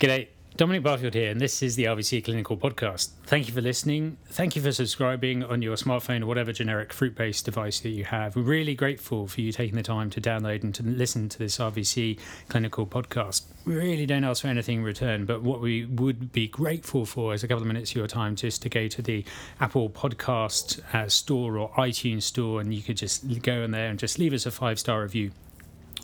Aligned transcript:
G'day. 0.00 0.28
Dominic 0.56 0.82
Barfield 0.82 1.12
here, 1.12 1.30
and 1.30 1.38
this 1.38 1.62
is 1.62 1.76
the 1.76 1.84
RVC 1.84 2.24
Clinical 2.24 2.56
Podcast. 2.56 3.10
Thank 3.26 3.48
you 3.48 3.52
for 3.52 3.60
listening. 3.60 4.16
Thank 4.28 4.56
you 4.56 4.62
for 4.62 4.72
subscribing 4.72 5.44
on 5.44 5.60
your 5.60 5.76
smartphone 5.76 6.22
or 6.22 6.26
whatever 6.26 6.54
generic 6.54 6.94
fruit 6.94 7.14
based 7.14 7.44
device 7.44 7.80
that 7.80 7.90
you 7.90 8.06
have. 8.06 8.34
We're 8.34 8.42
really 8.42 8.74
grateful 8.74 9.26
for 9.26 9.42
you 9.42 9.52
taking 9.52 9.76
the 9.76 9.82
time 9.82 10.08
to 10.08 10.20
download 10.20 10.62
and 10.62 10.74
to 10.74 10.82
listen 10.82 11.28
to 11.28 11.38
this 11.38 11.58
RVC 11.58 12.18
Clinical 12.48 12.86
Podcast. 12.86 13.42
We 13.66 13.74
really 13.74 14.06
don't 14.06 14.24
ask 14.24 14.40
for 14.40 14.48
anything 14.48 14.78
in 14.78 14.84
return, 14.84 15.26
but 15.26 15.42
what 15.42 15.60
we 15.60 15.84
would 15.84 16.32
be 16.32 16.48
grateful 16.48 17.04
for 17.04 17.34
is 17.34 17.44
a 17.44 17.48
couple 17.48 17.62
of 17.62 17.68
minutes 17.68 17.90
of 17.90 17.96
your 17.96 18.06
time 18.06 18.36
just 18.36 18.62
to 18.62 18.70
go 18.70 18.88
to 18.88 19.02
the 19.02 19.22
Apple 19.60 19.90
Podcast 19.90 20.80
uh, 20.94 21.10
store 21.10 21.58
or 21.58 21.70
iTunes 21.72 22.22
store, 22.22 22.62
and 22.62 22.72
you 22.72 22.80
could 22.80 22.96
just 22.96 23.42
go 23.42 23.62
in 23.64 23.70
there 23.70 23.90
and 23.90 23.98
just 23.98 24.18
leave 24.18 24.32
us 24.32 24.46
a 24.46 24.50
five 24.50 24.78
star 24.78 25.02
review. 25.02 25.30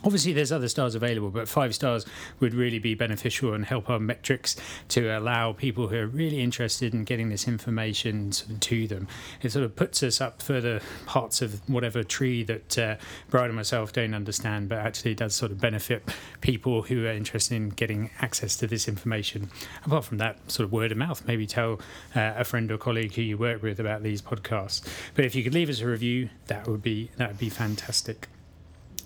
Obviously, 0.03 0.33
there's 0.33 0.51
other 0.51 0.69
stars 0.69 0.95
available, 0.95 1.29
but 1.29 1.47
five 1.47 1.73
stars 1.73 2.05
would 2.39 2.53
really 2.53 2.79
be 2.79 2.95
beneficial 2.95 3.53
and 3.53 3.65
help 3.65 3.89
our 3.89 3.99
metrics 3.99 4.55
to 4.89 5.07
allow 5.17 5.53
people 5.53 5.87
who 5.87 5.97
are 5.97 6.07
really 6.07 6.41
interested 6.41 6.93
in 6.93 7.03
getting 7.03 7.29
this 7.29 7.47
information 7.47 8.31
to 8.31 8.87
them. 8.87 9.07
It 9.41 9.51
sort 9.51 9.65
of 9.65 9.75
puts 9.75 10.03
us 10.03 10.21
up 10.21 10.41
further 10.41 10.81
parts 11.05 11.41
of 11.41 11.67
whatever 11.67 12.03
tree 12.03 12.43
that 12.43 12.77
uh, 12.77 12.95
Brad 13.29 13.45
and 13.45 13.55
myself 13.55 13.91
don't 13.91 14.13
understand, 14.13 14.69
but 14.69 14.77
actually 14.79 15.15
does 15.15 15.33
sort 15.33 15.51
of 15.51 15.59
benefit 15.59 16.03
people 16.41 16.83
who 16.83 17.05
are 17.05 17.11
interested 17.11 17.55
in 17.55 17.69
getting 17.69 18.11
access 18.19 18.55
to 18.57 18.67
this 18.67 18.87
information. 18.87 19.49
Apart 19.85 20.05
from 20.05 20.19
that, 20.19 20.51
sort 20.51 20.65
of 20.65 20.71
word 20.71 20.91
of 20.91 20.97
mouth, 20.97 21.25
maybe 21.27 21.47
tell 21.47 21.79
uh, 22.15 22.33
a 22.37 22.43
friend 22.43 22.71
or 22.71 22.77
colleague 22.77 23.13
who 23.15 23.21
you 23.21 23.37
work 23.37 23.61
with 23.61 23.79
about 23.79 24.03
these 24.03 24.21
podcasts. 24.21 24.87
But 25.15 25.25
if 25.25 25.35
you 25.35 25.43
could 25.43 25.53
leave 25.53 25.69
us 25.69 25.81
a 25.81 25.87
review, 25.87 26.29
that 26.47 26.67
would 26.67 26.81
be 26.81 27.11
that 27.17 27.29
would 27.29 27.39
be 27.39 27.49
fantastic. 27.49 28.27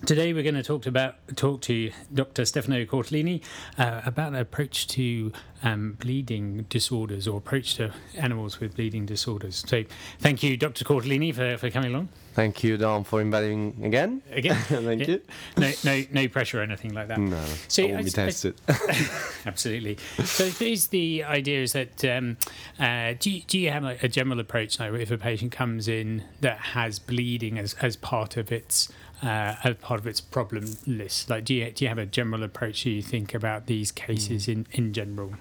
Today 0.04 0.32
we're 0.32 0.42
going 0.42 0.56
to 0.56 0.64
talk 0.64 0.86
about 0.86 1.14
talk 1.36 1.60
to 1.62 1.92
Dr. 2.12 2.44
Stefano 2.44 2.84
Cortellini 2.84 3.40
uh, 3.78 4.00
about 4.04 4.28
an 4.30 4.34
approach 4.34 4.88
to 4.88 5.30
um, 5.62 5.92
bleeding 6.00 6.66
disorders 6.68 7.28
or 7.28 7.38
approach 7.38 7.76
to 7.76 7.92
animals 8.16 8.58
with 8.58 8.74
bleeding 8.74 9.06
disorders. 9.06 9.62
So, 9.64 9.84
thank 10.18 10.42
you, 10.42 10.56
Dr. 10.56 10.84
Cortellini, 10.84 11.32
for, 11.32 11.56
for 11.56 11.70
coming 11.70 11.94
along. 11.94 12.08
Thank 12.34 12.64
you, 12.64 12.76
Dom, 12.78 13.04
for 13.04 13.20
inviting 13.20 13.76
again. 13.84 14.22
Again, 14.32 14.56
thank 14.62 15.02
yeah. 15.02 15.06
you. 15.06 15.22
No, 15.56 15.70
no, 15.84 16.02
no 16.10 16.26
pressure 16.26 16.58
or 16.58 16.62
anything 16.64 16.94
like 16.94 17.06
that. 17.06 17.20
No, 17.20 17.40
So, 17.68 17.84
I 17.84 17.86
won't 17.92 17.98
I- 17.98 18.02
be 18.02 18.08
I- 18.08 18.12
tested. 18.12 18.60
Absolutely. 19.46 19.98
So, 20.24 20.50
is 20.64 20.88
the 20.88 21.22
idea 21.22 21.62
is 21.62 21.74
that 21.74 22.04
um, 22.06 22.38
uh, 22.80 23.14
do 23.20 23.30
you, 23.30 23.42
do 23.46 23.56
you 23.56 23.70
have 23.70 23.84
like 23.84 24.02
a 24.02 24.08
general 24.08 24.40
approach 24.40 24.80
now 24.80 24.92
if 24.94 25.12
a 25.12 25.18
patient 25.18 25.52
comes 25.52 25.86
in 25.86 26.24
that 26.40 26.58
has 26.58 26.98
bleeding 26.98 27.56
as, 27.56 27.74
as 27.74 27.94
part 27.94 28.36
of 28.36 28.50
its 28.50 28.88
uh, 29.22 29.56
as 29.64 29.76
part 29.76 30.00
of 30.00 30.06
its 30.06 30.20
problem 30.20 30.76
list? 30.86 31.30
Like, 31.30 31.44
do 31.44 31.54
you 31.54 31.70
do 31.70 31.84
you 31.84 31.88
have 31.88 31.98
a 31.98 32.06
general 32.06 32.42
approach? 32.42 32.82
Do 32.82 32.90
you 32.90 33.02
think 33.02 33.34
about 33.34 33.66
these 33.66 33.92
cases 33.92 34.48
in, 34.48 34.66
in 34.72 34.92
general? 34.92 35.34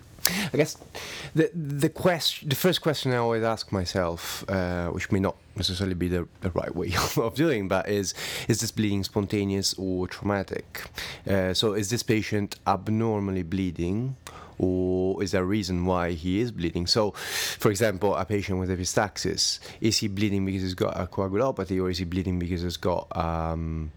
I 0.54 0.58
guess 0.58 0.78
the 1.34 1.50
the 1.54 1.90
question, 1.90 2.50
the 2.50 2.56
first 2.56 2.82
question 2.82 3.12
I 3.12 3.18
always 3.18 3.44
ask 3.44 3.72
myself, 3.72 4.46
uh, 4.50 4.90
which 4.90 5.12
may 5.12 5.20
not 5.20 5.36
necessarily 5.56 5.96
be 5.96 6.08
the, 6.08 6.28
the 6.42 6.52
right 6.52 6.74
way 6.76 6.94
of 7.18 7.34
doing, 7.36 7.68
but 7.68 7.90
is 7.90 8.14
is 8.48 8.62
this 8.62 8.72
bleeding 8.72 9.04
spontaneous 9.04 9.74
or 9.78 10.08
traumatic? 10.08 10.84
Uh, 11.28 11.54
so 11.54 11.74
is 11.74 11.90
this 11.90 12.04
patient 12.04 12.58
abnormally 12.68 13.44
bleeding? 13.44 14.16
Or 14.62 15.23
is 15.23 15.31
there 15.31 15.42
a 15.42 15.45
reason 15.45 15.88
why 15.88 16.12
he 16.12 16.40
is 16.40 16.52
bleeding? 16.52 16.86
So, 16.86 17.12
for 17.12 17.72
example, 17.72 18.16
a 18.16 18.26
patient 18.26 18.59
with 18.59 18.70
epistaxis, 18.70 19.59
is 19.81 19.98
he 19.98 20.08
bleeding 20.08 20.45
because 20.45 20.62
he's 20.62 20.76
got 20.76 21.00
a 21.00 21.08
coagulopathy, 21.08 21.81
or 21.81 21.90
is 21.90 21.98
he 21.98 22.06
bleeding 22.06 22.38
because 22.38 22.62
he's 22.62 22.78
got 22.78 23.08
um, 23.18 23.92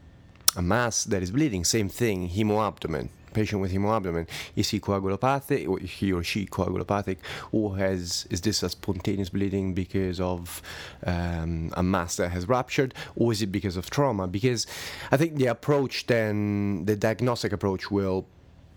a 0.56 0.62
mass 0.62 1.04
that 1.04 1.22
is 1.22 1.30
bleeding? 1.30 1.64
Same 1.64 1.90
thing, 1.90 2.30
hemoabdomen. 2.30 3.10
Patient 3.34 3.60
with 3.60 3.72
hemoabdomen, 3.72 4.26
is 4.56 4.70
he 4.70 4.80
coagulopathic, 4.80 5.68
or 5.68 5.78
he 5.80 6.12
or 6.12 6.22
she 6.22 6.46
coagulopathic, 6.46 7.18
or 7.52 7.76
has 7.76 8.26
is 8.30 8.40
this 8.40 8.62
a 8.62 8.70
spontaneous 8.70 9.28
bleeding 9.28 9.74
because 9.74 10.20
of 10.20 10.62
um, 11.04 11.70
a 11.76 11.82
mass 11.82 12.16
that 12.16 12.30
has 12.30 12.48
ruptured, 12.48 12.94
or 13.16 13.32
is 13.32 13.42
it 13.42 13.48
because 13.48 13.76
of 13.76 13.90
trauma? 13.90 14.26
Because 14.28 14.66
I 15.10 15.18
think 15.18 15.36
the 15.36 15.46
approach 15.46 16.06
then, 16.06 16.86
the 16.86 16.96
diagnostic 16.96 17.52
approach 17.52 17.90
will 17.90 18.26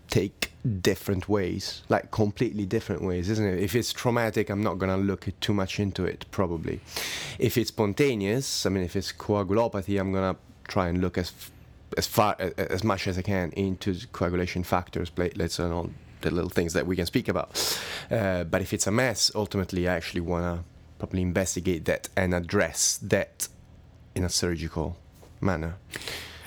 take 0.08 0.52
different 0.80 1.28
ways, 1.28 1.82
like 1.88 2.10
completely 2.10 2.66
different 2.66 3.02
ways, 3.02 3.28
isn't 3.30 3.46
it? 3.46 3.62
If 3.62 3.74
it's 3.74 3.92
traumatic, 3.92 4.50
I'm 4.50 4.62
not 4.62 4.78
gonna 4.78 4.96
look 4.96 5.28
too 5.40 5.54
much 5.54 5.78
into 5.78 6.04
it, 6.04 6.26
probably. 6.30 6.80
If 7.38 7.56
it's 7.56 7.68
spontaneous, 7.68 8.66
I 8.66 8.70
mean, 8.70 8.84
if 8.84 8.96
it's 8.96 9.12
coagulopathy, 9.12 10.00
I'm 10.00 10.12
gonna 10.12 10.36
try 10.66 10.88
and 10.88 11.00
look 11.00 11.18
as 11.18 11.32
as 11.96 12.06
far 12.06 12.36
as 12.58 12.84
much 12.84 13.08
as 13.08 13.16
I 13.16 13.22
can 13.22 13.50
into 13.52 13.94
coagulation 14.12 14.62
factors, 14.62 15.08
platelets, 15.08 15.58
and 15.58 15.72
all 15.72 15.90
the 16.20 16.30
little 16.30 16.50
things 16.50 16.74
that 16.74 16.86
we 16.86 16.96
can 16.96 17.06
speak 17.06 17.28
about. 17.28 17.80
Uh, 18.10 18.44
but 18.44 18.60
if 18.60 18.72
it's 18.74 18.86
a 18.86 18.90
mess, 18.90 19.30
ultimately, 19.34 19.88
I 19.88 19.96
actually 19.96 20.20
wanna 20.20 20.64
probably 20.98 21.22
investigate 21.22 21.86
that 21.86 22.08
and 22.16 22.34
address 22.34 22.98
that 23.02 23.48
in 24.14 24.24
a 24.24 24.28
surgical 24.28 24.96
manner. 25.40 25.76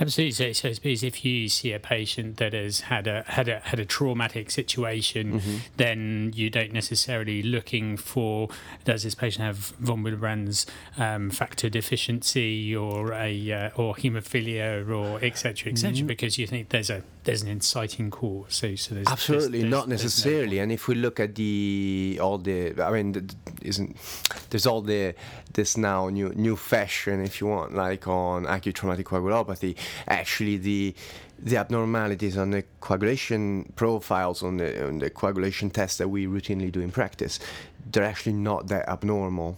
Absolutely. 0.02 0.32
So, 0.32 0.52
so 0.54 0.70
I 0.70 0.72
suppose 0.74 1.04
if 1.04 1.24
you 1.24 1.48
see 1.48 1.72
a 1.74 1.80
patient 1.80 2.38
that 2.38 2.54
has 2.54 2.82
had 2.82 3.06
a 3.08 3.24
had 3.28 3.48
a 3.48 3.60
had 3.60 3.80
a 3.80 3.86
traumatic 3.86 4.50
situation, 4.50 5.42
then 5.78 6.32
you 6.36 6.50
don't 6.50 6.74
necessarily 6.74 7.44
looking 7.44 7.98
for 7.98 8.50
does 8.84 9.04
this 9.04 9.14
patient 9.16 9.46
have 9.46 9.58
von 9.80 10.04
Willebrand's 10.04 10.66
um, 10.98 11.30
factor 11.30 11.70
deficiency 11.70 12.76
or 12.76 13.14
a 13.14 13.52
uh, 13.52 13.70
or 13.76 13.94
haemophilia 13.96 14.90
or 14.90 15.24
etc. 15.24 15.72
etc. 15.72 16.04
Because 16.04 16.38
you 16.40 16.48
think 16.48 16.70
there's 16.70 16.90
a 16.90 17.04
there's 17.24 17.44
an 17.44 17.50
inciting 17.50 18.10
cause. 18.10 18.48
So, 18.56 18.76
so 18.76 18.96
there's 18.96 19.08
Absolutely, 19.08 19.60
there's- 19.60 19.72
not 19.72 19.88
there's 19.88 20.02
no 20.02 20.06
necessarily. 20.06 20.58
and 20.60 20.72
if 20.72 20.88
we 20.88 20.96
look 20.96 21.20
at 21.20 21.36
the 21.36 22.20
all 22.22 22.40
the, 22.40 22.82
I 22.82 22.90
mean, 22.92 23.14
th- 23.14 23.32
isn't 23.62 23.96
there's 24.50 24.66
all 24.66 24.82
the 24.82 25.14
this 25.54 25.78
now 25.78 26.10
new 26.10 26.30
new 26.30 26.56
fashion, 26.56 27.24
if 27.24 27.40
you 27.40 27.48
want, 27.48 27.76
like 27.76 28.08
on 28.08 28.46
acute 28.48 28.76
traumatic 28.76 29.06
coagulopathy. 29.06 29.76
Actually, 30.08 30.58
the 30.58 30.96
the 31.44 31.58
abnormalities 31.58 32.38
on 32.38 32.52
the 32.52 32.64
coagulation 32.82 33.72
profiles 33.76 34.44
on 34.44 34.58
the 34.58 34.88
on 34.88 35.00
the 35.00 35.10
coagulation 35.10 35.70
tests 35.70 35.98
that 35.98 36.10
we 36.10 36.28
routinely 36.28 36.72
do 36.72 36.82
in 36.82 36.92
practice, 36.92 37.40
they're 37.92 38.04
actually 38.04 38.34
not 38.34 38.68
that 38.68 38.88
abnormal. 38.88 39.58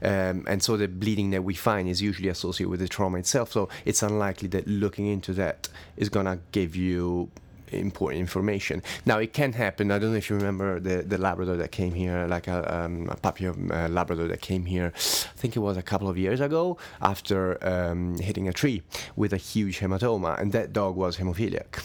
Um, 0.00 0.44
and 0.46 0.62
so 0.62 0.76
the 0.76 0.86
bleeding 0.86 1.30
that 1.30 1.42
we 1.42 1.54
find 1.54 1.88
is 1.88 2.00
usually 2.00 2.28
associated 2.28 2.70
with 2.70 2.80
the 2.80 2.88
trauma 2.88 3.18
itself. 3.18 3.50
So 3.50 3.68
it's 3.84 4.02
unlikely 4.02 4.48
that 4.48 4.68
looking 4.68 5.06
into 5.06 5.32
that 5.34 5.68
is 5.96 6.08
gonna 6.08 6.38
give 6.52 6.76
you 6.76 7.30
important 7.72 8.20
information. 8.20 8.82
Now 9.06 9.18
it 9.18 9.32
can 9.32 9.52
happen. 9.52 9.90
I 9.90 9.98
don't 9.98 10.12
know 10.12 10.16
if 10.16 10.30
you 10.30 10.36
remember 10.36 10.80
the, 10.80 11.02
the 11.02 11.18
Labrador 11.18 11.56
that 11.56 11.72
came 11.72 11.92
here, 11.92 12.26
like 12.28 12.48
a, 12.48 12.58
um, 12.74 13.08
a 13.10 13.16
puppy 13.16 13.46
of 13.46 13.56
uh, 13.70 13.88
Labrador 13.88 14.28
that 14.28 14.40
came 14.40 14.64
here. 14.64 14.92
I 14.94 15.38
think 15.40 15.56
it 15.56 15.60
was 15.60 15.76
a 15.76 15.82
couple 15.82 16.08
of 16.08 16.16
years 16.16 16.40
ago 16.40 16.78
after 17.00 17.62
um, 17.66 18.18
hitting 18.18 18.48
a 18.48 18.52
tree 18.52 18.82
with 19.16 19.32
a 19.32 19.36
huge 19.36 19.80
hematoma, 19.80 20.38
and 20.40 20.52
that 20.52 20.72
dog 20.72 20.96
was 20.96 21.16
hemophiliac. 21.18 21.82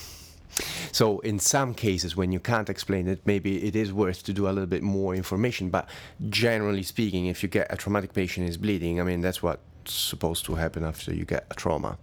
So 0.91 1.19
in 1.19 1.39
some 1.39 1.73
cases, 1.73 2.15
when 2.15 2.31
you 2.31 2.39
can't 2.39 2.69
explain 2.69 3.07
it, 3.07 3.21
maybe 3.25 3.63
it 3.63 3.75
is 3.75 3.91
worth 3.91 4.23
to 4.23 4.33
do 4.33 4.47
a 4.47 4.51
little 4.51 4.67
bit 4.67 4.83
more 4.83 5.15
information. 5.15 5.69
But 5.69 5.89
generally 6.29 6.83
speaking, 6.83 7.25
if 7.25 7.41
you 7.41 7.49
get 7.49 7.67
a 7.73 7.77
traumatic 7.77 8.13
patient 8.13 8.47
is 8.47 8.57
bleeding, 8.57 9.01
I 9.01 9.03
mean 9.03 9.21
that's 9.21 9.41
what's 9.41 9.61
supposed 9.87 10.45
to 10.45 10.55
happen 10.55 10.83
after 10.83 11.13
you 11.13 11.25
get 11.25 11.45
a 11.51 11.53
trauma. 11.55 11.97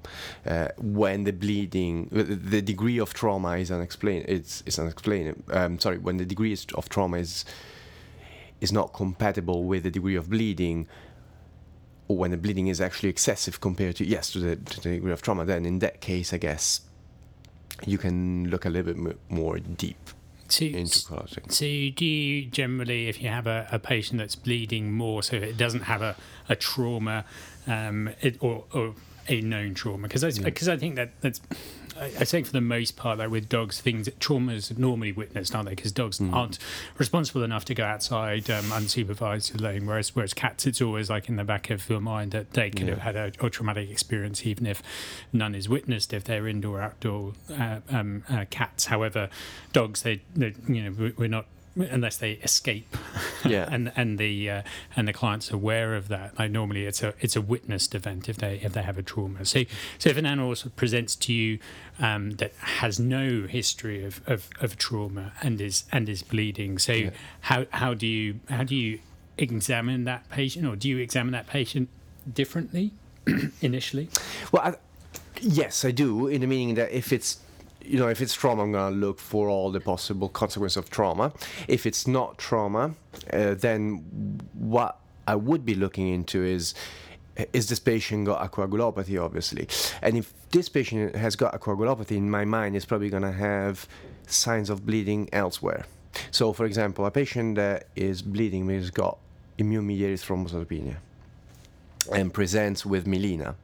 Uh, 0.46 0.68
when 0.78 1.24
the 1.24 1.32
bleeding, 1.32 2.08
the 2.12 2.62
degree 2.62 2.98
of 2.98 3.14
trauma 3.14 3.56
is 3.56 3.70
unexplained, 3.70 4.24
it's 4.28 4.62
it's 4.66 4.78
unexplained. 4.78 5.42
Um, 5.52 5.78
sorry, 5.78 5.98
when 5.98 6.16
the 6.16 6.24
degree 6.24 6.56
of 6.74 6.88
trauma 6.88 7.18
is 7.18 7.44
is 8.60 8.72
not 8.72 8.92
compatible 8.92 9.64
with 9.64 9.82
the 9.82 9.91
degree 9.91 10.16
of 10.16 10.28
bleeding, 10.30 10.86
or 12.08 12.16
when 12.16 12.30
the 12.30 12.36
bleeding 12.36 12.68
is 12.68 12.80
actually 12.80 13.08
excessive 13.08 13.60
compared 13.60 13.97
to 13.97 14.04
yes 14.04 14.30
to 14.32 14.38
the, 14.38 14.56
to 14.56 14.80
the 14.80 14.91
degree 14.97 15.12
of 15.12 15.22
trauma, 15.22 15.44
then 15.44 15.64
in 15.64 15.78
that 15.78 16.00
case, 16.00 16.32
I 16.32 16.38
guess 16.38 16.82
you 17.86 17.98
can 17.98 18.50
look 18.50 18.64
a 18.64 18.68
little 18.68 18.92
bit 18.92 19.18
more 19.30 19.58
deep 19.58 20.10
So, 20.50 20.65
into 20.65 21.06
causing. 21.06 21.49
so 21.49 21.65
do 21.65 22.05
you 22.05 22.47
generally, 22.47 23.09
if 23.09 23.22
you 23.22 23.28
have 23.28 23.47
a, 23.47 23.69
a 23.71 23.78
patient 23.78 24.19
that's 24.19 24.34
bleeding 24.34 24.92
more, 24.92 25.22
so 25.22 25.36
it 25.36 25.57
doesn't 25.57 25.83
have 25.83 26.03
a, 26.03 26.16
a 26.48 26.57
trauma 26.57 27.24
um, 27.66 28.10
it, 28.21 28.36
or, 28.41 28.65
or 28.72 28.95
a 29.28 29.41
known 29.41 29.74
trauma? 29.74 30.09
Because 30.09 30.24
I, 30.24 30.33
because 30.42 30.69
I 30.69 30.77
think 30.77 30.97
that 30.97 31.13
that's, 31.21 31.41
I, 32.00 32.04
I 32.06 32.24
think 32.24 32.47
for 32.47 32.52
the 32.52 32.60
most 32.60 32.97
part, 32.97 33.18
like 33.18 33.30
with 33.30 33.48
dogs, 33.48 33.80
things 33.80 34.08
traumas 34.20 34.70
are 34.70 34.80
normally 34.80 35.12
witnessed, 35.12 35.54
aren't 35.54 35.68
they? 35.68 35.74
Because 35.74 35.92
dogs 35.92 36.20
aren't 36.20 36.58
responsible 36.98 37.42
enough 37.42 37.64
to 37.66 37.74
go 37.74 37.84
outside 37.84 38.50
um, 38.50 38.64
unsupervised 38.64 39.58
alone, 39.58 39.86
whereas 39.86 40.14
whereas 40.14 40.34
cats, 40.34 40.66
it's 40.66 40.80
always 40.80 41.10
like 41.10 41.28
in 41.28 41.36
the 41.36 41.44
back 41.44 41.70
of 41.70 41.88
your 41.88 42.00
mind 42.00 42.32
that 42.32 42.52
they 42.52 42.70
could 42.70 42.88
have 42.88 43.00
had 43.00 43.16
a, 43.16 43.32
a 43.41 43.50
traumatic 43.50 43.91
experience, 43.91 44.47
even 44.47 44.66
if 44.66 44.82
none 45.32 45.54
is 45.54 45.68
witnessed 45.68 46.12
if 46.12 46.24
they're 46.24 46.48
indoor 46.48 46.80
outdoor 46.80 47.32
uh, 47.58 47.80
um, 47.91 48.24
uh, 48.28 48.44
cats. 48.50 48.86
However, 48.86 49.28
dogs, 49.72 50.02
they, 50.02 50.22
they 50.34 50.54
you 50.68 50.91
know 50.91 51.12
we're 51.16 51.28
not 51.28 51.47
unless 51.77 52.17
they 52.17 52.33
escape. 52.33 52.97
Yeah. 53.43 53.67
and 53.72 53.91
and 53.97 54.19
the 54.19 54.51
uh, 54.51 54.63
and 54.95 55.09
the 55.09 55.15
client's 55.15 55.51
aware 55.51 55.95
of 55.97 56.09
that. 56.09 56.39
Like 56.39 56.51
normally, 56.51 56.84
it's 56.84 57.03
a 57.03 57.15
it's 57.21 57.37
a 57.37 57.41
witnessed 57.41 57.95
event 57.95 58.28
if 58.28 58.37
they 58.37 58.61
if 58.63 58.75
they 58.75 58.83
have 58.83 58.99
a 58.99 59.03
trauma. 59.03 59.47
So 59.47 59.65
so 59.99 60.11
if 60.11 60.19
an 60.19 60.27
animal 60.27 60.55
presents 60.77 61.17
to 61.17 61.33
you 61.33 61.59
um, 61.99 62.33
that 62.33 62.53
has 62.59 63.01
no 63.01 63.47
history 63.47 64.05
of, 64.05 64.21
of, 64.27 64.51
of 64.61 64.77
trauma 64.77 65.33
and 65.43 65.59
is 65.59 65.84
and 65.91 66.07
is 66.11 66.22
bleeding, 66.22 66.78
so 66.78 66.93
Yeah. 66.93 67.11
how 67.41 67.65
how 67.71 67.95
do 67.95 68.07
you 68.07 68.41
how 68.51 68.63
do 68.63 68.77
you 68.77 68.99
examine 69.39 70.05
that 70.05 70.28
patient, 70.28 70.67
or 70.67 70.77
do 70.77 70.87
you 70.87 70.99
examine 70.99 71.33
that 71.33 71.47
patient 71.47 71.89
differently 72.31 72.93
initially? 73.63 74.11
Well, 74.53 74.63
I, 74.63 74.75
yes, 75.41 75.83
I 75.83 75.93
do. 75.93 76.27
In 76.27 76.43
the 76.43 76.47
meaning 76.47 76.75
that 76.75 76.93
if 76.93 77.11
it's 77.11 77.39
you 77.84 77.98
know, 77.98 78.09
if 78.09 78.21
it's 78.21 78.34
trauma, 78.34 78.62
I'm 78.62 78.72
gonna 78.72 78.94
look 78.94 79.18
for 79.18 79.48
all 79.48 79.71
the 79.71 79.80
possible 79.80 80.28
consequences 80.28 80.77
of 80.77 80.91
trauma. 80.91 81.32
If 81.68 81.86
it's 81.86 82.06
not 82.06 82.38
trauma, 82.38 82.94
uh, 83.32 83.54
then 83.54 84.41
what 84.54 84.98
I 85.27 85.34
would 85.34 85.65
be 85.65 85.74
looking 85.74 86.09
into 86.09 86.42
is 86.44 86.74
is 87.53 87.68
this 87.68 87.78
patient 87.78 88.27
got 88.27 88.53
coagulopathy, 88.53 89.22
obviously, 89.22 89.66
and 90.03 90.18
if 90.18 90.34
this 90.50 90.68
patient 90.68 91.16
has 91.16 91.36
got 91.36 91.54
a 91.54 91.59
coagulopathy, 91.59 92.16
in 92.16 92.30
my 92.30 92.44
mind, 92.44 92.77
is 92.77 92.84
probably 92.84 93.09
gonna 93.09 93.32
have 93.32 93.88
signs 94.26 94.68
of 94.68 94.84
bleeding 94.84 95.28
elsewhere. 95.33 95.86
So, 96.33 96.53
for 96.53 96.66
example, 96.66 97.06
a 97.06 97.10
patient 97.10 97.54
that 97.56 97.86
is 97.97 98.21
bleeding 98.21 98.68
has 98.68 98.91
got 98.91 99.16
immune-mediated 99.56 100.18
thrombocytopenia 100.18 100.97
and 102.12 102.34
presents 102.34 102.84
with 102.84 103.06
melena 103.06 103.54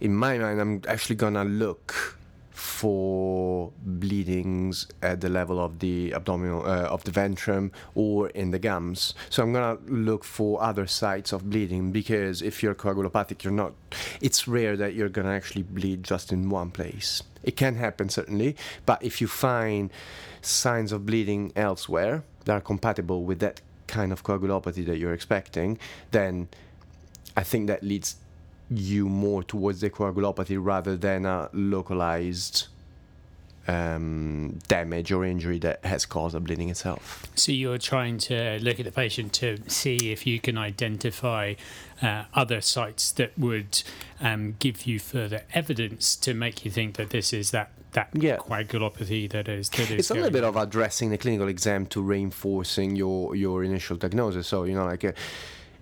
in 0.00 0.14
my 0.14 0.38
mind, 0.38 0.60
I'm 0.60 0.82
actually 0.88 1.16
gonna 1.16 1.44
look 1.44 2.15
for 2.56 3.70
bleedings 3.84 4.86
at 5.02 5.20
the 5.20 5.28
level 5.28 5.62
of 5.62 5.80
the 5.80 6.14
abdominal, 6.14 6.64
uh, 6.64 6.84
of 6.84 7.04
the 7.04 7.10
ventrum, 7.10 7.70
or 7.94 8.30
in 8.30 8.50
the 8.50 8.58
gums. 8.58 9.14
So 9.28 9.42
I'm 9.42 9.52
gonna 9.52 9.78
look 9.86 10.24
for 10.24 10.62
other 10.62 10.86
sites 10.86 11.32
of 11.32 11.50
bleeding 11.50 11.92
because 11.92 12.40
if 12.40 12.62
you're 12.62 12.74
coagulopathic, 12.74 13.44
you're 13.44 13.52
not. 13.52 13.74
It's 14.22 14.48
rare 14.48 14.74
that 14.78 14.94
you're 14.94 15.10
gonna 15.10 15.32
actually 15.32 15.64
bleed 15.64 16.02
just 16.02 16.32
in 16.32 16.48
one 16.48 16.70
place. 16.70 17.22
It 17.42 17.56
can 17.56 17.74
happen 17.76 18.08
certainly, 18.08 18.56
but 18.86 19.02
if 19.02 19.20
you 19.20 19.26
find 19.26 19.90
signs 20.40 20.92
of 20.92 21.04
bleeding 21.04 21.52
elsewhere 21.56 22.24
that 22.46 22.52
are 22.52 22.60
compatible 22.62 23.24
with 23.24 23.40
that 23.40 23.60
kind 23.86 24.12
of 24.12 24.24
coagulopathy 24.24 24.86
that 24.86 24.96
you're 24.96 25.12
expecting, 25.12 25.78
then 26.10 26.48
I 27.36 27.42
think 27.42 27.66
that 27.66 27.82
leads 27.82 28.16
you 28.70 29.08
more 29.08 29.42
towards 29.42 29.80
the 29.80 29.90
coagulopathy 29.90 30.58
rather 30.60 30.96
than 30.96 31.24
a 31.24 31.48
localized 31.52 32.66
um, 33.68 34.58
damage 34.68 35.10
or 35.10 35.24
injury 35.24 35.58
that 35.58 35.84
has 35.84 36.06
caused 36.06 36.34
the 36.34 36.40
bleeding 36.40 36.68
itself. 36.68 37.26
So 37.34 37.52
you're 37.52 37.78
trying 37.78 38.18
to 38.18 38.58
look 38.60 38.78
at 38.78 38.84
the 38.84 38.92
patient 38.92 39.32
to 39.34 39.58
see 39.68 40.12
if 40.12 40.26
you 40.26 40.38
can 40.40 40.56
identify 40.56 41.54
uh, 42.00 42.24
other 42.34 42.60
sites 42.60 43.10
that 43.12 43.36
would 43.38 43.82
um, 44.20 44.54
give 44.58 44.86
you 44.86 44.98
further 44.98 45.42
evidence 45.52 46.14
to 46.16 46.34
make 46.34 46.64
you 46.64 46.70
think 46.70 46.96
that 46.96 47.10
this 47.10 47.32
is 47.32 47.50
that 47.50 47.70
that 47.92 48.08
Yeah. 48.12 48.36
coagulopathy 48.36 49.30
that 49.30 49.48
is 49.48 49.70
that 49.70 49.90
is. 49.90 49.98
It's 49.98 50.10
a 50.10 50.14
little 50.14 50.30
bit 50.30 50.44
of 50.44 50.56
addressing 50.56 51.10
the 51.10 51.18
clinical 51.18 51.48
exam 51.48 51.86
to 51.86 52.02
reinforcing 52.02 52.94
your 52.94 53.34
your 53.34 53.64
initial 53.64 53.96
diagnosis. 53.96 54.46
So 54.46 54.64
you 54.64 54.74
know, 54.74 54.84
like. 54.86 55.04
Uh, 55.04 55.12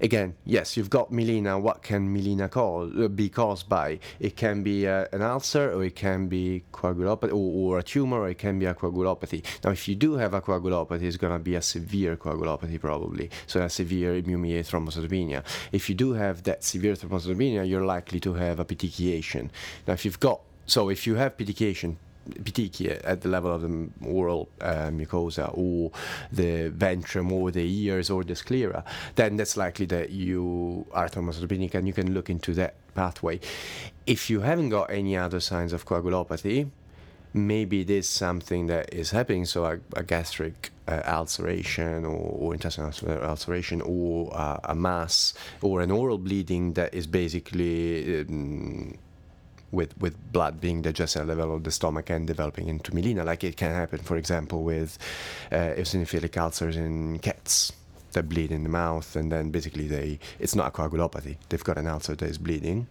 Again, 0.00 0.35
yes, 0.44 0.76
you've 0.76 0.91
got 0.91 1.11
melena. 1.11 1.61
What 1.61 1.82
can 1.82 2.14
melena 2.14 2.50
cause, 2.50 2.93
uh, 2.99 3.08
be 3.08 3.29
caused 3.29 3.69
by? 3.69 4.00
It 4.20 4.37
can 4.37 4.62
be 4.62 4.87
uh, 4.87 5.06
an 5.12 5.23
ulcer, 5.23 5.73
or 5.73 5.85
it 5.85 5.94
can 5.94 6.29
be 6.29 6.64
coagulopathy, 6.73 7.31
or, 7.31 7.75
or 7.75 7.79
a 7.79 7.82
tumor, 7.82 8.20
or 8.20 8.29
it 8.29 8.38
can 8.38 8.58
be 8.58 8.67
a 8.67 8.75
coagulopathy. 8.75 9.44
Now, 9.64 9.70
if 9.70 9.88
you 9.88 9.94
do 9.94 10.14
have 10.14 10.35
a 10.35 10.41
coagulopathy, 10.41 11.02
it's 11.02 11.17
going 11.17 11.32
to 11.32 11.38
be 11.38 11.55
a 11.55 11.62
severe 11.62 12.17
coagulopathy, 12.17 12.81
probably. 12.81 13.31
So, 13.46 13.62
a 13.62 13.70
severe 13.70 14.17
immune-mediated 14.17 14.67
thrombocytopenia. 14.67 15.44
If 15.73 15.88
you 15.88 15.94
do 15.94 16.12
have 16.12 16.43
that 16.44 16.64
severe 16.64 16.94
thrombocytopenia, 16.94 17.69
you're 17.69 17.85
likely 17.85 18.20
to 18.20 18.35
have 18.35 18.58
a 18.58 18.64
petechiation. 18.64 19.50
Now, 19.87 19.94
if 19.94 20.05
you've 20.05 20.20
got 20.20 20.40
so 20.67 20.88
if 20.88 21.06
you 21.06 21.17
have 21.17 21.37
petechiation, 21.37 21.99
petechia 22.43 23.00
at 23.05 23.21
the 23.21 23.29
level 23.29 23.53
of 23.53 23.62
the 23.62 23.88
oral 24.06 24.49
uh, 24.61 24.91
mucosa 24.91 25.50
or 25.56 25.91
the 26.32 26.71
ventrum 26.71 27.31
or 27.32 27.50
the 27.50 27.65
ears 27.65 28.11
or 28.11 28.25
the 28.25 28.35
sclera, 28.35 28.85
then 29.15 29.37
that's 29.37 29.56
likely 29.56 29.87
that 29.87 30.11
you 30.11 30.87
are 30.93 31.09
thrombocytopenic 31.09 31.75
and 31.75 31.87
you 31.87 31.93
can 31.93 32.15
look 32.15 32.31
into 32.31 32.53
that 32.55 32.75
pathway. 32.94 33.41
If 34.06 34.31
you 34.31 34.41
haven't 34.41 34.71
got 34.71 34.91
any 34.91 35.17
other 35.17 35.41
signs 35.41 35.73
of 35.73 35.87
coagulopathy, 35.87 36.71
maybe 37.35 37.81
it 37.81 37.91
is 37.91 38.09
something 38.09 38.67
that 38.69 38.94
is 38.94 39.11
happening, 39.11 39.44
so 39.44 39.65
a, 39.65 39.79
a 39.97 40.03
gastric 40.03 40.71
uh, 40.87 41.03
ulceration 41.06 42.05
or, 42.05 42.17
or 42.17 42.55
intestinal 42.55 42.93
ulceration 43.23 43.81
or 43.82 44.31
uh, 44.35 44.59
a 44.65 44.75
mass 44.75 45.35
or 45.61 45.81
an 45.81 45.91
oral 45.91 46.19
bleeding 46.19 46.75
that 46.75 46.94
is 46.94 47.06
basically 47.06 48.21
um, 48.21 48.97
with 49.75 49.97
with 49.99 50.17
blood 50.32 50.61
being 50.61 50.82
digested 50.82 51.23
at 51.23 51.29
the 51.29 51.35
level 51.35 51.55
of 51.56 51.65
the 51.65 51.71
stomach 51.71 52.11
and 52.11 52.26
developing 52.26 52.69
into 52.69 52.93
melena, 52.93 53.25
like 53.25 53.44
it 53.44 53.56
can 53.56 53.73
happen, 53.73 53.99
for 53.99 54.17
example, 54.17 54.62
with 54.62 54.99
uh, 55.53 55.75
eosinophilic 55.76 56.37
ulcers 56.37 56.76
in 56.76 57.19
cats 57.19 57.73
that 58.12 58.29
bleed 58.29 58.50
in 58.53 58.62
the 58.62 58.69
mouth, 58.69 59.17
and 59.17 59.31
then 59.31 59.50
basically 59.50 59.87
they 59.87 60.19
it's 60.38 60.55
not 60.55 60.69
a 60.69 60.71
coagulopathy. 60.71 61.37
They've 61.49 61.65
got 61.65 61.79
an 61.79 61.87
ulcer 61.87 62.15
that 62.15 62.29
is 62.29 62.38
bleeding, 62.38 62.87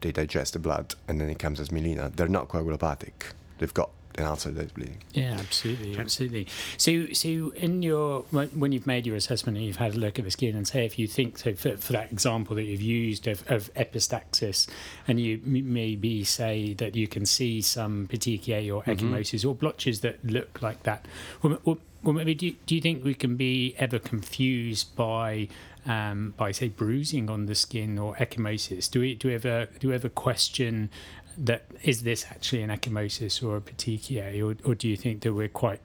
they 0.00 0.12
digest 0.12 0.54
the 0.54 0.58
blood, 0.58 0.94
and 1.08 1.20
then 1.20 1.28
it 1.28 1.38
comes 1.38 1.60
as 1.60 1.68
melena. 1.68 2.14
They're 2.14 2.28
not 2.28 2.48
coagulopathic. 2.48 3.32
They've 3.58 3.74
got 3.74 3.90
an 4.16 4.24
ulcer 4.24 4.50
that 4.50 4.66
is 4.66 4.72
bleeding. 4.72 4.98
Yeah, 5.12 5.36
absolutely, 5.38 5.98
absolutely. 5.98 6.46
So, 6.76 7.06
so 7.12 7.52
in 7.56 7.82
your 7.82 8.22
when 8.30 8.48
when 8.48 8.72
you've 8.72 8.86
made 8.86 9.06
your 9.06 9.16
assessment 9.16 9.56
and 9.56 9.66
you've 9.66 9.76
had 9.76 9.94
a 9.94 9.98
look 9.98 10.18
at 10.18 10.24
the 10.24 10.30
skin, 10.30 10.56
and 10.56 10.66
say 10.66 10.84
if 10.84 10.98
you 10.98 11.06
think 11.06 11.38
so 11.38 11.54
for, 11.54 11.76
for 11.76 11.92
that 11.92 12.12
example 12.12 12.56
that 12.56 12.64
you've 12.64 12.82
used 12.82 13.26
of, 13.26 13.48
of 13.50 13.72
epistaxis, 13.74 14.68
and 15.08 15.20
you 15.20 15.40
m- 15.44 15.72
maybe 15.72 16.24
say 16.24 16.74
that 16.74 16.94
you 16.96 17.08
can 17.08 17.26
see 17.26 17.60
some 17.60 18.06
petechiae 18.08 18.74
or 18.74 18.82
ecchymosis 18.84 19.48
or 19.48 19.54
blotches 19.54 20.00
that 20.00 20.24
look 20.24 20.60
like 20.62 20.82
that, 20.82 21.06
well, 21.42 21.58
well, 21.64 21.78
well 22.02 22.14
maybe 22.14 22.34
do 22.34 22.46
you, 22.46 22.56
do 22.66 22.74
you 22.74 22.80
think 22.80 23.04
we 23.04 23.14
can 23.14 23.36
be 23.36 23.74
ever 23.78 23.98
confused 23.98 24.94
by 24.96 25.48
um, 25.86 26.34
by 26.36 26.52
say 26.52 26.68
bruising 26.68 27.28
on 27.28 27.46
the 27.46 27.54
skin 27.54 27.98
or 27.98 28.14
ecchymosis? 28.16 28.90
Do 28.90 29.00
we 29.00 29.14
do 29.14 29.28
we 29.28 29.34
ever 29.34 29.68
do 29.80 29.88
we 29.88 29.94
ever 29.94 30.08
question 30.08 30.90
that 31.38 31.64
is 31.82 32.02
this 32.02 32.26
actually 32.30 32.62
an 32.62 32.70
ecchymosis 32.70 33.42
or 33.42 33.56
a 33.56 33.60
petechiae, 33.60 34.42
or, 34.42 34.56
or 34.68 34.74
do 34.74 34.88
you 34.88 34.96
think 34.96 35.22
that 35.22 35.32
we're 35.32 35.48
quite 35.48 35.80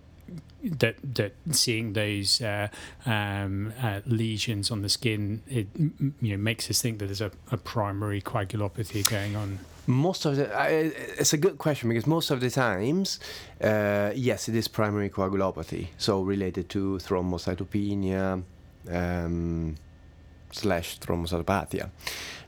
that 0.64 0.96
that 1.16 1.34
seeing 1.52 1.94
those 1.94 2.42
uh, 2.42 2.68
um, 3.06 3.74
uh, 3.82 4.02
lesions 4.06 4.72
on 4.72 4.82
the 4.82 4.90
skin, 4.90 5.42
it 5.48 5.68
you 6.22 6.32
know 6.32 6.38
makes 6.38 6.70
us 6.70 6.82
think 6.82 7.00
that 7.00 7.06
there's 7.06 7.22
a, 7.22 7.32
a 7.52 7.58
primary 7.58 8.22
coagulopathy 8.22 9.10
going 9.10 9.36
on? 9.36 9.60
Most 9.90 10.26
of 10.26 10.36
the, 10.36 10.54
I 10.54 10.68
it's 11.18 11.32
a 11.32 11.38
good 11.38 11.58
question 11.58 11.88
because 11.90 12.06
most 12.06 12.30
of 12.30 12.42
the 12.42 12.50
times, 12.50 13.20
uh, 13.64 14.12
yes, 14.14 14.50
it 14.50 14.56
is 14.56 14.68
primary 14.68 15.10
coagulopathy, 15.10 15.88
so 15.98 16.22
related 16.22 16.70
to 16.70 16.98
thrombocytopenia 16.98 18.44
um, 18.92 19.76
slash 20.52 21.00
thrombocytopathia. 21.00 21.90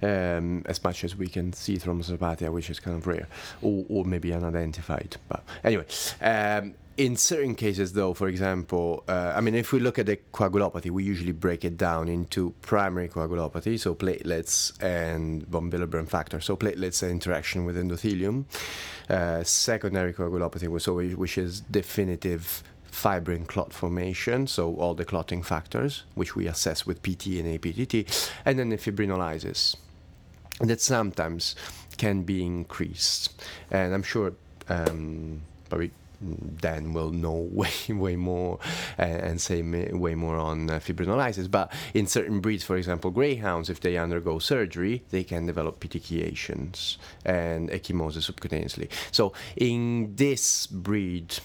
Um, 0.01 0.63
as 0.65 0.82
much 0.84 1.03
as 1.03 1.15
we 1.15 1.27
can 1.27 1.51
see 1.51 1.77
thrombocytopathia, 1.77 2.51
which 2.51 2.70
is 2.70 2.79
kind 2.79 2.96
of 2.96 3.06
rare, 3.06 3.27
or, 3.62 3.86
or 3.89 4.06
maybe 4.06 4.34
unidentified. 4.34 5.18
But 5.27 5.44
anyway, 5.63 5.86
um, 6.22 6.74
in 7.00 7.15
certain 7.15 7.56
cases, 7.56 7.94
though, 7.94 8.13
for 8.13 8.27
example, 8.27 9.06
uh, 9.08 9.32
I 9.34 9.39
mean, 9.39 9.56
if 9.56 9.72
we 9.72 9.79
look 9.79 9.98
at 10.00 10.06
the 10.06 10.18
coagulopathy, 10.34 10.91
we 10.91 11.03
usually 11.06 11.32
break 11.32 11.63
it 11.63 11.77
down 11.77 12.10
into 12.10 12.53
primary 12.62 13.08
coagulopathy, 13.08 13.79
so 13.79 13.96
platelets 13.96 14.74
and 14.84 15.48
von 15.48 15.72
Willebrand 15.72 16.10
factor. 16.10 16.41
So 16.41 16.58
platelets 16.58 17.01
are 17.01 17.10
interaction 17.10 17.63
with 17.63 17.77
endothelium. 17.77 18.44
Uh, 19.10 19.44
secondary 19.44 20.13
coagulopathy, 20.13 20.82
so 20.82 20.96
which 21.15 21.38
is 21.38 21.62
definitive 21.62 22.63
fibrin 22.91 23.46
clot 23.46 23.74
formation, 23.74 24.48
so 24.48 24.75
all 24.75 24.93
the 24.93 25.05
clotting 25.05 25.43
factors, 25.43 26.03
which 26.15 26.36
we 26.36 26.48
assess 26.48 26.86
with 26.86 27.01
PT 27.01 27.39
and 27.39 27.48
APTT, 27.60 28.31
and 28.46 28.58
then 28.58 28.69
the 28.69 28.77
fibrinolysis 28.77 29.75
that 30.60 30.81
sometimes 30.81 31.55
can 31.98 32.24
be 32.24 32.43
increased. 32.43 33.41
And 33.72 33.93
I'm 33.93 34.03
sure 34.03 34.34
um, 34.67 35.41
probably 35.69 35.91
Dan 36.58 36.93
will 36.93 37.12
know 37.12 37.31
way 37.51 37.72
way 37.89 38.15
more 38.15 38.60
uh, 38.98 39.03
and 39.03 39.39
say 39.39 39.62
way 39.62 40.15
more 40.15 40.36
on 40.36 40.69
uh, 40.69 40.79
fibrinolysis. 40.79 41.50
But 41.50 41.72
in 41.93 42.08
certain 42.08 42.39
breeds, 42.39 42.63
for 42.63 42.75
example, 42.75 43.12
greyhounds, 43.12 43.69
if 43.69 43.79
they 43.79 43.98
undergo 43.98 44.39
surgery, 44.39 45.03
they 45.10 45.24
can 45.24 45.46
develop 45.46 45.79
petechiations 45.79 46.98
and 47.25 47.69
ecchymosis 47.69 48.29
subcutaneously. 48.29 48.89
So 49.12 49.34
in 49.55 50.15
this 50.15 50.67
breed, 50.67 51.39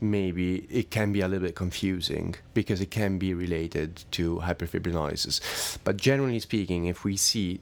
maybe 0.00 0.66
it 0.70 0.90
can 0.90 1.12
be 1.12 1.20
a 1.20 1.28
little 1.28 1.46
bit 1.46 1.54
confusing 1.54 2.34
because 2.54 2.80
it 2.80 2.90
can 2.90 3.18
be 3.18 3.34
related 3.34 4.04
to 4.12 4.36
hyperfibrinolysis. 4.38 5.78
But 5.84 5.96
generally 5.96 6.40
speaking, 6.40 6.86
if 6.86 7.04
we 7.04 7.16
see 7.16 7.60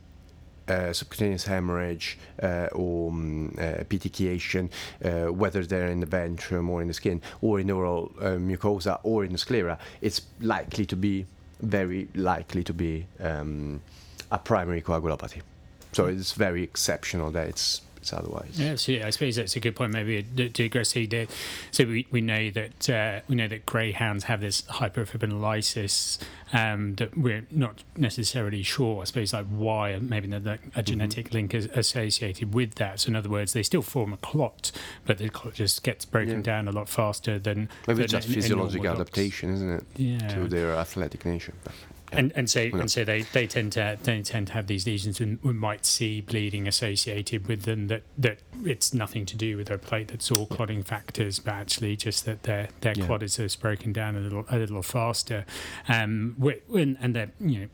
uh, 0.69 0.93
subcutaneous 0.93 1.45
hemorrhage 1.45 2.19
uh, 2.43 2.69
or 2.73 3.11
um, 3.11 3.55
uh, 3.59 3.85
petechiation, 3.89 4.71
uh, 5.05 5.33
whether 5.33 5.65
they're 5.65 5.89
in 5.89 6.01
the 6.01 6.07
ventrum 6.07 6.69
or 6.69 6.83
in 6.83 6.89
the 6.89 6.95
skin 6.95 7.21
or 7.41 7.59
in 7.61 7.67
the 7.67 7.73
oral 7.73 8.13
uh, 8.21 8.37
mucosa 8.37 9.01
or 9.03 9.25
in 9.25 9.33
the 9.33 9.39
sclera, 9.39 9.79
it's 10.01 10.23
likely 10.41 10.85
to 10.87 10.97
be 10.97 11.27
very 11.61 12.09
likely 12.15 12.63
to 12.63 12.73
be 12.73 13.07
um, 13.21 13.81
a 14.31 14.39
primary 14.39 14.83
coagulopathy. 14.83 15.43
So 15.93 16.07
it's 16.07 16.33
very 16.33 16.63
exceptional 16.63 17.31
that 17.33 17.49
it's 17.49 17.81
it's 18.09 18.19
otherwise. 18.19 18.59
Yeah, 18.59 18.71
absolutely. 18.71 19.07
I 19.07 19.11
suppose 19.11 19.37
that's 19.37 19.57
a 19.57 19.61
good 19.61 19.77
point. 19.77 19.93
Maybe 19.93 20.19
address 20.19 20.93
the 20.93 21.29
so 21.71 21.85
we, 21.85 22.07
we 22.11 22.21
know 22.21 22.51
that 22.51 22.91
uh, 22.91 23.21
we 23.29 23.37
know 23.37 23.49
that 23.49 23.67
greyhounds 23.67 24.25
have 24.25 24.41
this 24.41 24.63
hyperfibrinolysis 24.63 26.19
um, 26.53 26.95
that 26.97 27.17
we're 27.17 27.47
not 27.51 27.85
necessarily 27.97 28.63
sure. 28.63 29.03
I 29.03 29.05
suppose 29.05 29.33
like 29.33 29.47
why 29.47 29.99
maybe 29.99 30.29
like 30.29 30.61
a 30.75 30.83
genetic 30.83 31.27
mm-hmm. 31.27 31.35
link 31.35 31.55
is 31.55 31.67
associated 31.75 32.55
with 32.55 32.77
that. 32.77 33.01
So 33.01 33.09
in 33.09 33.17
other 33.17 33.29
words, 33.29 33.53
they 33.53 33.63
still 33.63 33.83
form 33.83 34.13
a 34.13 34.19
clot, 34.19 34.73
but 35.05 35.19
the 35.19 35.29
clot 35.29 35.55
just 35.55 35.83
gets 35.83 36.05
broken 36.05 36.37
yeah. 36.37 36.43
down 36.43 36.69
a 36.69 36.73
lot 36.73 36.89
faster 36.89 37.39
than 37.39 37.69
maybe 37.87 38.01
than 38.01 38.09
just 38.09 38.29
physiological 38.29 38.89
adaptation, 38.89 39.53
isn't 39.53 39.71
it? 39.71 39.85
Yeah. 39.97 40.29
To 40.29 40.49
their 40.49 40.75
athletic 40.75 41.25
nature. 41.25 41.55
And 42.13 42.33
and 42.35 42.49
so 42.49 42.61
and 42.73 42.91
so 42.91 43.05
they, 43.05 43.23
they 43.23 43.47
tend 43.47 43.73
to 43.73 43.99
they 44.03 44.23
tend 44.23 44.49
to 44.49 44.53
have 44.55 44.67
these 44.67 44.87
lesions 44.87 45.21
and 45.21 45.39
we 45.43 45.53
might 45.53 45.85
see 45.85 46.21
bleeding 46.21 46.67
associated 46.67 47.47
with 47.47 47.63
them 47.63 47.89
that, 47.89 48.03
that 48.17 48.39
it's 48.65 48.95
nothing 48.95 49.27
to 49.27 49.37
do 49.37 49.57
with 49.57 49.69
their 49.69 49.79
that's 49.79 50.31
all 50.31 50.47
clotting 50.47 50.83
factors, 50.83 51.39
but 51.39 51.55
actually 51.55 51.97
just 51.97 52.25
that 52.25 52.45
their 52.45 52.69
their 52.81 52.95
yeah. 52.97 53.07
clot 53.07 53.23
is 53.23 53.37
just 53.37 53.61
broken 53.61 53.93
down 53.93 54.17
a 54.17 54.21
little 54.21 54.45
a 54.51 54.59
little 54.59 54.83
faster. 54.83 55.45
Um, 55.89 56.37
and, 56.75 56.97
and 57.01 57.15
that 57.15 57.31
you 57.41 57.61
know 57.61 57.69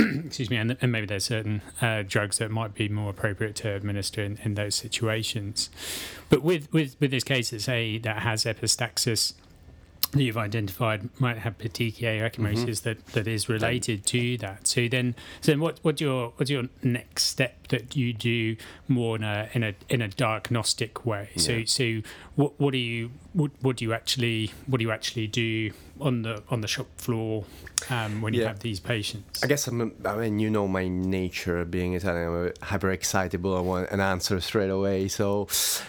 excuse 0.24 0.50
me, 0.50 0.56
and, 0.56 0.76
and, 0.80 0.92
maybe 0.92 1.06
there's 1.06 1.24
certain 1.24 1.62
uh, 1.80 2.02
drugs 2.06 2.38
that 2.38 2.50
might 2.50 2.74
be 2.74 2.88
more 2.88 3.10
appropriate 3.10 3.54
to 3.56 3.74
administer 3.74 4.22
in, 4.22 4.38
in 4.44 4.54
those 4.54 4.74
situations. 4.74 5.68
But 6.28 6.42
with, 6.42 6.72
with, 6.72 6.96
with 7.00 7.10
this 7.10 7.24
case, 7.24 7.52
it's 7.52 7.68
a 7.68 7.98
that 7.98 8.20
has 8.20 8.44
epistaxis 8.44 9.34
that 10.12 10.22
you've 10.22 10.36
identified 10.36 11.08
might 11.20 11.38
have 11.38 11.58
petechiae 11.58 12.20
ecchymosis 12.20 12.64
mm-hmm. 12.64 12.88
that, 12.88 13.06
that 13.08 13.28
is 13.28 13.48
related 13.48 14.06
to 14.06 14.36
that. 14.38 14.66
So 14.66 14.88
then, 14.88 15.14
so 15.40 15.52
then 15.52 15.60
what 15.60 15.78
what's 15.82 16.00
your 16.00 16.32
what's 16.36 16.50
your 16.50 16.64
next 16.82 17.24
step 17.24 17.59
that 17.70 17.96
you 17.96 18.12
do 18.12 18.56
more 18.86 19.16
in 19.16 19.24
a 19.24 19.48
in 19.52 19.64
a 19.64 19.74
in 19.88 20.02
a 20.02 20.08
diagnostic 20.08 21.04
way? 21.04 21.30
Yeah. 21.34 21.42
So 21.42 21.64
so 21.64 22.02
what 22.36 22.60
what 22.60 22.72
do 22.72 22.78
you 22.78 23.10
what, 23.32 23.50
what 23.60 23.76
do 23.76 23.84
you 23.84 23.92
actually 23.92 24.52
what 24.66 24.78
do 24.78 24.84
you 24.84 24.92
actually 24.92 25.26
do 25.26 25.72
on 26.00 26.22
the 26.22 26.42
on 26.50 26.60
the 26.60 26.68
shop 26.68 26.86
floor 26.96 27.44
um, 27.88 28.20
when 28.20 28.34
you 28.34 28.44
have 28.44 28.60
these 28.60 28.80
patients? 28.80 29.42
I 29.42 29.46
guess 29.46 29.66
I'm. 29.66 29.94
I 30.04 30.16
mean, 30.16 30.38
you 30.38 30.50
know 30.50 30.68
my 30.68 30.88
nature 30.88 31.64
being 31.64 31.94
Italian. 31.94 32.28
I'm 32.28 32.52
hyper 32.62 32.90
excitable. 32.90 33.56
I 33.56 33.60
want 33.60 33.90
an 33.90 34.00
answer 34.00 34.40
straight 34.40 34.70
away. 34.70 35.08
So 35.08 35.48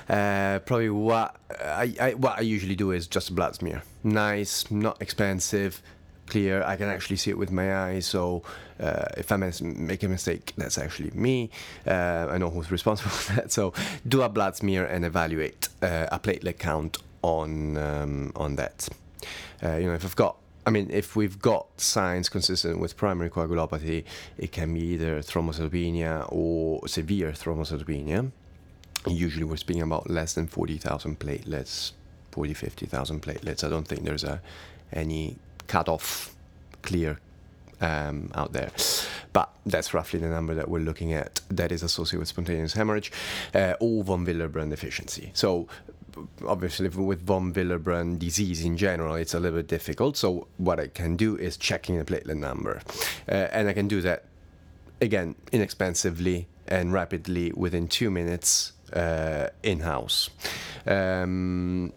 uh, 0.10 0.60
probably 0.60 0.90
what 0.90 1.36
I, 1.60 1.96
I 2.00 2.14
what 2.14 2.38
I 2.38 2.42
usually 2.42 2.76
do 2.76 2.92
is 2.92 3.08
just 3.08 3.30
a 3.30 3.34
blood 3.34 3.56
smear. 3.56 3.84
Nice, 4.04 4.70
not 4.72 5.02
expensive 5.02 5.82
clear. 6.32 6.64
I 6.64 6.76
can 6.78 6.88
actually 6.88 7.18
see 7.18 7.30
it 7.30 7.38
with 7.38 7.52
my 7.52 7.68
eyes. 7.86 8.06
So 8.06 8.42
uh, 8.80 9.06
if 9.18 9.32
I 9.32 9.38
make 9.38 10.04
a 10.04 10.08
mistake, 10.08 10.54
that's 10.58 10.78
actually 10.78 11.12
me. 11.12 11.50
Uh, 11.86 12.28
I 12.32 12.38
know 12.38 12.50
who's 12.50 12.72
responsible 12.72 13.12
for 13.24 13.34
that. 13.36 13.52
So 13.52 13.74
do 14.08 14.22
a 14.22 14.30
blood 14.30 14.56
smear 14.56 14.86
and 14.86 15.06
evaluate 15.06 15.70
uh, 15.82 16.08
a 16.12 16.20
platelet 16.20 16.58
count 16.58 16.98
on 17.22 17.78
um, 17.78 18.32
on 18.36 18.56
that. 18.56 18.90
Uh, 19.64 19.76
you 19.76 19.88
know, 19.88 19.94
if 19.94 20.06
I've 20.06 20.16
got 20.16 20.38
I 20.66 20.70
mean, 20.70 20.90
if 20.92 21.16
we've 21.16 21.40
got 21.40 21.66
signs 21.82 22.30
consistent 22.30 22.80
with 22.80 22.96
primary 22.96 23.30
coagulopathy, 23.30 24.04
it 24.38 24.52
can 24.52 24.74
be 24.74 24.82
either 24.94 25.20
thrombocytopenia 25.22 26.28
or 26.32 26.88
severe 26.88 27.32
thrombocytopenia. 27.32 28.32
Usually, 29.08 29.44
we're 29.44 29.58
speaking 29.58 29.82
about 29.82 30.10
less 30.10 30.34
than 30.36 30.46
40,000 30.46 31.20
platelets, 31.20 31.94
40, 32.32 32.54
50,000 32.54 33.22
platelets. 33.24 33.64
I 33.64 33.70
don't 33.70 33.88
think 33.88 34.04
there's 34.04 34.24
a, 34.24 34.40
any 34.94 35.38
cutoff 35.68 36.36
clear 36.82 37.20
um, 37.82 38.32
out 38.36 38.54
there. 38.54 38.72
But 39.34 39.50
that's 39.66 39.94
roughly 39.94 40.20
the 40.20 40.28
number 40.28 40.54
that 40.56 40.70
we're 40.70 40.80
looking 40.80 41.14
at 41.14 41.42
that 41.50 41.72
is 41.72 41.84
associated 41.84 42.20
with 42.20 42.28
spontaneous 42.28 42.74
hemorrhage 42.74 43.12
uh, 43.54 43.74
or 43.80 44.04
von 44.04 44.26
Willebrand 44.26 44.70
deficiency. 44.70 45.32
So 45.34 45.68
obviously 46.46 46.90
with 46.90 47.22
von 47.22 47.54
Willebrand 47.54 48.20
disease 48.20 48.64
in 48.64 48.78
general, 48.78 49.16
it's 49.16 49.34
a 49.34 49.40
little 49.40 49.60
bit 49.60 49.68
difficult. 49.68 50.18
So 50.18 50.48
what 50.58 50.80
I 50.80 50.88
can 50.88 51.16
do 51.16 51.38
is 51.38 51.58
checking 51.58 51.98
the 51.98 52.06
platelet 52.06 52.36
number, 52.36 52.82
uh, 53.30 53.32
and 53.52 53.68
I 53.68 53.74
can 53.74 53.88
do 53.88 54.02
that 54.02 54.26
again 55.00 55.36
inexpensively 55.52 56.48
and 56.68 56.94
rapidly 56.94 57.52
within 57.54 57.88
two 57.88 58.12
minutes 58.12 58.74
uh, 58.94 59.48
in 59.64 59.80
house. 59.80 60.30
Um, 60.86 61.94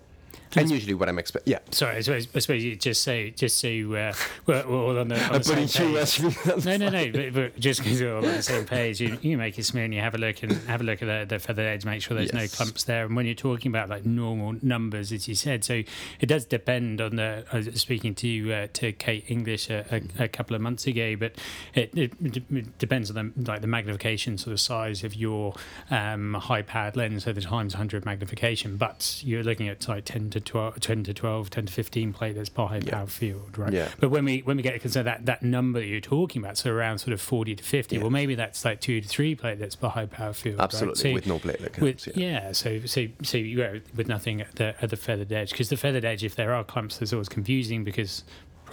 and 0.57 0.71
usually 0.71 0.95
what 0.95 1.09
I'm 1.09 1.19
expecting. 1.19 1.53
Yeah. 1.53 1.59
Sorry, 1.71 1.97
I 1.97 2.01
suppose, 2.01 2.29
I 2.35 2.39
suppose 2.39 2.65
you 2.65 2.77
just 2.77 3.03
say 3.03 3.31
just 3.31 3.59
so 3.59 3.69
uh, 3.69 4.13
we're, 4.47 4.67
we're, 4.67 4.77
all 4.77 4.99
on 4.99 5.09
the, 5.09 5.23
on 5.27 5.41
the 5.41 5.67
same 5.69 5.95
page. 5.95 6.65
no, 6.65 6.77
no, 6.77 6.89
no. 6.89 7.13
But, 7.13 7.35
but 7.35 7.61
just 7.61 7.83
because 7.83 8.01
we're 8.01 8.17
all 8.17 8.25
on 8.25 8.33
the 8.33 8.43
same 8.43 8.65
page, 8.65 9.01
you, 9.01 9.19
you 9.23 9.37
make 9.37 9.59
a 9.59 9.63
smear 9.63 9.85
and 9.85 9.95
you 9.95 10.01
have 10.01 10.15
a 10.15 10.19
look 10.19 10.43
and 10.43 10.53
have 10.69 10.81
a 10.81 10.85
look 10.85 11.03
at 11.03 11.07
the, 11.07 11.35
the 11.35 11.39
feathered 11.39 11.67
edge, 11.67 11.85
make 11.85 12.03
sure 12.03 12.17
there's 12.17 12.33
yes. 12.33 12.53
no 12.53 12.57
clumps 12.57 12.85
there. 12.85 13.07
And 13.07 13.17
when 13.17 13.27
you're 13.27 13.35
talking 13.35 13.71
about 13.71 13.89
like 13.89 14.05
normal 14.05 14.57
numbers, 14.63 15.13
as 15.13 15.29
you 15.29 15.35
said, 15.35 15.65
so 15.65 15.83
it 16.21 16.27
does 16.27 16.45
depend 16.45 17.01
on 17.01 17.17
the. 17.17 17.45
I 17.53 17.57
was 17.57 17.81
speaking 17.81 18.15
to 18.17 18.53
uh, 18.53 18.67
to 18.75 18.93
Kate 18.93 19.25
English 19.29 19.71
a, 19.71 19.85
a, 19.91 20.25
a, 20.25 20.29
couple 20.29 20.57
of 20.57 20.63
months 20.63 20.87
ago, 20.87 21.17
but 21.17 21.33
it, 21.75 21.91
it, 21.97 22.13
it, 22.23 22.79
depends 22.79 23.11
on 23.11 23.33
the 23.35 23.51
like 23.51 23.61
the 23.61 23.67
magnification, 23.67 24.39
sort 24.39 24.53
of 24.53 24.61
size 24.61 25.05
of 25.05 25.15
your 25.15 25.55
um, 25.91 26.35
high 26.35 26.63
powered 26.63 26.97
lens, 26.97 27.25
so 27.25 27.33
the 27.33 27.41
times 27.41 27.75
100 27.75 28.05
magnification. 28.05 28.77
But 28.77 29.23
you're 29.25 29.43
looking 29.43 29.69
at 29.69 29.87
like 29.89 30.05
10 30.05 30.31
to 30.31 30.41
12, 30.45 30.81
10 30.81 31.05
to 31.05 31.15
12, 31.15 31.51
10 31.51 31.67
to 31.67 31.73
15 31.73 32.13
platelets 32.13 32.53
per 32.53 32.67
high 32.67 32.81
power 32.81 33.07
field, 33.07 33.57
right? 33.57 33.73
Yeah. 33.73 33.89
But 33.99 34.11
when 34.11 34.25
we 34.25 34.41
when 34.41 34.57
we 34.57 34.63
get 34.63 34.73
to 34.73 34.79
consider 34.79 35.05
that 35.05 35.27
that 35.27 35.43
number 35.43 35.81
that 35.81 35.87
you're 35.87 36.01
talking 36.01 36.43
about, 36.43 36.59
so 36.59 36.71
around 36.71 36.99
sort 36.99 37.13
of 37.13 37.21
40 37.21 37.57
to 37.57 37.65
50, 37.65 37.97
yeah. 37.97 38.03
well, 38.03 38.11
maybe 38.11 38.35
that's 38.35 38.65
like 38.65 38.81
two 38.81 39.01
to 39.01 39.09
three 39.09 39.35
platelets 39.35 39.79
per 39.79 39.89
high 39.89 40.07
power 40.07 40.33
field. 40.33 40.61
Absolutely, 40.61 40.89
right? 40.89 40.97
so 40.97 41.13
with 41.13 41.27
no 41.27 41.39
platelet 41.39 41.73
counts. 41.73 42.07
With, 42.07 42.17
yeah. 42.17 42.47
yeah. 42.47 42.53
so 42.53 42.81
so 42.87 43.07
so 43.23 43.39
you 43.39 43.57
go 43.57 43.81
with 43.95 44.09
nothing 44.09 44.41
at 44.41 44.55
the 44.57 44.75
at 44.83 44.91
the 44.91 44.97
feathered 44.97 45.33
edge 45.33 45.51
because 45.51 45.69
the 45.69 45.77
feathered 45.77 46.05
edge, 46.05 46.25
if 46.25 46.35
there 46.35 46.53
are 46.53 46.65
clumps, 46.65 46.99
there's 46.99 47.13
always 47.13 47.29
confusing 47.29 47.85
because 47.85 48.25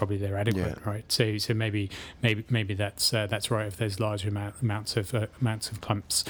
probably 0.01 0.17
they're 0.17 0.37
adequate, 0.37 0.79
yeah. 0.83 0.89
right? 0.89 1.11
So 1.11 1.37
so 1.37 1.53
maybe 1.53 1.89
maybe 2.21 2.43
maybe 2.49 2.73
that's 2.73 3.13
uh, 3.13 3.27
that's 3.27 3.51
right 3.51 3.67
if 3.67 3.77
there's 3.77 3.99
large 3.99 4.25
amount, 4.25 4.55
amounts 4.61 4.97
of 4.97 5.13
uh, 5.13 5.27
amounts 5.39 5.69
of 5.69 5.81
clumps. 5.81 6.23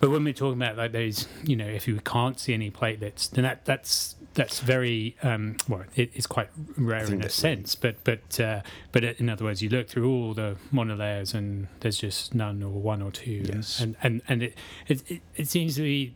But 0.00 0.10
when 0.10 0.24
we're 0.24 0.32
talking 0.32 0.60
about 0.60 0.76
like 0.76 0.92
those, 0.92 1.26
you 1.42 1.56
know, 1.56 1.66
if 1.66 1.88
you 1.88 1.98
can't 2.00 2.38
see 2.38 2.54
any 2.54 2.70
platelets, 2.70 3.30
then 3.30 3.44
that 3.44 3.64
that's 3.64 4.14
that's 4.34 4.60
very 4.60 5.16
um, 5.22 5.56
well. 5.68 5.84
It, 5.96 6.10
it's 6.14 6.26
quite 6.26 6.48
rare 6.76 7.04
in 7.04 7.22
a 7.22 7.28
sense, 7.28 7.74
but 7.74 7.96
but 8.04 8.40
uh, 8.40 8.62
but 8.92 9.04
in 9.04 9.28
other 9.28 9.44
words, 9.44 9.62
you 9.62 9.68
look 9.68 9.88
through 9.88 10.10
all 10.10 10.34
the 10.34 10.56
monolayers 10.72 11.34
and 11.34 11.68
there's 11.80 11.98
just 11.98 12.34
none 12.34 12.62
or 12.62 12.70
one 12.70 13.02
or 13.02 13.10
two, 13.10 13.44
yes. 13.44 13.80
and 13.80 13.96
and 14.02 14.22
and 14.28 14.42
it 14.42 14.54
it, 14.86 15.20
it 15.36 15.48
seems 15.48 15.76
to 15.76 15.82
be 15.82 16.14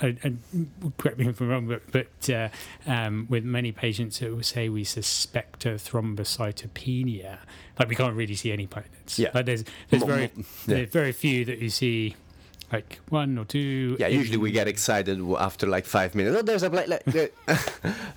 and 0.00 0.38
correct 0.98 1.18
me 1.18 1.28
if 1.28 1.40
I'm 1.40 1.48
wrong, 1.48 1.66
but, 1.66 1.82
but 1.90 2.30
uh, 2.30 2.48
um, 2.86 3.26
with 3.28 3.44
many 3.44 3.72
patients 3.72 4.18
who 4.18 4.36
will 4.36 4.42
say 4.42 4.68
we 4.68 4.84
suspect 4.84 5.66
a 5.66 5.70
thrombocytopenia, 5.70 7.38
like 7.78 7.88
we 7.88 7.94
can't 7.94 8.14
really 8.14 8.34
see 8.34 8.52
any 8.52 8.66
platelets. 8.66 9.18
Yeah. 9.18 9.30
Like 9.34 9.46
there's 9.46 9.64
there's 9.90 10.04
very 10.04 10.30
yeah. 10.36 10.42
there's 10.66 10.90
very 10.90 11.12
few 11.12 11.44
that 11.46 11.58
you 11.58 11.70
see 11.70 12.16
like 12.72 13.00
one 13.10 13.38
or 13.38 13.44
two. 13.44 13.96
Yeah, 13.98 14.06
usually 14.08 14.38
we 14.38 14.50
get 14.50 14.66
excited 14.66 15.20
after 15.38 15.66
like 15.66 15.84
five 15.84 16.14
minutes. 16.14 16.36
Oh, 16.36 16.42
there's 16.42 16.62
a 16.62 16.70
platelet. 16.70 17.30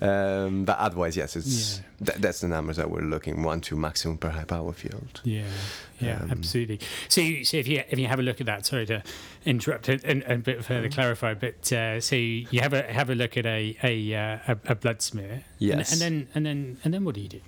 um, 0.00 0.64
but 0.64 0.78
otherwise, 0.78 1.16
yes, 1.16 1.36
it's 1.36 1.78
yeah. 2.00 2.06
th- 2.06 2.18
that's 2.18 2.40
the 2.40 2.48
numbers 2.48 2.78
that 2.78 2.90
we're 2.90 3.02
looking 3.02 3.42
one 3.42 3.60
to 3.62 3.76
maximum 3.76 4.16
per 4.16 4.30
high 4.30 4.44
power 4.44 4.72
field. 4.72 5.20
Yeah, 5.24 5.44
yeah, 6.00 6.20
um, 6.22 6.30
absolutely. 6.30 6.80
So, 7.08 7.22
so 7.42 7.58
if 7.58 7.68
you 7.68 7.82
if 7.88 7.98
you 7.98 8.06
have 8.06 8.18
a 8.18 8.22
look 8.22 8.40
at 8.40 8.46
that, 8.46 8.66
sorry 8.66 8.86
to 8.86 9.02
interrupt 9.44 9.88
and, 9.88 10.02
and 10.04 10.22
a 10.22 10.38
bit 10.38 10.64
further 10.64 10.88
mm-hmm. 10.88 10.94
clarify, 10.94 11.34
but 11.34 11.72
uh, 11.72 12.00
so 12.00 12.16
you 12.16 12.60
have 12.60 12.72
a 12.72 12.82
have 12.92 13.10
a 13.10 13.14
look 13.14 13.36
at 13.36 13.46
a 13.46 13.76
a, 13.82 14.14
uh, 14.14 14.38
a, 14.48 14.72
a 14.72 14.74
blood 14.74 15.02
smear. 15.02 15.44
Yes, 15.58 15.92
and, 15.92 16.02
and, 16.02 16.26
then 16.26 16.28
and 16.34 16.46
then 16.46 16.78
and 16.84 16.94
then 16.94 17.04
what 17.04 17.14
do 17.14 17.20
you 17.20 17.28
do? 17.28 17.40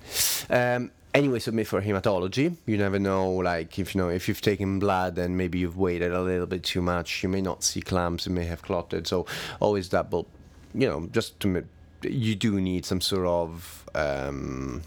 Um, 0.49 0.91
anyway 1.13 1.39
submit 1.39 1.67
for 1.67 1.81
hematology 1.81 2.55
you 2.65 2.77
never 2.77 2.99
know 2.99 3.31
like 3.31 3.79
if 3.79 3.95
you 3.95 4.01
know 4.01 4.09
if 4.09 4.27
you've 4.27 4.41
taken 4.41 4.79
blood 4.79 5.17
and 5.17 5.37
maybe 5.37 5.59
you've 5.59 5.77
waited 5.77 6.11
a 6.11 6.21
little 6.21 6.45
bit 6.45 6.63
too 6.63 6.81
much 6.81 7.23
you 7.23 7.29
may 7.29 7.41
not 7.41 7.63
see 7.63 7.81
clamps 7.81 8.27
you 8.27 8.31
may 8.31 8.45
have 8.45 8.61
clotted 8.61 9.07
so 9.07 9.25
always 9.59 9.89
double 9.89 10.27
you 10.73 10.87
know 10.87 11.07
just 11.11 11.39
to 11.39 11.63
you 12.03 12.35
do 12.35 12.61
need 12.61 12.85
some 12.85 13.01
sort 13.01 13.25
of 13.25 13.89
um, 13.95 14.81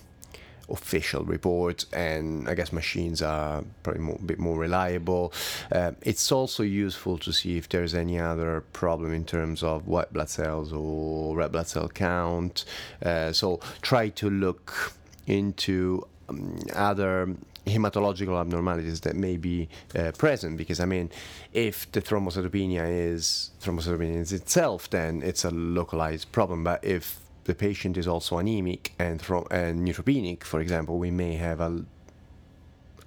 official 0.68 1.24
report 1.24 1.84
and 1.92 2.48
I 2.48 2.54
guess 2.54 2.72
machines 2.72 3.20
are 3.22 3.62
probably 3.82 4.14
a 4.14 4.18
bit 4.22 4.38
more 4.38 4.58
reliable. 4.58 5.32
Uh, 5.70 5.92
it's 6.02 6.32
also 6.32 6.62
useful 6.62 7.18
to 7.18 7.32
see 7.32 7.58
if 7.58 7.68
there's 7.68 7.94
any 7.94 8.18
other 8.18 8.62
problem 8.72 9.12
in 9.12 9.24
terms 9.24 9.62
of 9.62 9.86
white 9.86 10.12
blood 10.12 10.30
cells 10.30 10.72
or 10.72 11.36
red 11.36 11.52
blood 11.52 11.68
cell 11.68 11.88
count. 11.88 12.64
Uh, 13.04 13.32
so 13.32 13.60
try 13.82 14.08
to 14.08 14.30
look 14.30 14.94
into 15.26 16.06
um, 16.32 16.58
other 16.74 17.34
hematological 17.66 18.40
abnormalities 18.40 19.00
that 19.02 19.14
may 19.14 19.36
be 19.36 19.68
uh, 19.94 20.10
present 20.18 20.56
because 20.56 20.80
I 20.80 20.84
mean 20.84 21.10
if 21.52 21.90
the 21.92 22.02
thrombocytopenia 22.02 22.84
is 22.88 23.50
thrombocytopenia 23.62 24.16
is 24.16 24.32
itself 24.32 24.90
then 24.90 25.22
it's 25.22 25.44
a 25.44 25.50
localized 25.50 26.32
problem. 26.32 26.64
But 26.64 26.84
if 26.84 27.20
the 27.44 27.54
patient 27.54 27.96
is 27.96 28.08
also 28.08 28.38
anemic 28.38 28.92
and, 28.98 29.20
thro- 29.20 29.46
and 29.50 29.86
neutropenic 29.86 30.42
for 30.42 30.60
example 30.60 30.98
we 30.98 31.10
may 31.10 31.34
have 31.36 31.60
a 31.60 31.84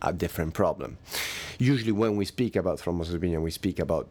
a 0.01 0.13
different 0.13 0.53
problem. 0.53 0.97
Usually 1.57 1.91
when 1.91 2.15
we 2.15 2.25
speak 2.25 2.55
about 2.55 2.79
thrombocytopenia 2.79 3.41
we 3.41 3.51
speak 3.51 3.79
about 3.79 4.07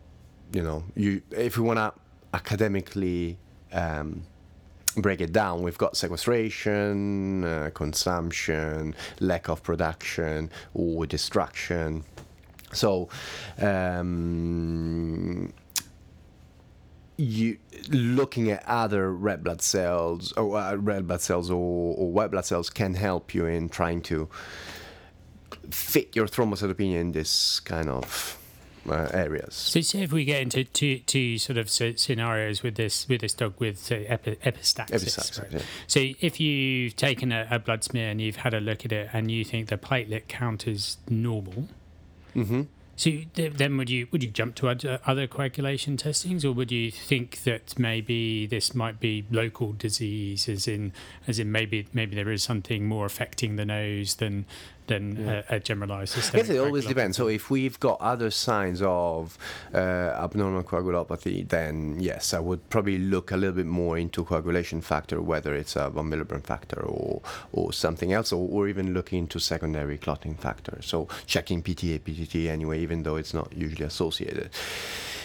you 0.52 0.62
know 0.62 0.84
you 0.94 1.22
if 1.30 1.56
we 1.56 1.64
want 1.64 1.78
to 1.78 1.92
academically 2.34 3.38
um, 3.72 4.24
break 4.96 5.20
it 5.20 5.32
down, 5.32 5.62
we've 5.62 5.78
got 5.78 5.96
sequestration, 5.96 7.44
uh, 7.44 7.70
consumption, 7.74 8.94
lack 9.20 9.48
of 9.48 9.62
production, 9.62 10.50
or 10.74 11.06
destruction. 11.06 12.04
So, 12.72 13.08
um, 13.58 15.52
you 17.16 17.58
looking 17.90 18.50
at 18.50 18.64
other 18.66 19.12
red 19.12 19.44
blood 19.44 19.62
cells 19.62 20.32
or 20.32 20.58
uh, 20.58 20.74
red 20.74 21.06
blood 21.06 21.20
cells 21.20 21.48
or, 21.50 21.94
or 21.96 22.10
white 22.10 22.32
blood 22.32 22.44
cells 22.44 22.70
can 22.70 22.94
help 22.94 23.34
you 23.34 23.46
in 23.46 23.68
trying 23.68 24.02
to 24.02 24.28
fit 25.70 26.16
your 26.16 26.26
thrombocytopenia 26.26 26.96
in 26.96 27.12
this 27.12 27.60
kind 27.60 27.88
of 27.88 28.38
uh, 28.88 29.08
areas. 29.12 29.54
So, 29.54 29.80
say 29.80 30.02
if 30.02 30.12
we 30.12 30.24
get 30.24 30.42
into 30.42 30.64
two, 30.64 30.98
two 31.00 31.38
sort 31.38 31.56
of 31.58 31.70
scenarios 31.70 32.62
with 32.62 32.74
this 32.74 33.08
with 33.08 33.20
this 33.22 33.32
dog 33.34 33.54
with 33.58 33.78
say, 33.78 34.06
epi- 34.06 34.36
epistaxis. 34.36 34.90
Epistaxis, 34.90 35.42
right? 35.42 35.52
yeah. 35.52 35.62
So, 35.86 36.00
if 36.20 36.40
you've 36.40 36.96
taken 36.96 37.32
a, 37.32 37.46
a 37.50 37.58
blood 37.58 37.84
smear 37.84 38.08
and 38.10 38.20
you've 38.20 38.36
had 38.36 38.54
a 38.54 38.60
look 38.60 38.84
at 38.84 38.92
it 38.92 39.10
and 39.12 39.30
you 39.30 39.44
think 39.44 39.68
the 39.68 39.76
platelet 39.78 40.28
count 40.28 40.66
is 40.66 40.98
normal, 41.08 41.68
Mm-hmm. 42.36 42.62
so 42.96 43.10
th- 43.34 43.52
then 43.54 43.76
would 43.76 43.88
you 43.88 44.08
would 44.10 44.22
you 44.24 44.28
jump 44.30 44.56
to 44.56 44.68
other, 44.68 44.98
other 45.06 45.26
coagulation 45.28 45.96
testings, 45.96 46.44
or 46.44 46.52
would 46.52 46.72
you 46.72 46.90
think 46.90 47.44
that 47.44 47.78
maybe 47.78 48.44
this 48.46 48.74
might 48.74 48.98
be 48.98 49.24
local 49.30 49.72
disease, 49.72 50.48
as 50.48 50.66
in 50.66 50.92
as 51.28 51.38
in 51.38 51.52
maybe 51.52 51.86
maybe 51.92 52.16
there 52.16 52.30
is 52.32 52.42
something 52.42 52.86
more 52.86 53.06
affecting 53.06 53.54
the 53.54 53.64
nose 53.64 54.16
than 54.16 54.46
than 54.86 55.16
Yeah. 55.16 55.42
a, 55.48 55.56
a 55.56 55.60
generalized 55.60 56.16
I 56.16 56.20
systemic 56.20 56.46
guess 56.46 56.56
it 56.56 56.58
always 56.60 56.86
depends. 56.86 57.16
So 57.16 57.28
if 57.28 57.50
we've 57.50 57.78
got 57.80 58.00
other 58.00 58.30
signs 58.30 58.82
of 58.82 59.38
uh, 59.72 59.78
abnormal 59.78 60.62
coagulopathy, 60.64 61.48
then 61.48 61.96
yes, 62.00 62.34
I 62.34 62.38
would 62.40 62.68
probably 62.70 62.98
look 62.98 63.32
a 63.32 63.36
little 63.36 63.54
bit 63.56 63.66
more 63.66 63.96
into 63.98 64.24
coagulation 64.24 64.80
factor, 64.80 65.20
whether 65.22 65.54
it's 65.54 65.76
a 65.76 65.90
von 65.90 66.10
Willebrand 66.10 66.44
factor 66.44 66.80
or 66.82 67.22
or 67.52 67.72
something 67.72 68.12
else, 68.12 68.32
or, 68.32 68.48
or 68.50 68.68
even 68.68 68.92
looking 68.94 69.20
into 69.20 69.38
secondary 69.38 69.96
clotting 69.98 70.34
factor. 70.34 70.78
So 70.82 71.08
checking 71.26 71.62
PT, 71.62 71.84
APTT 71.94 72.34
anyway, 72.48 72.80
even 72.80 73.02
though 73.04 73.16
it's 73.16 73.34
not 73.34 73.52
usually 73.56 73.86
associated. 73.86 74.50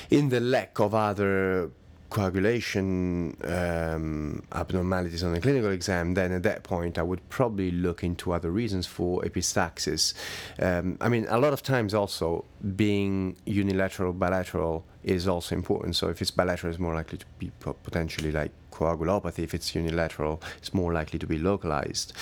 In 0.09 0.29
the 0.29 0.39
lack 0.39 0.79
of 0.79 0.95
other 0.95 1.69
coagulation 2.09 3.37
um, 3.43 4.43
abnormalities 4.51 5.23
on 5.23 5.33
the 5.33 5.39
clinical 5.39 5.71
exam, 5.71 6.13
then 6.15 6.31
at 6.31 6.43
that 6.43 6.63
point 6.63 6.97
I 6.97 7.03
would 7.03 7.27
probably 7.29 7.71
look 7.71 8.03
into 8.03 8.31
other 8.31 8.51
reasons 8.51 8.87
for 8.87 9.21
epistaxis. 9.21 10.13
Um, 10.59 10.97
I 11.01 11.09
mean, 11.09 11.25
a 11.29 11.37
lot 11.39 11.53
of 11.53 11.61
times 11.61 11.93
also 11.93 12.45
being 12.75 13.37
unilateral, 13.45 14.13
bilateral 14.13 14.85
is 15.03 15.27
also 15.27 15.55
important. 15.55 15.95
So 15.95 16.09
if 16.09 16.21
it's 16.21 16.31
bilateral, 16.31 16.71
it's 16.71 16.79
more 16.79 16.95
likely 16.95 17.19
to 17.19 17.25
be 17.37 17.51
potentially 17.59 18.31
like 18.31 18.51
coagulopathy. 18.71 19.43
If 19.43 19.53
it's 19.53 19.75
unilateral, 19.75 20.41
it's 20.57 20.73
more 20.73 20.91
likely 20.93 21.19
to 21.19 21.27
be 21.27 21.37
localized. 21.37 22.13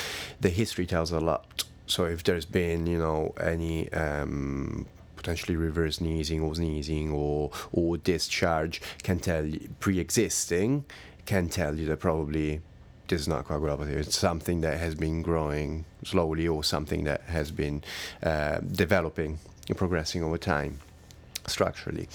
The 0.41 0.49
history 0.49 0.85
tells 0.85 1.11
a 1.11 1.19
lot. 1.19 1.63
So 1.85 2.05
if 2.05 2.23
there's 2.23 2.45
been, 2.45 2.85
you 2.85 2.99
know, 2.99 3.33
any 3.39 3.91
um, 3.93 4.85
potentially 5.27 5.57
reverse 5.57 5.97
sneezing 5.97 6.39
or 6.41 6.55
sneezing 6.55 7.11
or 7.11 7.51
or 7.73 7.97
discharge 7.97 8.81
can 9.03 9.19
tell 9.19 9.45
pre-existing 9.81 10.85
can 11.25 11.49
tell 11.49 11.75
you 11.75 11.85
that 11.85 11.99
probably 11.99 12.61
this 13.09 13.21
is 13.21 13.27
not 13.27 13.45
coagulopathy. 13.45 13.89
It's 13.89 14.17
something 14.17 14.61
that 14.61 14.79
has 14.79 14.95
been 14.95 15.21
growing 15.21 15.83
slowly 16.05 16.47
or 16.47 16.63
something 16.63 17.03
that 17.03 17.21
has 17.23 17.51
been 17.51 17.83
uh, 18.23 18.59
developing 18.59 19.39
and 19.67 19.77
progressing 19.77 20.23
over 20.23 20.37
time 20.37 20.79
structurally. 21.47 22.07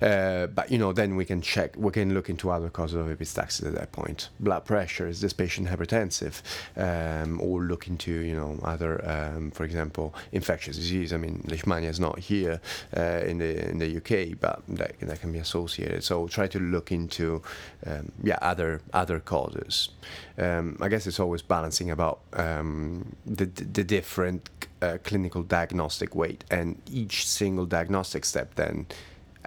Uh, 0.00 0.46
but 0.46 0.70
you 0.70 0.78
know, 0.78 0.92
then 0.92 1.16
we 1.16 1.24
can 1.24 1.40
check, 1.40 1.74
we 1.76 1.90
can 1.90 2.14
look 2.14 2.28
into 2.28 2.50
other 2.50 2.70
causes 2.70 2.96
of 2.96 3.06
epistaxis 3.06 3.66
at 3.66 3.74
that 3.74 3.92
point. 3.92 4.28
Blood 4.40 4.64
pressure 4.64 5.06
is 5.06 5.20
this 5.20 5.32
patient 5.32 5.68
hypertensive, 5.68 6.42
um, 6.76 7.40
or 7.40 7.62
look 7.62 7.88
into 7.88 8.12
you 8.12 8.36
know 8.36 8.58
other, 8.62 9.04
um, 9.08 9.50
for 9.50 9.64
example, 9.64 10.14
infectious 10.32 10.76
disease. 10.76 11.12
I 11.12 11.16
mean, 11.16 11.42
leishmania 11.46 11.88
is 11.88 12.00
not 12.00 12.18
here 12.18 12.60
uh, 12.96 13.22
in 13.24 13.38
the 13.38 13.68
in 13.70 13.78
the 13.78 13.96
UK, 13.96 14.38
but 14.40 14.62
that, 14.68 14.98
that 15.00 15.20
can 15.20 15.32
be 15.32 15.38
associated. 15.38 16.04
So 16.04 16.28
try 16.28 16.46
to 16.48 16.58
look 16.58 16.92
into 16.92 17.42
um, 17.86 18.12
yeah 18.22 18.38
other 18.42 18.80
other 18.92 19.20
causes. 19.20 19.88
Um, 20.36 20.76
I 20.80 20.88
guess 20.88 21.06
it's 21.06 21.20
always 21.20 21.42
balancing 21.42 21.90
about 21.90 22.20
um, 22.34 23.16
the 23.24 23.46
the 23.46 23.84
different 23.84 24.48
uh, 24.84 24.98
clinical 25.08 25.42
diagnostic 25.42 26.14
weight, 26.14 26.44
and 26.50 26.66
each 26.90 27.26
single 27.26 27.66
diagnostic 27.66 28.24
step 28.24 28.54
then 28.54 28.86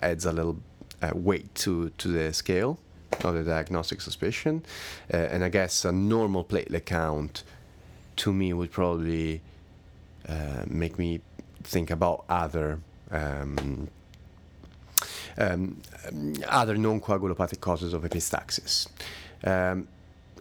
adds 0.01 0.25
a 0.25 0.31
little 0.31 0.57
uh, 1.01 1.11
weight 1.13 1.53
to 1.55 1.89
to 2.01 2.07
the 2.07 2.33
scale 2.33 2.73
of 3.23 3.33
the 3.33 3.43
diagnostic 3.43 4.01
suspicion. 4.01 4.63
Uh, 5.13 5.17
and 5.33 5.43
I 5.43 5.49
guess 5.49 5.85
a 5.85 5.91
normal 5.91 6.43
platelet 6.43 6.85
count 6.85 7.43
to 8.17 8.33
me 8.33 8.53
would 8.53 8.71
probably 8.71 9.41
uh, 10.27 10.63
make 10.67 10.97
me 10.97 11.21
think 11.63 11.91
about 11.91 12.25
other. 12.29 12.79
Um, 13.11 13.89
um, 15.39 15.81
other 16.47 16.75
non-coagulopathic 16.75 17.59
causes 17.59 17.93
of 17.93 18.01
epistaxis. 18.01 18.87
Um, 19.43 19.87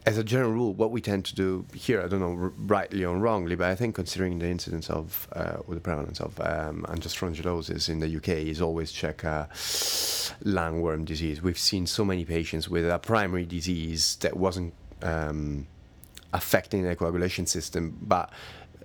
as 0.06 0.16
a 0.18 0.24
general 0.24 0.52
rule, 0.52 0.72
what 0.72 0.92
we 0.92 1.00
tend 1.00 1.24
to 1.24 1.34
do 1.34 1.66
here, 1.74 2.00
I 2.00 2.06
don't 2.06 2.20
know 2.20 2.52
rightly 2.56 3.04
or 3.04 3.16
wrongly, 3.16 3.56
but 3.56 3.68
I 3.68 3.74
think 3.74 3.96
considering 3.96 4.38
the 4.38 4.46
incidence 4.46 4.88
of 4.88 5.28
uh, 5.32 5.56
or 5.66 5.74
the 5.74 5.80
prevalence 5.80 6.20
of 6.20 6.40
um, 6.40 6.86
in 6.88 7.98
the 7.98 8.16
UK 8.16 8.28
is 8.28 8.60
always 8.60 8.92
check 8.92 9.24
uh, 9.24 9.46
lungworm 10.44 11.04
disease. 11.04 11.42
We've 11.42 11.58
seen 11.58 11.86
so 11.86 12.04
many 12.04 12.24
patients 12.24 12.68
with 12.68 12.88
a 12.88 13.00
primary 13.00 13.46
disease 13.46 14.16
that 14.20 14.36
wasn't 14.36 14.74
um, 15.02 15.66
affecting 16.32 16.84
the 16.84 16.94
coagulation 16.94 17.46
system, 17.46 17.98
but 18.00 18.30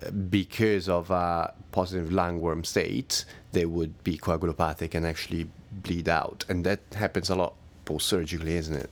uh, 0.04 0.10
because 0.10 0.88
of 0.88 1.08
a 1.12 1.54
positive 1.70 2.08
lungworm 2.08 2.66
state, 2.66 3.24
they 3.52 3.64
would 3.64 4.02
be 4.02 4.18
coagulopathic 4.18 4.96
and 4.96 5.06
actually 5.06 5.48
bleed 5.70 6.08
out, 6.08 6.44
and 6.48 6.66
that 6.66 6.80
happens 6.96 7.30
a 7.30 7.36
lot 7.36 7.54
post-surgically, 7.92 8.56
isn't 8.56 8.76
it? 8.76 8.90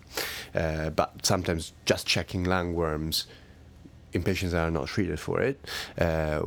Uh, 0.55 0.91
but 0.91 1.25
sometimes 1.25 1.73
just 1.87 2.07
checking 2.07 2.45
lungworms 2.45 3.27
in 4.13 4.23
patients 4.23 4.53
that 4.53 4.63
are 4.67 4.71
not 4.71 4.89
treated 4.89 5.19
for 5.19 5.41
it, 5.41 5.59
uh, 5.99 6.43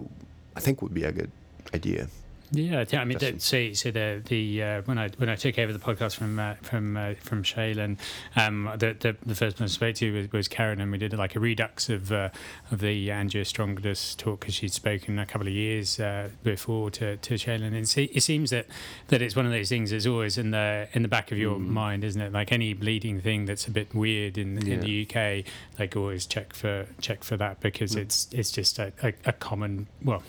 I 0.56 0.60
think 0.60 0.82
would 0.82 0.94
be 0.94 1.04
a 1.04 1.12
good 1.12 1.32
idea. 1.74 2.08
Yeah, 2.56 2.86
I 2.94 2.98
I 2.98 3.06
mean, 3.06 3.18
that, 3.18 3.42
so 3.42 3.74
so 3.74 3.90
the 3.90 4.22
the 4.26 4.62
uh, 4.62 4.82
when 4.84 5.00
I 5.00 5.10
when 5.18 5.28
I 5.28 5.36
took 5.36 5.58
over 5.58 5.74
the 5.74 5.80
podcast 5.80 6.16
from 6.16 6.38
uh, 6.38 6.54
from 6.62 6.96
uh, 6.96 7.16
from 7.20 7.42
Shaylin, 7.42 7.98
um, 8.36 8.70
the, 8.78 8.96
the 9.00 9.16
the 9.26 9.34
first 9.34 9.56
person 9.58 9.64
I 9.64 9.68
spoke 9.68 9.96
to 9.96 10.14
was, 10.14 10.32
was 10.32 10.48
Karen, 10.48 10.80
and 10.80 10.92
we 10.92 11.00
did 11.00 11.14
like 11.18 11.36
a 11.36 11.40
redux 11.40 11.90
of 11.90 12.12
uh, 12.12 12.30
of 12.70 12.80
the 12.80 13.10
Andrea 13.10 13.44
Angiostrongylus 13.44 14.16
talk 14.18 14.42
because 14.42 14.54
she'd 14.54 14.72
spoken 14.72 15.18
a 15.18 15.26
couple 15.26 15.48
of 15.48 15.54
years 15.54 16.00
uh, 16.00 16.30
before 16.44 16.92
to 16.92 17.18
to 17.18 17.34
Shaylin, 17.34 17.68
and 17.68 17.76
it, 17.78 17.98
it 17.98 18.22
seems 18.22 18.52
that 18.52 18.68
that 19.08 19.24
it's 19.24 19.36
one 19.36 19.48
of 19.48 19.52
those 19.52 19.70
things 19.70 19.90
that's 19.90 20.06
always 20.06 20.38
in 20.38 20.52
the 20.52 20.88
in 20.94 21.02
the 21.02 21.08
back 21.08 21.32
of 21.32 21.40
your 21.40 21.58
Mm. 21.58 21.68
mind, 21.70 22.04
isn't 22.04 22.22
it? 22.22 22.32
Like 22.34 22.52
any 22.52 22.74
bleeding 22.74 23.20
thing 23.20 23.46
that's 23.46 23.68
a 23.68 23.72
bit 23.72 23.96
weird 23.96 24.38
in 24.38 24.58
in 24.68 24.80
the 24.82 25.08
UK, 25.10 25.44
like 25.80 25.96
always 25.96 26.28
check 26.28 26.54
for 26.54 26.86
check 27.02 27.24
for 27.24 27.36
that 27.38 27.62
because 27.62 27.96
Mm. 27.96 28.02
it's 28.02 28.28
it's 28.32 28.52
just 28.52 28.78
a, 28.78 28.94
a, 29.02 29.14
a 29.26 29.34
common 29.34 29.88
well 30.04 30.22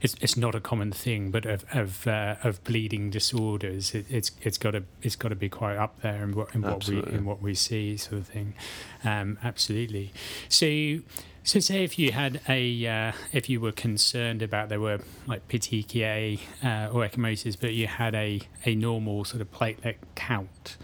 it's 0.00 0.14
it's 0.20 0.36
not 0.36 0.54
a 0.54 0.60
common 0.60 0.92
thing, 0.92 1.30
but 1.30 1.44
of 1.44 1.64
of, 1.72 2.06
uh, 2.06 2.36
of 2.42 2.62
bleeding 2.64 3.10
disorders, 3.10 3.94
it, 3.94 4.06
it's 4.08 4.30
it's 4.42 4.58
got 4.58 4.72
to 4.72 4.84
it's 5.02 5.16
got 5.16 5.28
to 5.28 5.36
be 5.36 5.48
quite 5.48 5.76
up 5.76 6.00
there 6.00 6.22
in 6.24 6.34
what 6.34 6.54
in 6.54 6.62
what 6.62 6.86
we 6.86 7.02
in 7.02 7.24
what 7.24 7.42
we 7.42 7.54
see, 7.54 7.96
sort 7.96 8.20
of 8.20 8.26
thing. 8.28 8.54
Um, 9.04 9.38
absolutely. 9.42 10.12
So. 10.48 11.00
So, 11.42 11.58
say 11.58 11.84
if 11.84 11.98
you 11.98 12.12
had 12.12 12.42
a, 12.50 12.86
uh, 12.86 13.12
if 13.32 13.48
you 13.48 13.62
were 13.62 13.72
concerned 13.72 14.42
about 14.42 14.68
there 14.68 14.78
were 14.78 15.00
like 15.26 15.48
petechiae 15.48 16.38
uh, 16.62 16.92
or 16.92 17.08
ecchymosis, 17.08 17.56
but 17.58 17.72
you 17.72 17.86
had 17.86 18.14
a, 18.14 18.42
a 18.66 18.74
normal 18.74 19.24
sort 19.24 19.40
of 19.40 19.50
platelet 19.50 19.96
count, 20.14 20.76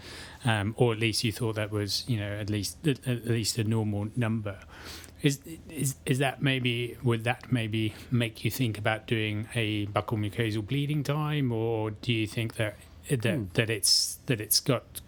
um, 0.45 0.73
or 0.75 0.93
at 0.93 0.99
least 0.99 1.23
you 1.23 1.31
thought 1.31 1.55
that 1.55 1.71
was, 1.71 2.05
you 2.07 2.17
know, 2.17 2.31
at 2.31 2.49
least 2.49 2.87
at, 2.87 3.07
at 3.07 3.27
least 3.27 3.59
a 3.59 3.63
normal 3.63 4.07
number. 4.15 4.57
Is 5.23 5.39
is 5.69 5.95
is 6.05 6.19
that 6.19 6.41
maybe 6.41 6.95
would 7.03 7.23
that 7.23 7.51
maybe 7.51 7.95
make 8.11 8.45
you 8.45 8.51
think 8.51 8.77
about 8.77 9.07
doing 9.07 9.47
a 9.55 9.87
buccal 9.87 10.17
mucosal 10.17 10.65
bleeding 10.65 11.03
time, 11.03 11.51
or 11.51 11.91
do 11.91 12.13
you 12.13 12.27
think 12.27 12.55
that 12.55 12.75
that 13.09 13.25
Hmm. 13.25 13.45
that 13.53 13.69
it's 13.69 14.19
that 14.27 14.39
it's 14.39 14.59
got 14.59 15.01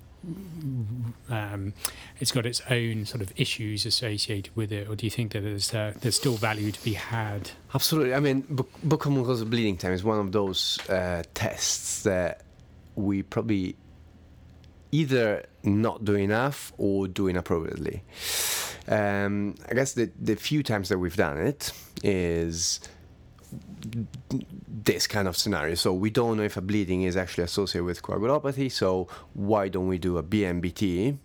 um, 1.30 1.74
it's 2.20 2.32
got 2.32 2.46
its 2.46 2.62
own 2.70 3.06
sort 3.06 3.22
of 3.22 3.32
issues 3.38 3.86
associated 3.86 4.56
with 4.56 4.72
it, 4.72 4.90
or 4.90 4.96
do 4.96 5.06
you 5.06 5.10
think 5.10 5.32
that 5.34 5.42
there's 5.42 5.74
uh, 5.74 5.94
there's 6.02 6.16
still 6.16 6.36
value 6.36 6.72
to 6.72 6.84
be 6.84 6.94
had? 6.94 7.52
Absolutely. 7.74 8.14
I 8.14 8.20
mean, 8.20 8.44
buccal 8.44 9.12
mucosal 9.14 9.50
bleeding 9.50 9.78
time 9.78 9.94
is 9.94 10.04
one 10.04 10.20
of 10.20 10.32
those 10.32 10.80
uh, 10.90 11.24
tests 11.34 12.04
that 12.04 12.42
we 12.96 13.22
probably 13.24 13.76
either 14.92 15.46
not 15.64 16.04
do 16.04 16.16
enough 16.16 16.74
or 16.78 17.08
do 17.08 17.28
inappropriately. 17.28 18.02
Um, 18.90 19.56
I 19.70 19.76
guess 19.76 19.94
the 19.94 20.12
the 20.20 20.36
few 20.36 20.64
times 20.64 20.90
that 20.90 20.98
we've 20.98 21.16
done 21.16 21.38
it 21.38 21.72
is 22.04 22.80
this 24.68 25.08
kind 25.08 25.28
of 25.28 25.38
scenario. 25.38 25.76
So 25.76 25.94
we 25.94 26.10
don't 26.10 26.38
know 26.38 26.44
if 26.44 26.58
a 26.58 26.62
bleeding 26.62 27.04
is 27.04 27.16
actually 27.16 27.44
associated 27.44 27.86
with 27.86 28.02
coagulopathy. 28.02 28.72
So 28.72 29.08
why 29.34 29.70
don't 29.70 29.88
we 29.88 29.98
do 29.98 30.18
a 30.18 30.24
BMBT 30.24 31.18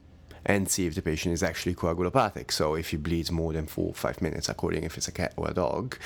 and 0.47 0.69
see 0.71 0.87
if 0.87 0.95
the 0.95 1.03
patient 1.03 1.33
is 1.33 1.43
actually 1.43 1.75
coagulopathic? 1.75 2.51
So 2.51 2.75
if 2.75 2.91
he 2.91 2.97
bleeds 2.97 3.31
more 3.31 3.53
than 3.53 3.67
four 3.67 3.89
or 3.89 3.95
five 3.95 4.21
minutes, 4.21 4.49
according 4.49 4.85
if 4.85 4.97
it's 4.97 5.09
a 5.09 5.13
cat 5.13 5.33
or 5.37 5.51
a 5.51 5.55
dog, 5.55 5.97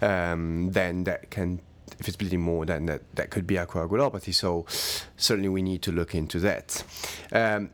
um, 0.00 0.70
then 0.72 1.04
that 1.04 1.30
can. 1.30 1.60
If 1.98 2.06
it's 2.06 2.18
bleeding 2.18 2.42
more, 2.42 2.66
then 2.66 2.86
that, 2.86 3.02
that 3.16 3.30
could 3.30 3.46
be 3.46 3.56
a 3.56 3.66
coagulopathy. 3.66 4.32
So 4.32 4.66
certainly 5.16 5.48
we 5.48 5.62
need 5.62 5.82
to 5.82 5.90
look 5.90 6.14
into 6.14 6.38
that. 6.40 6.84
Um, 7.32 7.70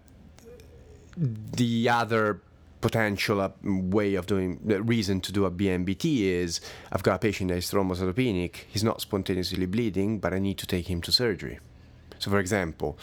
the 1.16 1.88
other 1.88 2.40
potential 2.84 3.40
uh, 3.40 3.48
way 3.64 4.14
of 4.14 4.26
doing 4.26 4.60
the 4.62 4.82
reason 4.82 5.18
to 5.18 5.32
do 5.32 5.46
a 5.46 5.50
BMBT 5.50 6.20
is 6.20 6.60
I've 6.92 7.02
got 7.02 7.14
a 7.14 7.18
patient 7.18 7.48
that 7.48 7.56
is 7.56 7.70
thrombocytopenic, 7.70 8.56
he's 8.68 8.84
not 8.84 9.00
spontaneously 9.00 9.64
bleeding, 9.64 10.18
but 10.18 10.34
I 10.34 10.38
need 10.38 10.58
to 10.58 10.66
take 10.66 10.90
him 10.90 11.00
to 11.00 11.10
surgery. 11.10 11.60
So, 12.18 12.30
for 12.30 12.38
example, 12.38 12.98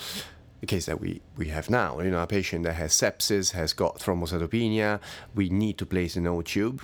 the 0.60 0.68
case 0.68 0.86
that 0.86 1.02
we, 1.02 1.22
we 1.36 1.48
have 1.48 1.68
now, 1.72 2.00
you 2.00 2.12
know, 2.12 2.22
a 2.22 2.28
patient 2.28 2.64
that 2.66 2.74
has 2.74 2.94
sepsis, 2.94 3.54
has 3.54 3.74
got 3.74 3.98
thrombocytopenia, 3.98 5.00
we 5.34 5.50
need 5.50 5.80
to 5.80 5.88
place 5.88 6.16
an 6.16 6.28
O 6.28 6.44
tube. 6.44 6.84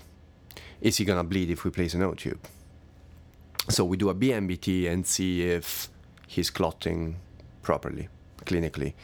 Is 0.82 0.98
he 0.98 1.06
gonna 1.06 1.24
bleed 1.24 1.52
if 1.52 1.66
we 1.66 1.70
place 1.70 1.94
an 1.94 2.02
O 2.02 2.16
tube? 2.16 2.48
So 3.70 3.86
we 3.86 3.98
do 3.98 4.10
a 4.10 4.16
BMBT 4.16 4.90
and 4.92 5.06
see 5.06 5.44
if 5.44 5.92
he's 6.26 6.50
clotting 6.50 7.18
properly, 7.62 8.10
clinically. 8.44 8.96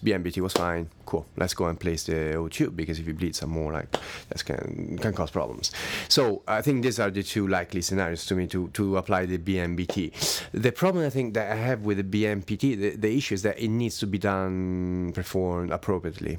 BMBT 0.00 0.40
was 0.40 0.52
fine. 0.52 0.88
Cool. 1.04 1.26
Let's 1.36 1.54
go 1.54 1.66
and 1.66 1.78
place 1.78 2.04
the 2.04 2.34
O 2.34 2.48
tube 2.48 2.76
because 2.76 2.98
if 2.98 3.06
you 3.06 3.14
bleed 3.14 3.34
some 3.34 3.50
more, 3.50 3.72
like 3.72 3.90
that 4.28 4.44
can 4.44 4.98
can 5.00 5.12
cause 5.12 5.30
problems. 5.30 5.72
So 6.08 6.42
I 6.46 6.62
think 6.62 6.82
these 6.82 6.98
are 6.98 7.10
the 7.10 7.22
two 7.22 7.46
likely 7.46 7.82
scenarios 7.82 8.26
to 8.26 8.34
me 8.34 8.46
to 8.48 8.68
to 8.68 8.96
apply 8.96 9.26
the 9.26 9.38
BMBT. 9.38 10.50
The 10.52 10.72
problem 10.72 11.06
I 11.06 11.10
think 11.10 11.34
that 11.34 11.50
I 11.50 11.56
have 11.56 11.82
with 11.82 11.98
the 11.98 12.24
BMBT, 12.24 12.78
the, 12.78 12.96
the 12.96 13.16
issue 13.16 13.34
is 13.34 13.42
that 13.42 13.58
it 13.58 13.68
needs 13.68 13.98
to 13.98 14.06
be 14.06 14.18
done 14.18 15.12
performed 15.14 15.70
appropriately, 15.70 16.38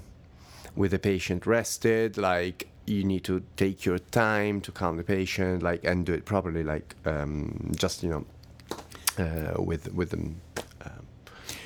with 0.75 0.91
the 0.91 0.99
patient 0.99 1.45
rested. 1.45 2.17
Like 2.17 2.67
you 2.85 3.03
need 3.03 3.23
to 3.25 3.43
take 3.57 3.85
your 3.85 3.99
time 3.99 4.61
to 4.61 4.71
calm 4.71 4.97
the 4.97 5.03
patient, 5.03 5.61
like 5.61 5.83
and 5.83 6.05
do 6.05 6.13
it 6.13 6.25
properly. 6.25 6.63
Like 6.63 6.95
um, 7.05 7.71
just 7.75 8.03
you 8.03 8.09
know, 8.09 8.25
uh, 9.17 9.61
with 9.61 9.93
with 9.93 10.09
them 10.11 10.41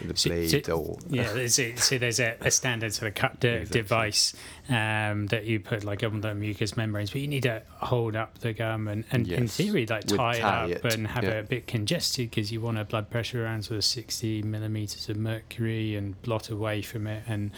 the 0.07 0.29
blade 0.29 0.65
so, 0.65 0.77
or 0.77 0.97
yeah 1.09 1.31
there's 1.33 1.59
a, 1.59 1.75
so 1.75 1.97
there's 1.97 2.19
a, 2.19 2.35
a, 2.41 2.51
standard 2.51 2.93
sort 2.93 3.09
of 3.09 3.15
cut 3.15 3.39
de- 3.39 3.47
exactly. 3.47 3.81
device 3.81 4.33
um, 4.69 5.27
that 5.27 5.45
you 5.45 5.59
put 5.59 5.83
like 5.83 6.03
on 6.03 6.21
the 6.21 6.33
mucous 6.33 6.77
membranes 6.77 7.11
but 7.11 7.21
you 7.21 7.27
need 7.27 7.43
to 7.43 7.61
hold 7.77 8.15
up 8.15 8.37
the 8.39 8.53
gum 8.53 8.87
and, 8.87 9.03
and 9.11 9.27
yes. 9.27 9.39
in 9.39 9.47
theory 9.47 9.85
like 9.85 10.05
tie, 10.05 10.39
tie 10.39 10.65
it 10.65 10.77
up 10.77 10.85
it. 10.85 10.93
and 10.95 11.07
have 11.07 11.23
yeah. 11.23 11.31
it 11.31 11.39
a 11.39 11.43
bit 11.43 11.67
congested 11.67 12.29
because 12.29 12.51
you 12.51 12.61
want 12.61 12.77
a 12.77 12.85
blood 12.85 13.09
pressure 13.09 13.43
around 13.43 13.63
sort 13.63 13.77
of 13.77 13.83
60 13.83 14.43
millimeters 14.43 15.09
of 15.09 15.17
mercury 15.17 15.95
and 15.95 16.21
blot 16.21 16.49
away 16.49 16.81
from 16.81 17.07
it 17.07 17.23
and 17.27 17.51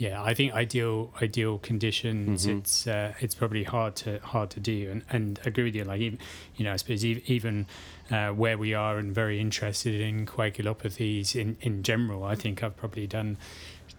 yeah, 0.00 0.22
I 0.22 0.32
think 0.32 0.54
ideal 0.54 1.12
ideal 1.20 1.58
conditions. 1.58 2.46
Mm-hmm. 2.46 2.58
It's 2.58 2.86
uh, 2.86 3.12
it's 3.20 3.34
probably 3.34 3.64
hard 3.64 3.96
to 3.96 4.18
hard 4.20 4.48
to 4.50 4.60
do, 4.60 4.90
and 4.90 5.02
and 5.10 5.38
agree 5.44 5.64
with 5.64 5.74
you. 5.74 5.84
Like 5.84 6.00
even 6.00 6.18
you 6.56 6.64
know, 6.64 6.72
I 6.72 6.76
suppose 6.76 7.04
even 7.04 7.66
uh, 8.10 8.30
where 8.30 8.56
we 8.56 8.72
are 8.72 8.96
and 8.96 9.14
very 9.14 9.38
interested 9.38 10.00
in 10.00 10.24
coagulopathies 10.24 11.36
in 11.36 11.58
in 11.60 11.82
general, 11.82 12.24
I 12.24 12.34
think 12.34 12.62
I've 12.62 12.78
probably 12.78 13.06
done 13.06 13.36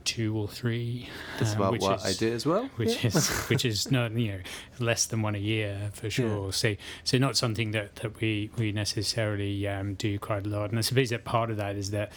two 0.04 0.36
or 0.36 0.48
three. 0.48 1.08
That's 1.38 1.52
um, 1.52 1.58
about 1.62 1.80
what 1.80 2.00
is, 2.00 2.06
I 2.06 2.14
did 2.14 2.34
as 2.34 2.48
well. 2.48 2.68
Which 2.78 3.04
yeah. 3.04 3.10
is 3.10 3.30
which 3.50 3.64
is 3.64 3.92
not 3.92 4.12
you 4.14 4.32
know 4.32 4.40
less 4.80 5.06
than 5.06 5.22
one 5.22 5.36
a 5.36 5.40
year 5.40 5.92
for 5.94 6.10
sure. 6.10 6.46
Yeah. 6.46 6.52
So 6.52 6.76
so 7.04 7.20
not 7.20 7.38
something 7.38 7.72
that 7.72 7.98
that 7.98 8.20
we 8.20 8.50
we 8.58 8.72
necessarily 8.72 9.68
um, 9.68 9.94
do 9.94 10.18
quite 10.18 10.48
a 10.48 10.50
lot. 10.50 10.72
And 10.72 10.80
I 10.80 10.82
suppose 10.82 11.12
that 11.12 11.26
part 11.26 11.52
of 11.52 11.58
that 11.58 11.76
is 11.76 11.92
that 11.92 12.12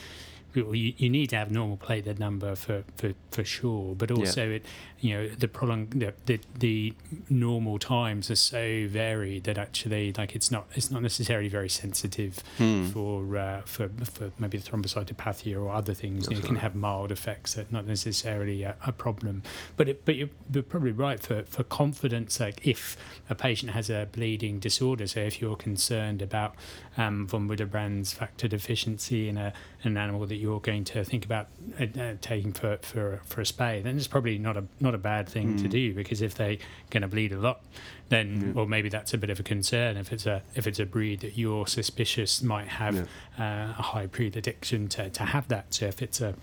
you, 0.54 0.94
you 0.96 1.10
need 1.10 1.30
to 1.30 1.36
have 1.36 1.50
normal 1.50 1.76
platelet 1.76 2.18
number 2.18 2.54
for, 2.54 2.84
for, 2.96 3.12
for 3.30 3.44
sure, 3.44 3.94
but 3.94 4.10
also 4.10 4.46
yeah. 4.46 4.56
it 4.56 4.66
you 5.04 5.14
know 5.14 5.28
the 5.28 5.46
prolong 5.46 5.86
the, 5.90 6.14
the, 6.24 6.40
the 6.58 6.94
normal 7.28 7.78
times 7.78 8.30
are 8.30 8.36
so 8.36 8.86
varied 8.88 9.44
that 9.44 9.58
actually 9.58 10.14
like 10.16 10.34
it's 10.34 10.50
not 10.50 10.66
it's 10.74 10.90
not 10.90 11.02
necessarily 11.02 11.48
very 11.48 11.68
sensitive 11.68 12.42
hmm. 12.56 12.86
for 12.86 13.36
uh, 13.36 13.60
for 13.66 13.90
for 14.04 14.32
maybe 14.38 14.56
the 14.56 14.70
thrombocytopathy 14.70 15.54
or 15.54 15.70
other 15.70 15.92
things. 15.92 16.26
You 16.30 16.36
know, 16.36 16.40
it 16.40 16.46
can 16.46 16.56
have 16.56 16.74
mild 16.74 17.12
effects 17.12 17.52
that 17.52 17.70
not 17.70 17.86
necessarily 17.86 18.62
a, 18.62 18.76
a 18.86 18.92
problem. 18.92 19.42
But 19.76 19.90
it, 19.90 20.06
but 20.06 20.16
you're, 20.16 20.30
you're, 20.50 20.62
probably 20.62 20.92
right 20.92 21.20
for 21.20 21.42
for 21.42 21.64
confidence. 21.64 22.40
Like 22.40 22.66
if 22.66 22.96
a 23.28 23.34
patient 23.34 23.72
has 23.72 23.90
a 23.90 24.08
bleeding 24.10 24.58
disorder, 24.58 25.06
so 25.06 25.20
if 25.20 25.38
you're 25.38 25.56
concerned 25.56 26.22
about 26.22 26.54
um, 26.96 27.26
von 27.26 27.48
Willebrand's 27.48 28.12
factor 28.12 28.48
deficiency 28.48 29.28
in 29.28 29.36
a 29.36 29.52
an 29.82 29.96
animal 29.96 30.26
that 30.26 30.36
you're 30.36 30.60
going 30.60 30.84
to 30.84 31.04
think 31.04 31.24
about 31.24 31.48
uh, 31.78 32.00
uh, 32.00 32.14
taking 32.20 32.52
for, 32.52 32.78
for 32.82 33.20
for 33.24 33.40
a 33.40 33.44
spay, 33.44 33.82
then 33.82 33.96
it's 33.96 34.06
probably 34.06 34.38
not 34.38 34.56
a 34.56 34.64
not 34.80 34.94
a 34.94 34.98
bad 34.98 35.28
thing 35.28 35.54
mm. 35.54 35.62
to 35.62 35.68
do 35.68 35.94
because 35.94 36.22
if 36.22 36.34
they're 36.34 36.56
going 36.90 37.02
to 37.02 37.08
bleed 37.08 37.32
a 37.32 37.38
lot, 37.38 37.60
then 38.08 38.40
yeah. 38.40 38.52
well 38.52 38.66
maybe 38.66 38.88
that's 38.88 39.14
a 39.14 39.18
bit 39.18 39.30
of 39.30 39.40
a 39.40 39.42
concern 39.42 39.96
if 39.96 40.12
it's 40.12 40.26
a 40.26 40.42
if 40.54 40.66
it's 40.66 40.78
a 40.78 40.86
breed 40.86 41.20
that 41.20 41.36
you're 41.36 41.66
suspicious 41.66 42.42
might 42.42 42.68
have 42.68 42.94
yeah. 43.38 43.72
uh, 43.72 43.74
a 43.78 43.82
high 43.82 44.06
predilection 44.06 44.88
to 44.88 45.10
to 45.10 45.24
have 45.24 45.48
that. 45.48 45.74
So 45.74 45.86
if 45.86 46.02
it's 46.02 46.20
a 46.20 46.34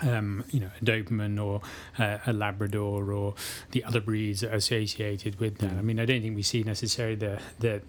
um, 0.00 0.44
you 0.50 0.60
know, 0.60 0.70
a 0.80 0.84
Doberman 0.84 1.42
or 1.42 1.60
uh, 1.98 2.18
a 2.26 2.32
Labrador 2.32 3.12
or 3.12 3.34
the 3.72 3.84
other 3.84 4.00
breeds 4.00 4.42
associated 4.42 5.40
with 5.40 5.58
that. 5.58 5.70
Mm. 5.70 5.78
I 5.78 5.82
mean, 5.82 6.00
I 6.00 6.04
don't 6.04 6.22
think 6.22 6.36
we 6.36 6.42
see 6.42 6.62
necessarily 6.62 7.16
the 7.16 7.40
the 7.58 7.82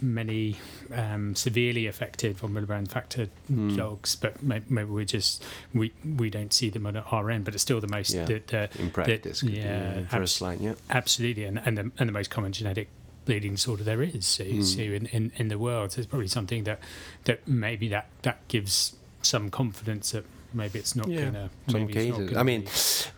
many 0.00 0.56
um, 0.94 1.34
severely 1.34 1.86
affected 1.86 2.38
von 2.38 2.52
Willebrand 2.52 2.90
factor 2.90 3.28
mm. 3.50 3.76
dogs, 3.76 4.16
but 4.16 4.42
maybe, 4.42 4.64
maybe, 4.68 4.90
we 4.90 5.04
just 5.04 5.44
we 5.74 5.92
we 6.18 6.30
don't 6.30 6.52
see 6.52 6.70
them 6.70 6.86
at 6.86 6.96
our 7.12 7.30
end. 7.30 7.44
But 7.44 7.54
it's 7.54 7.62
still 7.62 7.80
the 7.80 7.88
most 7.88 8.14
yeah. 8.14 8.24
the, 8.24 8.42
the, 8.46 8.68
in 8.78 8.90
practice. 8.90 9.40
The, 9.40 9.50
yeah, 9.52 10.06
first 10.06 10.40
line, 10.40 10.60
yeah, 10.60 10.74
absolutely, 10.90 11.44
and 11.44 11.60
and 11.64 11.78
the, 11.78 11.90
and 11.98 12.08
the 12.08 12.12
most 12.12 12.30
common 12.30 12.52
genetic 12.52 12.88
bleeding 13.24 13.52
disorder 13.52 13.84
there 13.84 14.02
is 14.02 14.26
so, 14.26 14.44
mm. 14.44 14.64
so 14.64 14.80
in, 14.80 15.06
in, 15.06 15.32
in 15.36 15.48
the 15.48 15.58
world. 15.58 15.92
So 15.92 16.00
it's 16.00 16.08
probably 16.08 16.28
something 16.28 16.64
that 16.64 16.80
that 17.24 17.46
maybe 17.46 17.88
that 17.88 18.08
that 18.22 18.46
gives 18.48 18.96
some 19.22 19.50
confidence 19.50 20.10
that 20.10 20.24
maybe 20.54 20.78
it's 20.78 20.96
not 20.96 21.08
yeah, 21.08 21.24
gonna. 21.24 21.50
Some 21.68 21.88
cases. 21.88 22.36
I 22.36 22.42
mean, 22.42 22.66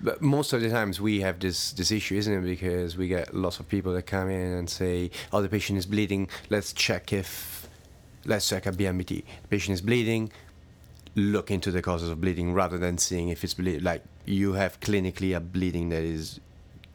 but 0.00 0.22
most 0.22 0.52
of 0.52 0.60
the 0.60 0.70
times 0.70 1.00
we 1.00 1.20
have 1.20 1.40
this 1.40 1.72
this 1.72 1.90
issue, 1.90 2.16
isn't 2.16 2.32
it? 2.32 2.42
Because 2.42 2.96
we 2.96 3.08
get 3.08 3.34
lots 3.34 3.60
of 3.60 3.68
people 3.68 3.92
that 3.94 4.02
come 4.02 4.30
in 4.30 4.52
and 4.52 4.68
say, 4.68 5.10
"Oh, 5.32 5.42
the 5.42 5.48
patient 5.48 5.78
is 5.78 5.86
bleeding. 5.86 6.28
Let's 6.50 6.72
check 6.72 7.12
if, 7.12 7.68
let's 8.24 8.48
check 8.48 8.66
a 8.66 8.72
BMBT. 8.72 9.24
The 9.42 9.48
patient 9.48 9.74
is 9.74 9.80
bleeding. 9.80 10.30
Look 11.16 11.50
into 11.50 11.70
the 11.70 11.82
causes 11.82 12.08
of 12.08 12.20
bleeding 12.20 12.54
rather 12.54 12.76
than 12.78 12.98
seeing 12.98 13.28
if 13.28 13.44
it's 13.44 13.54
ble- 13.54 13.80
like 13.80 14.02
you 14.24 14.54
have 14.54 14.80
clinically 14.80 15.36
a 15.36 15.40
bleeding 15.40 15.90
that 15.90 16.02
is 16.02 16.40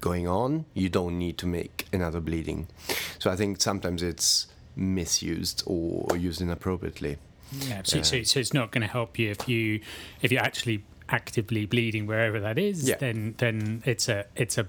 going 0.02 0.28
on. 0.28 0.66
You 0.74 0.90
don't 0.90 1.18
need 1.18 1.38
to 1.40 1.48
make 1.48 1.88
another 1.94 2.20
bleeding. 2.20 2.68
So 3.20 3.32
I 3.32 3.36
think 3.36 3.62
sometimes 3.62 4.04
it's 4.04 4.48
misused 4.76 5.64
or 5.66 6.16
used 6.18 6.42
inappropriately. 6.42 7.18
Yeah, 7.52 7.82
so, 7.84 8.02
so, 8.02 8.24
so 8.24 8.40
it's 8.40 8.54
not 8.54 8.72
going 8.72 8.82
to 8.82 8.88
help 8.88 9.18
you 9.18 9.32
if 9.32 9.48
you 9.48 9.82
if 10.22 10.32
you're 10.32 10.42
actually 10.42 10.84
actively 11.10 11.66
bleeding 11.66 12.06
wherever 12.06 12.40
that 12.40 12.58
is. 12.58 12.88
Yeah. 12.88 12.98
Then 12.98 13.36
then 13.38 13.84
it's 13.86 14.08
a 14.08 14.26
it's 14.36 14.58
a 14.58 14.68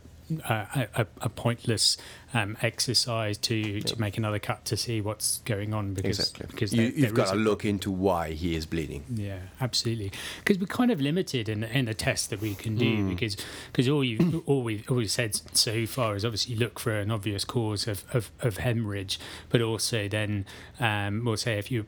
a, 0.48 0.88
a, 0.94 1.06
a 1.22 1.28
pointless 1.28 1.96
um, 2.32 2.56
exercise 2.62 3.36
to, 3.38 3.56
yep. 3.56 3.84
to 3.86 4.00
make 4.00 4.16
another 4.16 4.38
cut 4.38 4.64
to 4.66 4.76
see 4.76 5.00
what's 5.00 5.38
going 5.40 5.74
on 5.74 5.94
because 5.94 6.18
exactly. 6.18 6.46
because 6.50 6.72
you, 6.72 7.04
have 7.04 7.14
got 7.14 7.28
to 7.28 7.36
look 7.36 7.64
into 7.64 7.90
why 7.90 8.30
he 8.30 8.54
is 8.54 8.66
bleeding. 8.66 9.04
Yeah, 9.12 9.38
absolutely. 9.60 10.12
Because 10.38 10.58
we're 10.58 10.66
kind 10.66 10.90
of 10.90 11.00
limited 11.00 11.48
in 11.48 11.64
in 11.64 11.86
the 11.86 11.94
test 11.94 12.30
that 12.30 12.40
we 12.40 12.54
can 12.54 12.76
do 12.76 12.98
mm. 12.98 13.08
because 13.08 13.36
because 13.72 13.88
all 13.88 14.04
you 14.04 14.44
all 14.46 14.62
we 14.62 14.84
all 14.88 14.96
we 14.96 15.08
said 15.08 15.40
so 15.56 15.86
far 15.86 16.14
is 16.14 16.24
obviously 16.24 16.54
look 16.54 16.78
for 16.78 16.92
an 16.92 17.10
obvious 17.10 17.44
cause 17.44 17.88
of, 17.88 18.04
of, 18.12 18.30
of 18.40 18.58
hemorrhage, 18.58 19.18
but 19.48 19.60
also 19.60 20.08
then 20.08 20.46
um, 20.78 21.24
we'll 21.24 21.36
say 21.36 21.58
if 21.58 21.70
you 21.70 21.86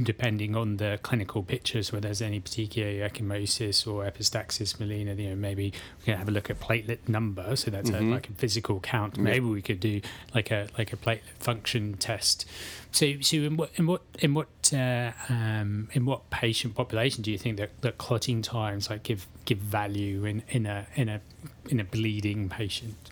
depending 0.00 0.54
on 0.54 0.76
the 0.76 0.98
clinical 1.02 1.42
pictures 1.42 1.90
where 1.90 2.00
there's 2.00 2.22
any 2.22 2.40
particular 2.40 3.08
ecchymosis 3.08 3.86
or 3.86 4.04
epistaxis 4.04 4.76
melena, 4.76 5.18
you 5.18 5.30
know 5.30 5.36
maybe 5.36 5.72
we 5.98 6.04
can 6.04 6.16
have 6.16 6.28
a 6.28 6.32
look 6.32 6.50
at 6.50 6.60
platelet 6.60 7.08
number, 7.08 7.56
so 7.56 7.70
that's 7.70 7.90
mm-hmm. 7.90 8.10
a, 8.10 8.14
like 8.14 8.28
a 8.28 8.32
physical 8.32 8.78
count. 8.80 9.16
Maybe 9.18 9.46
we 9.46 9.62
could 9.62 9.71
do 9.74 10.00
like 10.34 10.50
a 10.50 10.68
like 10.78 10.92
a 10.92 10.96
platelet 10.96 11.20
function 11.38 11.94
test. 11.94 12.46
So 12.90 13.14
so 13.20 13.36
in 13.36 13.56
what 13.56 13.70
in 13.76 13.86
what 13.86 14.02
in 14.18 14.34
what 14.34 14.72
uh, 14.72 15.12
um, 15.28 15.88
in 15.92 16.04
what 16.04 16.30
patient 16.30 16.74
population 16.74 17.22
do 17.22 17.30
you 17.30 17.38
think 17.38 17.56
that, 17.56 17.80
that 17.82 17.98
clotting 17.98 18.42
times 18.42 18.90
like 18.90 19.02
give 19.02 19.26
give 19.44 19.58
value 19.58 20.24
in, 20.24 20.42
in 20.48 20.66
a 20.66 20.86
in 20.94 21.08
a 21.08 21.20
in 21.68 21.80
a 21.80 21.84
bleeding 21.84 22.48
patient? 22.48 23.10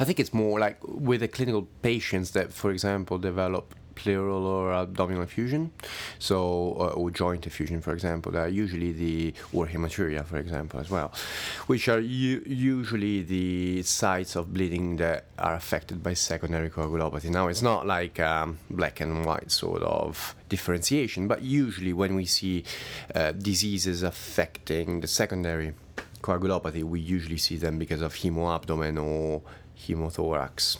I 0.00 0.04
think 0.04 0.18
it's 0.18 0.34
more 0.34 0.58
like 0.58 0.78
with 0.82 1.20
the 1.20 1.28
clinical 1.28 1.68
patients 1.82 2.32
that, 2.32 2.52
for 2.52 2.70
example, 2.70 3.18
develop 3.18 3.74
pleural 3.98 4.46
or 4.46 4.72
abdominal 4.72 5.22
effusion, 5.22 5.62
so 6.18 6.36
uh, 6.84 6.98
or 6.98 7.10
joint 7.10 7.46
effusion, 7.46 7.80
for 7.80 7.92
example, 7.92 8.36
are 8.36 8.48
usually 8.64 8.92
the 8.92 9.34
or 9.52 9.66
hematuria, 9.66 10.24
for 10.24 10.38
example, 10.38 10.80
as 10.80 10.88
well, 10.90 11.12
which 11.66 11.88
are 11.88 12.00
u- 12.00 12.44
usually 12.46 13.22
the 13.22 13.82
sites 13.82 14.36
of 14.36 14.44
bleeding 14.54 14.96
that 14.96 15.24
are 15.38 15.54
affected 15.54 16.02
by 16.02 16.14
secondary 16.14 16.70
coagulopathy. 16.70 17.30
Now, 17.30 17.48
it's 17.48 17.62
not 17.62 17.86
like 17.86 18.20
um, 18.20 18.58
black 18.70 19.00
and 19.00 19.24
white 19.26 19.50
sort 19.50 19.82
of 19.82 20.34
differentiation, 20.48 21.28
but 21.28 21.42
usually 21.42 21.92
when 21.92 22.14
we 22.14 22.24
see 22.24 22.64
uh, 23.14 23.32
diseases 23.32 24.02
affecting 24.02 25.00
the 25.00 25.08
secondary 25.08 25.74
coagulopathy, 26.22 26.82
we 26.82 27.00
usually 27.00 27.38
see 27.38 27.56
them 27.56 27.78
because 27.78 28.02
of 28.02 28.14
hemoabdomen 28.14 28.96
or 29.02 29.42
hemothorax. 29.86 30.78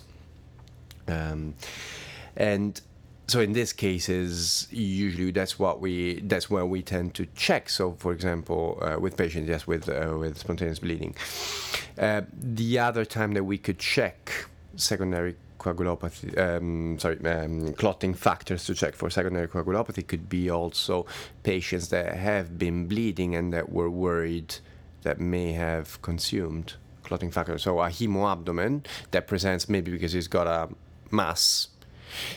Um, 1.07 1.55
and 2.37 2.81
so 3.29 3.41
in 3.41 3.53
these 3.53 3.75
cases, 3.75 4.67
usually 4.71 5.31
that's 5.31 5.59
what 5.59 5.81
we 5.81 6.21
that's 6.21 6.49
where 6.49 6.65
we 6.65 6.81
tend 6.83 7.15
to 7.15 7.27
check. 7.37 7.69
So, 7.69 7.93
for 7.99 8.13
example, 8.13 8.79
uh, 8.81 8.99
with 8.99 9.19
patients, 9.19 9.49
yes, 9.49 9.67
with 9.67 9.87
uh, 9.89 10.17
with 10.19 10.39
spontaneous 10.39 10.79
bleeding. 10.79 11.15
Uh, 11.99 12.23
the 12.33 12.79
other 12.79 13.05
time 13.05 13.33
that 13.35 13.45
we 13.45 13.59
could 13.59 13.79
check 13.79 14.47
secondary 14.77 15.37
coagulopathy, 15.61 16.39
um, 16.39 16.99
sorry, 16.99 17.19
um, 17.27 17.75
clotting 17.75 18.15
factors 18.15 18.65
to 18.65 18.75
check 18.75 18.95
for 18.95 19.11
secondary 19.11 19.47
coagulopathy 19.47 20.07
could 20.07 20.29
be 20.31 20.49
also 20.49 21.05
patients 21.43 21.89
that 21.89 22.15
have 22.15 22.59
been 22.59 22.87
bleeding 22.87 23.35
and 23.35 23.53
that 23.53 23.71
were 23.71 23.91
worried 23.91 24.55
that 25.03 25.21
may 25.21 25.53
have 25.53 26.01
consumed 26.01 26.75
clotting 27.03 27.31
factors. 27.31 27.63
So 27.63 27.81
a 27.81 27.89
hemoabdomen 27.91 28.87
that 29.11 29.27
presents 29.27 29.69
maybe 29.69 29.91
because 29.91 30.13
he's 30.13 30.29
got 30.29 30.47
a 30.47 30.69
mass, 31.11 31.69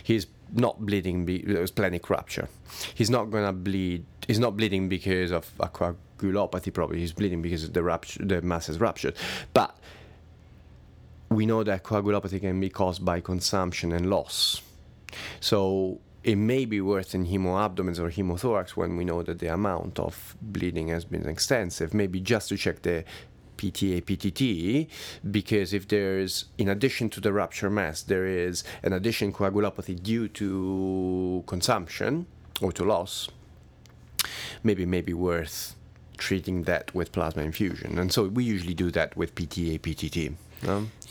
he's 0.03 0.25
not 0.53 0.85
bleeding 0.85 1.25
because 1.25 1.69
splenic 1.69 2.09
rupture. 2.09 2.47
He's 2.93 3.09
not 3.09 3.31
gonna 3.31 3.53
bleed. 3.53 4.05
He's 4.27 4.39
not 4.39 4.57
bleeding 4.57 4.89
because 4.89 5.31
of 5.31 5.51
a 5.59 5.67
coagulopathy. 5.67 6.73
Probably 6.73 6.99
he's 6.99 7.13
bleeding 7.13 7.41
because 7.41 7.69
the 7.69 7.83
rupture, 7.83 8.23
the 8.23 8.41
ruptured. 8.79 9.15
But 9.53 9.77
we 11.29 11.45
know 11.45 11.63
that 11.63 11.83
coagulopathy 11.83 12.41
can 12.41 12.59
be 12.59 12.69
caused 12.69 13.03
by 13.05 13.21
consumption 13.21 13.91
and 13.93 14.09
loss. 14.09 14.61
So 15.39 15.99
it 16.23 16.35
may 16.35 16.65
be 16.65 16.81
worse 16.81 17.15
in 17.15 17.25
hemoabdomens 17.25 17.97
or 17.99 18.09
hemothorax 18.09 18.71
when 18.71 18.95
we 18.95 19.05
know 19.05 19.23
that 19.23 19.39
the 19.39 19.47
amount 19.47 19.97
of 19.99 20.35
bleeding 20.41 20.89
has 20.89 21.03
been 21.05 21.27
extensive. 21.27 21.93
Maybe 21.93 22.19
just 22.19 22.49
to 22.49 22.57
check 22.57 22.81
the 22.83 23.03
PT, 23.61 23.81
APTT, 23.99 24.87
because 25.29 25.69
if 25.73 25.87
there's, 25.87 26.45
in 26.57 26.67
addition 26.69 27.09
to 27.11 27.19
the 27.21 27.31
rupture 27.31 27.69
mass, 27.69 28.01
there 28.01 28.25
is 28.25 28.63
an 28.81 28.93
addition 28.93 29.31
coagulopathy 29.31 30.01
due 30.01 30.27
to 30.27 31.43
consumption 31.45 32.25
or 32.61 32.71
to 32.71 32.83
loss, 32.83 33.29
maybe 34.63 34.85
maybe 34.85 35.13
worth 35.13 35.75
treating 36.17 36.63
that 36.63 36.93
with 36.95 37.11
plasma 37.11 37.43
infusion. 37.43 37.99
And 37.99 38.11
so 38.11 38.19
we 38.27 38.43
usually 38.43 38.73
do 38.73 38.89
that 38.91 39.15
with 39.15 39.35
PT, 39.35 39.55
APTT. 39.75 40.33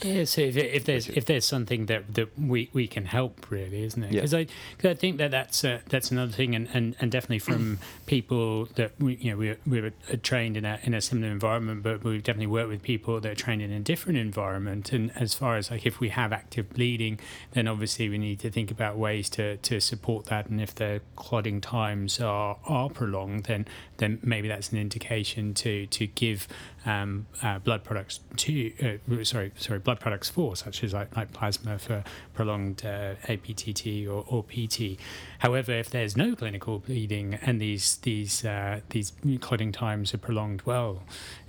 Yeah, 0.03 0.23
so 0.25 0.41
if, 0.41 0.57
if 0.57 0.85
there's 0.85 1.07
if 1.09 1.25
there's 1.25 1.45
something 1.45 1.85
that, 1.85 2.15
that 2.15 2.37
we, 2.39 2.69
we 2.73 2.87
can 2.87 3.05
help, 3.05 3.49
really, 3.51 3.83
isn't 3.83 4.03
it? 4.03 4.11
Because 4.11 4.33
yeah. 4.33 4.39
I, 4.39 4.45
cause 4.79 4.91
I 4.91 4.93
think 4.95 5.17
that 5.17 5.31
that's 5.31 5.63
uh, 5.63 5.79
that's 5.89 6.11
another 6.11 6.31
thing, 6.31 6.55
and, 6.55 6.67
and, 6.73 6.95
and 6.99 7.11
definitely 7.11 7.39
from 7.39 7.79
people 8.05 8.65
that 8.75 8.93
we 8.99 9.15
you 9.15 9.31
know 9.31 9.37
we 9.37 9.55
we 9.67 9.81
were 9.81 9.91
trained 10.23 10.57
in 10.57 10.65
a 10.65 10.79
in 10.83 10.93
a 10.93 11.01
similar 11.01 11.31
environment, 11.31 11.83
but 11.83 12.03
we've 12.03 12.23
definitely 12.23 12.47
worked 12.47 12.69
with 12.69 12.81
people 12.81 13.19
that 13.19 13.31
are 13.31 13.35
trained 13.35 13.61
in 13.61 13.71
a 13.71 13.79
different 13.79 14.17
environment. 14.17 14.91
And 14.91 15.11
as 15.15 15.33
far 15.33 15.57
as 15.57 15.69
like 15.69 15.85
if 15.85 15.99
we 15.99 16.09
have 16.09 16.33
active 16.33 16.69
bleeding, 16.69 17.19
then 17.51 17.67
obviously 17.67 18.09
we 18.09 18.17
need 18.17 18.39
to 18.39 18.49
think 18.49 18.71
about 18.71 18.97
ways 18.97 19.29
to, 19.31 19.57
to 19.57 19.79
support 19.79 20.25
that. 20.25 20.47
And 20.47 20.59
if 20.59 20.73
the 20.73 21.01
clotting 21.15 21.61
times 21.61 22.19
are 22.19 22.57
are 22.65 22.89
prolonged, 22.89 23.43
then 23.45 23.67
then 23.97 24.19
maybe 24.23 24.47
that's 24.47 24.71
an 24.71 24.79
indication 24.79 25.53
to 25.55 25.85
to 25.87 26.07
give 26.07 26.47
um, 26.85 27.27
uh, 27.43 27.59
blood 27.59 27.83
products 27.83 28.19
to 28.37 28.73
uh, 28.83 29.23
sorry 29.23 29.51
sorry 29.57 29.79
blood 29.79 29.90
products 29.99 30.29
for, 30.29 30.55
such 30.55 30.83
as 30.83 30.93
like, 30.93 31.15
like 31.15 31.31
plasma 31.33 31.77
for 31.77 32.03
prolonged 32.33 32.85
uh, 32.85 33.15
APTT 33.27 34.07
or, 34.07 34.25
or, 34.27 34.43
PT. 34.43 34.99
However, 35.39 35.71
if 35.71 35.89
there's 35.89 36.15
no 36.15 36.35
clinical 36.35 36.79
bleeding 36.79 37.35
and 37.35 37.61
these 37.61 37.97
these 37.97 38.45
uh, 38.45 38.81
these 38.89 39.13
clotting 39.39 39.71
times 39.71 40.13
are 40.13 40.17
prolonged, 40.17 40.61
well, 40.63 41.03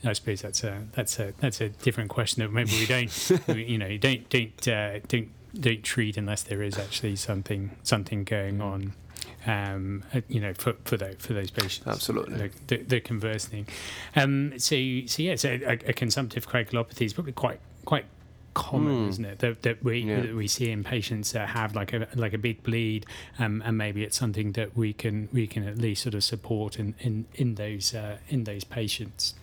I 0.05 0.13
suppose 0.13 0.43
that's 0.43 0.65
a 0.65 0.83
that's 0.93 1.19
a 1.19 1.33
that's 1.39 1.61
a 1.61 1.69
different 1.69 2.11
question 2.11 2.43
that 2.43 2.53
maybe 2.53 2.73
we 2.73 2.87
don't 2.87 3.31
you 3.57 3.79
know 3.79 3.97
don't 3.97 4.29
don't 4.29 4.69
uh, 4.69 5.01
don't 5.09 5.29
don't 5.59 5.83
treat 5.83 6.17
unless 6.17 6.43
there 6.43 6.63
is 6.63 6.79
actually 6.79 7.17
something 7.17 7.77
something 7.83 8.25
going 8.25 8.61
on 8.61 8.95
um, 9.47 10.05
you 10.29 10.41
know, 10.41 10.55
for 10.55 10.75
for 10.85 10.97
those 10.97 11.17
for 11.19 11.33
those 11.33 11.51
patients. 11.51 11.87
Absolutely, 11.87 12.37
the, 12.37 12.51
the, 12.69 12.83
the 12.83 13.01
conversing. 13.01 13.67
Um, 14.15 14.59
so 14.59 14.77
so 15.07 15.23
yeah, 15.23 15.37
so 15.37 15.59
a, 15.67 15.73
a 15.73 15.93
consumptive 15.93 16.49
coagulopathy 16.49 17.03
is 17.03 17.13
probably 17.13 17.33
quite 17.33 17.61
quite 17.85 18.05
common, 18.55 19.07
mm. 19.07 19.09
isn't 19.09 19.25
it? 19.25 19.39
That, 19.41 19.63
that 19.63 19.85
we 19.85 20.01
yeah. 20.01 20.21
that 20.21 20.35
we 20.35 20.47
see 20.47 20.71
in 20.71 20.85
patients 20.85 21.33
that 21.33 21.51
have 21.51 21.75
like 21.75 21.93
a 21.93 22.09
like 22.15 22.33
a 22.33 22.39
big 22.39 22.63
bleed, 22.63 23.07
um, 23.39 23.63
and 23.65 23.77
maybe 23.77 24.03
it's 24.03 24.17
something 24.17 24.53
that 24.53 24.77
we 24.77 24.93
can 24.93 25.29
we 25.33 25.47
can 25.47 25.67
at 25.67 25.79
least 25.79 26.03
sort 26.03 26.15
of 26.15 26.25
support 26.25 26.79
in 26.79 26.95
in 27.01 27.27
in 27.35 27.55
those 27.57 27.95
uh, 27.95 28.19
in 28.29 28.45
those 28.45 28.65
patients. 28.65 29.35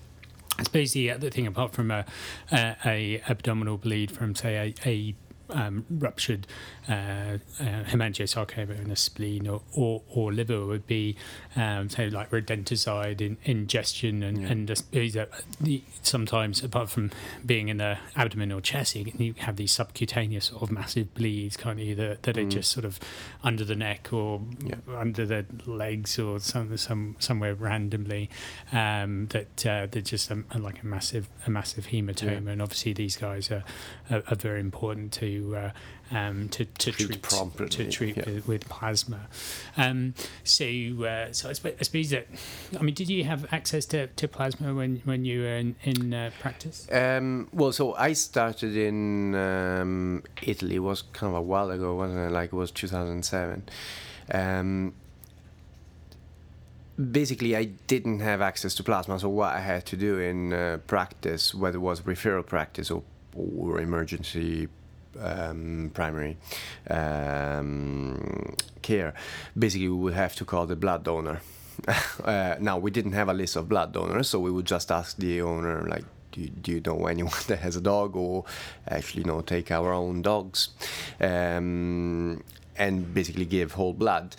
I 0.57 0.63
suppose 0.63 0.91
the 0.91 1.09
other 1.11 1.29
thing, 1.29 1.47
apart 1.47 1.71
from 1.71 1.89
a, 1.89 2.05
a, 2.51 2.75
a 2.83 3.21
abdominal 3.29 3.77
bleed 3.77 4.11
from 4.11 4.35
say 4.35 4.75
a, 4.85 4.89
a 4.89 5.15
um, 5.49 5.85
ruptured 5.89 6.47
uh, 6.87 6.91
uh, 6.91 7.37
hemangiosarcoma 7.59 8.83
in 8.83 8.91
a 8.91 8.95
spleen 8.95 9.47
or, 9.47 9.61
or, 9.73 10.01
or 10.09 10.31
liver 10.31 10.65
would 10.65 10.87
be, 10.87 11.15
um, 11.55 11.89
say, 11.89 12.09
like 12.09 12.31
rodenticide 12.31 13.21
in, 13.21 13.37
ingestion. 13.43 14.23
And, 14.23 14.41
yeah. 14.41 14.47
and 14.47 14.71
uh, 14.71 15.75
sometimes, 16.01 16.63
apart 16.63 16.89
from 16.89 17.11
being 17.45 17.69
in 17.69 17.77
the 17.77 17.97
abdomen 18.15 18.51
or 18.51 18.61
chest, 18.61 18.95
you, 18.95 19.11
you 19.17 19.33
have 19.39 19.55
these 19.55 19.71
subcutaneous 19.71 20.45
sort 20.45 20.63
of 20.63 20.71
massive 20.71 21.13
bleeds, 21.13 21.57
can't 21.57 21.79
you, 21.79 21.95
that, 21.95 22.23
that 22.23 22.35
mm. 22.35 22.45
are 22.45 22.49
just 22.49 22.71
sort 22.71 22.85
of 22.85 22.99
under 23.43 23.63
the 23.63 23.75
neck 23.75 24.11
or 24.11 24.41
yeah. 24.63 24.75
under 24.97 25.25
the 25.25 25.45
legs 25.65 26.17
or 26.19 26.39
some, 26.39 26.75
some 26.77 27.15
somewhere 27.19 27.53
randomly 27.53 28.29
um, 28.71 29.27
that 29.27 29.65
uh, 29.65 29.87
they're 29.89 30.01
just 30.01 30.31
a, 30.31 30.43
like 30.57 30.81
a 30.81 30.85
massive 30.85 31.29
a 31.45 31.49
massive 31.49 31.87
hematoma. 31.87 32.45
Yeah. 32.45 32.51
And 32.51 32.61
obviously, 32.61 32.93
these 32.93 33.15
guys 33.15 33.51
are, 33.51 33.63
are, 34.09 34.23
are 34.27 34.35
very 34.35 34.59
important 34.59 35.11
to 35.13 35.38
uh, 35.55 35.71
um, 36.11 36.49
to, 36.49 36.65
to 36.65 36.91
treat, 36.91 37.21
treat 37.21 37.71
to 37.71 37.91
treat 37.91 38.17
yeah. 38.17 38.23
with, 38.25 38.47
with, 38.47 38.69
plasma. 38.69 39.27
Um, 39.77 40.13
so, 40.43 40.65
uh, 40.65 41.31
so 41.31 41.49
I 41.49 41.53
suppose, 41.53 42.09
that 42.09 42.27
I 42.79 42.81
mean, 42.81 42.95
did 42.95 43.09
you 43.09 43.23
have 43.25 43.51
access 43.53 43.85
to, 43.87 44.07
to 44.07 44.27
plasma 44.27 44.73
when, 44.73 45.01
when 45.05 45.25
you 45.25 45.41
were 45.41 45.55
in, 45.55 45.75
in 45.83 46.13
uh, 46.13 46.31
practice? 46.39 46.87
Um, 46.91 47.47
well, 47.53 47.71
so 47.71 47.93
I 47.95 48.13
started 48.13 48.75
in 48.75 49.35
um, 49.35 50.23
Italy. 50.41 50.75
It 50.75 50.79
was 50.79 51.03
kind 51.13 51.31
of 51.31 51.37
a 51.37 51.41
while 51.41 51.69
ago, 51.69 51.95
wasn't 51.95 52.19
it? 52.19 52.31
Like 52.31 52.53
it 52.53 52.55
was 52.55 52.71
2007 52.71 53.63
um, 54.31 54.93
basically 57.11 57.55
I 57.55 57.65
didn't 57.65 58.19
have 58.19 58.41
access 58.41 58.75
to 58.75 58.83
plasma, 58.83 59.19
so 59.19 59.29
what 59.29 59.55
I 59.55 59.59
had 59.59 59.85
to 59.87 59.97
do 59.97 60.19
in 60.19 60.53
uh, 60.53 60.79
practice, 60.87 61.55
whether 61.55 61.77
it 61.77 61.81
was 61.81 62.01
referral 62.01 62.45
practice 62.45 62.91
or, 62.91 63.03
or 63.35 63.79
emergency 63.79 64.67
um, 65.19 65.91
primary 65.93 66.37
um, 66.89 68.55
care, 68.81 69.13
basically 69.57 69.89
we 69.89 69.95
would 69.95 70.13
have 70.13 70.35
to 70.35 70.45
call 70.45 70.65
the 70.65 70.75
blood 70.75 71.03
donor. 71.03 71.41
uh, 72.23 72.55
now 72.59 72.77
we 72.77 72.91
didn't 72.91 73.13
have 73.13 73.29
a 73.29 73.33
list 73.33 73.55
of 73.55 73.69
blood 73.69 73.93
donors, 73.93 74.29
so 74.29 74.39
we 74.39 74.51
would 74.51 74.65
just 74.65 74.91
ask 74.91 75.17
the 75.17 75.41
owner 75.41 75.85
like. 75.87 76.05
Do 76.31 76.41
you, 76.41 76.49
do 76.49 76.71
you 76.73 76.81
know 76.81 77.07
anyone 77.07 77.33
that 77.47 77.57
has 77.59 77.75
a 77.75 77.81
dog, 77.81 78.15
or 78.15 78.45
actually, 78.87 79.23
you 79.23 79.27
know, 79.27 79.41
take 79.41 79.71
our 79.71 79.91
own 79.91 80.21
dogs? 80.21 80.69
Um, 81.19 82.43
and 82.79 83.13
basically 83.13 83.45
give 83.45 83.73
whole 83.73 83.93
blood. 83.93 84.35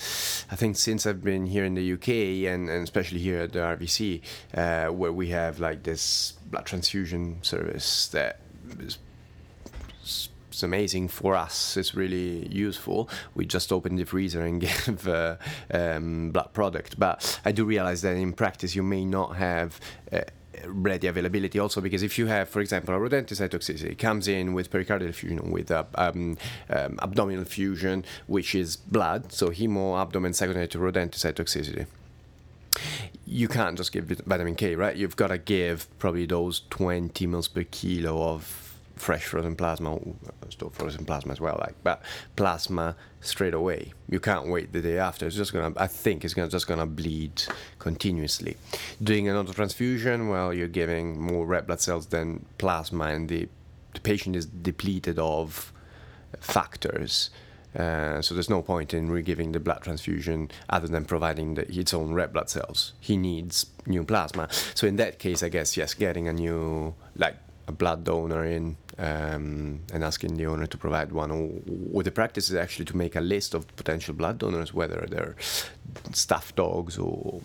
I 0.50 0.56
think 0.56 0.76
since 0.76 1.06
I've 1.06 1.22
been 1.22 1.46
here 1.46 1.64
in 1.64 1.74
the 1.74 1.92
UK 1.92 2.08
and, 2.50 2.68
and 2.70 2.82
especially 2.82 3.18
here 3.18 3.40
at 3.40 3.52
the 3.52 3.58
RVC, 3.58 4.22
uh, 4.54 4.86
where 4.92 5.12
we 5.12 5.28
have 5.28 5.60
like 5.60 5.82
this 5.82 6.32
blood 6.46 6.64
transfusion 6.64 7.38
service 7.42 8.08
that 8.08 8.40
is 8.80 8.98
it's 10.50 10.62
amazing 10.62 11.08
for 11.08 11.36
us. 11.36 11.76
It's 11.76 11.94
really 11.94 12.48
useful. 12.48 13.08
We 13.34 13.46
just 13.46 13.72
open 13.72 13.96
the 13.96 14.04
freezer 14.04 14.42
and 14.42 14.60
give 14.66 15.06
uh, 15.06 15.36
um, 15.72 16.30
blood 16.30 16.52
product. 16.52 16.98
But 16.98 17.40
I 17.44 17.52
do 17.52 17.64
realize 17.64 18.02
that 18.02 18.16
in 18.16 18.32
practice 18.32 18.74
you 18.74 18.82
may 18.82 19.04
not 19.04 19.36
have. 19.36 19.80
Uh, 20.12 20.20
ready 20.66 21.06
availability 21.06 21.58
also 21.58 21.80
because 21.80 22.02
if 22.02 22.18
you 22.18 22.26
have, 22.26 22.46
for 22.46 22.60
example, 22.60 22.94
a 22.94 22.98
rodenticide 22.98 23.48
toxicity 23.48 23.96
comes 23.96 24.28
in 24.28 24.52
with 24.52 24.70
pericardial 24.70 25.08
effusion 25.08 25.50
with 25.50 25.70
uh, 25.70 25.84
um, 25.94 26.36
um, 26.68 26.98
abdominal 27.00 27.46
fusion, 27.46 28.04
which 28.26 28.54
is 28.54 28.76
blood, 28.76 29.32
so 29.32 29.48
hemo 29.48 29.98
abdomen 29.98 30.34
secondary 30.34 30.68
to 30.68 30.76
rodenticide 30.76 31.32
toxicity 31.32 31.86
you 33.26 33.46
can't 33.46 33.76
just 33.76 33.92
give 33.92 34.06
vitamin 34.26 34.56
K, 34.56 34.74
right? 34.74 34.96
You've 34.96 35.16
got 35.16 35.28
to 35.28 35.38
give 35.38 35.86
probably 35.98 36.26
those 36.26 36.62
20 36.70 37.26
mils 37.28 37.46
per 37.46 37.62
kilo 37.64 38.22
of 38.22 38.69
fresh 39.00 39.24
frozen 39.24 39.56
plasma, 39.56 39.98
still 40.50 40.68
frozen 40.70 41.06
plasma 41.06 41.32
as 41.32 41.40
well, 41.40 41.56
like, 41.58 41.74
but 41.82 42.02
plasma 42.36 42.94
straight 43.20 43.54
away. 43.54 43.92
You 44.08 44.20
can't 44.20 44.48
wait 44.48 44.72
the 44.72 44.82
day 44.82 44.98
after. 44.98 45.26
It's 45.26 45.36
just 45.36 45.54
gonna, 45.54 45.72
I 45.76 45.86
think, 45.86 46.24
it's 46.24 46.34
gonna 46.34 46.48
just 46.48 46.66
gonna 46.66 46.86
bleed 46.86 47.42
continuously. 47.78 48.56
Doing 49.02 49.26
an 49.28 49.36
autotransfusion, 49.36 50.30
well, 50.30 50.52
you're 50.52 50.68
giving 50.68 51.18
more 51.18 51.46
red 51.46 51.66
blood 51.66 51.80
cells 51.80 52.06
than 52.06 52.44
plasma, 52.58 53.06
and 53.06 53.28
the, 53.28 53.48
the 53.94 54.00
patient 54.00 54.36
is 54.36 54.44
depleted 54.44 55.18
of 55.18 55.72
factors 56.38 57.30
uh, 57.76 58.20
so 58.20 58.34
there's 58.34 58.50
no 58.50 58.62
point 58.62 58.92
in 58.92 59.10
re-giving 59.10 59.52
the 59.52 59.60
blood 59.60 59.82
transfusion 59.82 60.50
other 60.68 60.88
than 60.88 61.04
providing 61.04 61.54
the, 61.54 61.70
its 61.72 61.94
own 61.94 62.12
red 62.12 62.32
blood 62.32 62.50
cells. 62.50 62.94
He 63.00 63.16
needs 63.16 63.66
new 63.86 64.02
plasma. 64.04 64.48
So 64.74 64.86
in 64.86 64.96
that 64.96 65.18
case, 65.18 65.42
I 65.42 65.48
guess 65.48 65.76
yes, 65.76 65.94
getting 65.94 66.26
a 66.26 66.32
new 66.32 66.94
like 67.16 67.36
a 67.70 67.72
blood 67.82 68.04
donor 68.04 68.44
in 68.44 68.76
um, 68.98 69.80
and 69.92 70.04
asking 70.04 70.36
the 70.36 70.46
owner 70.46 70.66
to 70.66 70.76
provide 70.76 71.10
one. 71.12 71.30
Or, 71.94 72.02
the 72.02 72.10
practice 72.10 72.50
is 72.50 72.56
actually 72.56 72.84
to 72.86 72.96
make 72.96 73.16
a 73.16 73.20
list 73.20 73.54
of 73.54 73.60
potential 73.76 74.14
blood 74.14 74.38
donors, 74.38 74.74
whether 74.74 75.06
they're 75.08 75.36
staff 76.12 76.54
dogs 76.54 76.98
or 76.98 77.40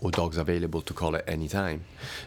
or 0.00 0.10
dogs 0.10 0.36
available 0.36 0.80
to 0.80 0.92
call 0.92 1.14
at 1.14 1.24
any 1.28 1.48
time. 1.48 1.84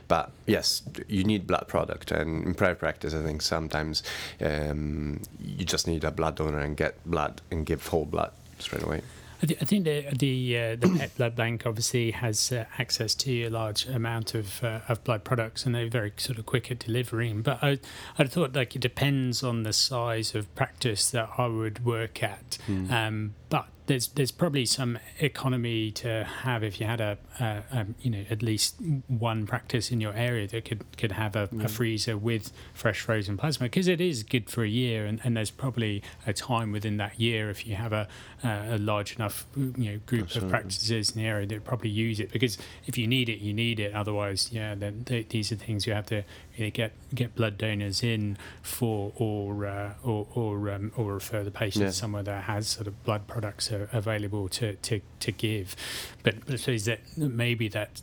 But 0.08 0.32
yes, 0.46 0.82
you 1.10 1.24
need 1.26 1.46
blood 1.46 1.68
product, 1.68 2.12
and 2.12 2.46
in 2.48 2.54
private 2.54 2.80
practice, 2.80 3.14
I 3.14 3.22
think 3.22 3.42
sometimes 3.42 4.02
um, 4.40 5.20
you 5.40 5.66
just 5.66 5.86
need 5.88 6.04
a 6.06 6.12
blood 6.12 6.36
donor 6.36 6.60
and 6.60 6.78
get 6.78 6.94
blood 7.06 7.42
and 7.52 7.66
give 7.66 7.86
whole 7.88 8.06
blood 8.06 8.32
straight 8.60 8.84
away. 8.84 9.02
I, 9.42 9.46
th- 9.46 9.62
I 9.62 9.66
think 9.66 9.86
the 9.86 10.06
the, 10.16 10.58
uh, 10.58 10.76
the 10.76 10.96
pet 10.98 11.16
blood 11.18 11.36
bank 11.36 11.64
obviously 11.66 12.12
has 12.12 12.52
uh, 12.52 12.66
access 12.78 13.16
to 13.16 13.44
a 13.44 13.50
large 13.50 13.86
amount 13.88 14.34
of 14.34 14.64
uh, 14.64 14.80
of 14.88 15.04
blood 15.04 15.24
products, 15.24 15.66
and 15.66 15.76
they're 15.76 15.90
very 15.90 16.14
sort 16.18 16.38
of 16.38 16.46
quick 16.46 16.72
at 16.72 16.80
delivering. 16.80 17.42
But 17.42 17.64
I 17.64 17.80
I 18.18 18.26
thought 18.26 18.56
like 18.56 18.76
it 18.76 18.82
depends 18.82 19.44
on 19.44 19.64
the 19.64 19.74
size 19.74 20.36
of 20.36 20.54
practice 20.56 21.10
that 21.12 21.30
I 21.38 21.48
would 21.48 21.86
work 21.86 22.24
at. 22.24 22.58
Mm. 22.68 22.92
Um, 22.92 23.36
but 23.56 23.68
there's 23.88 24.08
there's 24.10 24.32
probably 24.32 24.66
some 24.66 24.98
economy 25.20 25.92
to 25.92 26.24
have 26.24 26.64
if 26.64 26.80
you 26.80 26.88
had 26.88 27.00
a, 27.00 27.18
a, 27.40 27.46
a, 27.72 27.86
you 28.02 28.10
know 28.10 28.26
at 28.30 28.42
least 28.42 28.76
one 29.08 29.46
practice 29.46 29.92
in 29.92 30.02
your 30.02 30.14
area 30.14 30.48
that 30.48 30.66
could 30.66 30.84
could 30.98 31.12
have 31.12 31.36
a, 31.36 31.48
mm. 31.48 31.64
a 31.64 31.68
freezer 31.68 32.18
with 32.18 32.52
fresh 32.74 33.02
frozen 33.02 33.38
plasma 33.38 33.66
because 33.66 33.88
it 33.88 34.02
is 34.02 34.24
good 34.24 34.50
for 34.50 34.64
a 34.64 34.68
year 34.68 35.06
and, 35.06 35.22
and 35.24 35.38
there's 35.38 35.52
probably 35.52 36.02
a 36.26 36.34
time 36.34 36.72
within 36.72 36.98
that 36.98 37.20
year 37.20 37.50
if 37.50 37.68
you 37.68 37.76
have 37.76 37.94
a 37.94 38.08
a 38.44 38.78
large 38.78 39.16
enough 39.16 39.46
you 39.56 39.92
know 39.92 40.00
group 40.06 40.24
Absolutely. 40.24 40.48
of 40.48 40.52
practices 40.52 41.12
in 41.12 41.22
the 41.22 41.28
area 41.28 41.46
that 41.46 41.64
probably 41.64 41.90
use 41.90 42.20
it 42.20 42.32
because 42.32 42.58
if 42.86 42.98
you 42.98 43.08
need 43.08 43.30
it 43.30 43.40
you 43.40 43.54
need 43.54 43.80
it 43.80 43.94
otherwise 43.94 44.50
yeah 44.52 44.76
then 44.76 45.04
th- 45.06 45.30
these 45.30 45.52
are 45.52 45.56
things 45.56 45.86
you 45.86 45.94
have 45.94 46.06
to 46.08 46.24
either 46.58 46.72
get 46.72 46.94
get 47.14 47.36
blood 47.36 47.58
donors 47.58 48.04
in 48.04 48.38
for 48.62 49.14
or 49.16 49.66
uh, 49.66 49.94
or 50.04 50.28
or, 50.34 50.70
um, 50.72 50.92
or 50.96 51.14
refer 51.14 51.44
the 51.44 51.52
patient 51.52 51.86
yeah. 51.86 51.92
somewhere 51.92 52.24
that 52.24 52.44
has 52.44 52.68
sort 52.68 52.88
of 52.88 53.04
blood 53.04 53.28
products 53.28 53.45
available 53.92 54.50
to, 54.50 54.74
to, 54.76 55.02
to 55.20 55.32
give. 55.32 55.76
But 56.24 56.36
I 56.50 56.56
suppose 56.56 56.86
that 56.86 57.00
maybe 57.18 57.68
that 57.70 58.02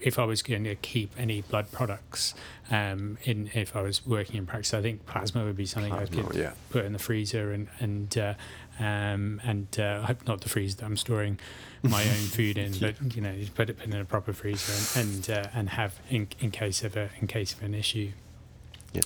if 0.00 0.18
I 0.18 0.24
was 0.24 0.42
going 0.42 0.64
to 0.64 0.74
keep 0.76 1.12
any 1.18 1.42
blood 1.42 1.70
products 1.72 2.34
um, 2.70 3.18
in 3.24 3.50
if 3.54 3.74
I 3.74 3.82
was 3.82 4.06
working 4.06 4.36
in 4.36 4.46
practice, 4.46 4.74
I 4.74 4.82
think 4.82 5.06
plasma 5.06 5.44
would 5.44 5.56
be 5.56 5.66
something 5.66 5.92
plasma, 5.92 6.20
I 6.20 6.22
could 6.22 6.36
yeah. 6.36 6.52
put 6.70 6.84
in 6.84 6.92
the 6.92 6.98
freezer 6.98 7.52
and 7.52 7.68
and 7.80 8.16
uh, 8.18 8.34
um, 8.78 9.40
and 9.44 9.66
uh, 9.78 10.00
I 10.02 10.06
hope 10.06 10.26
not 10.26 10.40
the 10.40 10.48
freezer 10.48 10.76
that 10.78 10.84
I'm 10.84 10.96
storing 10.96 11.38
my 11.82 12.02
own 12.08 12.08
food 12.08 12.58
in, 12.58 12.72
but 12.78 13.14
you 13.14 13.22
know, 13.22 13.34
put 13.54 13.70
it 13.70 13.78
in 13.84 13.92
a 13.94 14.04
proper 14.04 14.32
freezer 14.32 14.96
and 14.96 15.06
and, 15.06 15.30
uh, 15.30 15.48
and 15.54 15.70
have 15.70 15.98
in, 16.08 16.28
in 16.40 16.50
case 16.50 16.84
of 16.84 16.96
a 16.96 17.10
in 17.20 17.26
case 17.26 17.52
of 17.52 17.62
an 17.62 17.74
issue. 17.74 18.12
Yeah. 18.94 19.02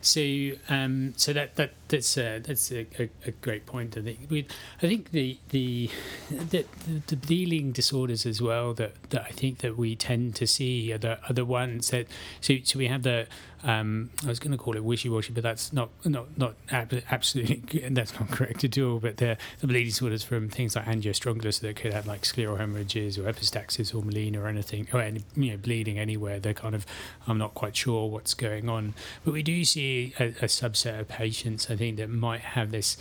So, 0.00 0.52
um, 0.68 1.14
so 1.16 1.32
that 1.32 1.56
that 1.56 1.72
that's 1.88 2.16
uh, 2.16 2.38
that's 2.44 2.70
a, 2.70 2.86
a, 2.96 3.10
a, 3.26 3.30
great 3.32 3.66
point. 3.66 3.98
I 3.98 4.02
think 4.02 4.20
we, 4.30 4.46
I 4.78 4.86
think 4.86 5.10
the 5.10 5.36
the, 5.50 5.90
the 6.30 6.64
the 7.08 7.16
bleeding 7.16 7.72
disorders 7.72 8.24
as 8.24 8.40
well 8.40 8.72
that, 8.74 8.92
that 9.10 9.22
I 9.22 9.30
think 9.30 9.58
that 9.58 9.76
we 9.76 9.96
tend 9.96 10.36
to 10.36 10.46
see 10.46 10.92
are 10.92 10.98
the 10.98 11.18
are 11.28 11.32
the 11.32 11.44
ones 11.44 11.90
that 11.90 12.06
so 12.40 12.54
so 12.62 12.78
we 12.78 12.86
have 12.86 13.02
the 13.02 13.26
um, 13.64 14.10
I 14.24 14.28
was 14.28 14.40
going 14.40 14.50
to 14.52 14.58
call 14.58 14.76
it 14.76 14.82
wishy-washy, 14.82 15.32
but 15.32 15.42
that's 15.42 15.72
not 15.72 15.90
not 16.04 16.36
not 16.36 16.54
absolutely 16.70 17.88
that's 17.90 18.18
not 18.18 18.30
correct 18.30 18.64
at 18.64 18.76
all. 18.78 18.98
But 18.98 19.18
the 19.18 19.36
the 19.60 19.66
bleeding 19.66 19.88
disorders 19.88 20.24
from 20.24 20.48
things 20.48 20.74
like 20.74 20.86
angiostrongylus 20.86 21.60
that 21.60 21.76
could 21.76 21.92
have 21.92 22.06
like 22.06 22.22
scleral 22.22 22.58
hemorrhages 22.58 23.18
or 23.18 23.22
epistaxis 23.24 23.94
or 23.94 24.02
melena 24.02 24.38
or 24.38 24.48
anything, 24.48 24.88
or 24.92 25.00
any, 25.00 25.22
you 25.36 25.52
know 25.52 25.56
bleeding 25.56 25.98
anywhere. 25.98 26.40
They're 26.40 26.54
kind 26.54 26.74
of 26.74 26.86
I'm 27.26 27.38
not 27.38 27.54
quite 27.54 27.76
sure 27.76 28.08
what's 28.08 28.34
going 28.34 28.68
on, 28.68 28.94
but 29.24 29.32
we 29.32 29.42
do 29.42 29.64
see 29.64 30.14
a, 30.18 30.28
a 30.28 30.46
subset 30.46 30.98
of 30.98 31.08
patients 31.08 31.70
I 31.70 31.76
think 31.76 31.98
that 31.98 32.10
might 32.10 32.40
have 32.40 32.72
this 32.72 32.96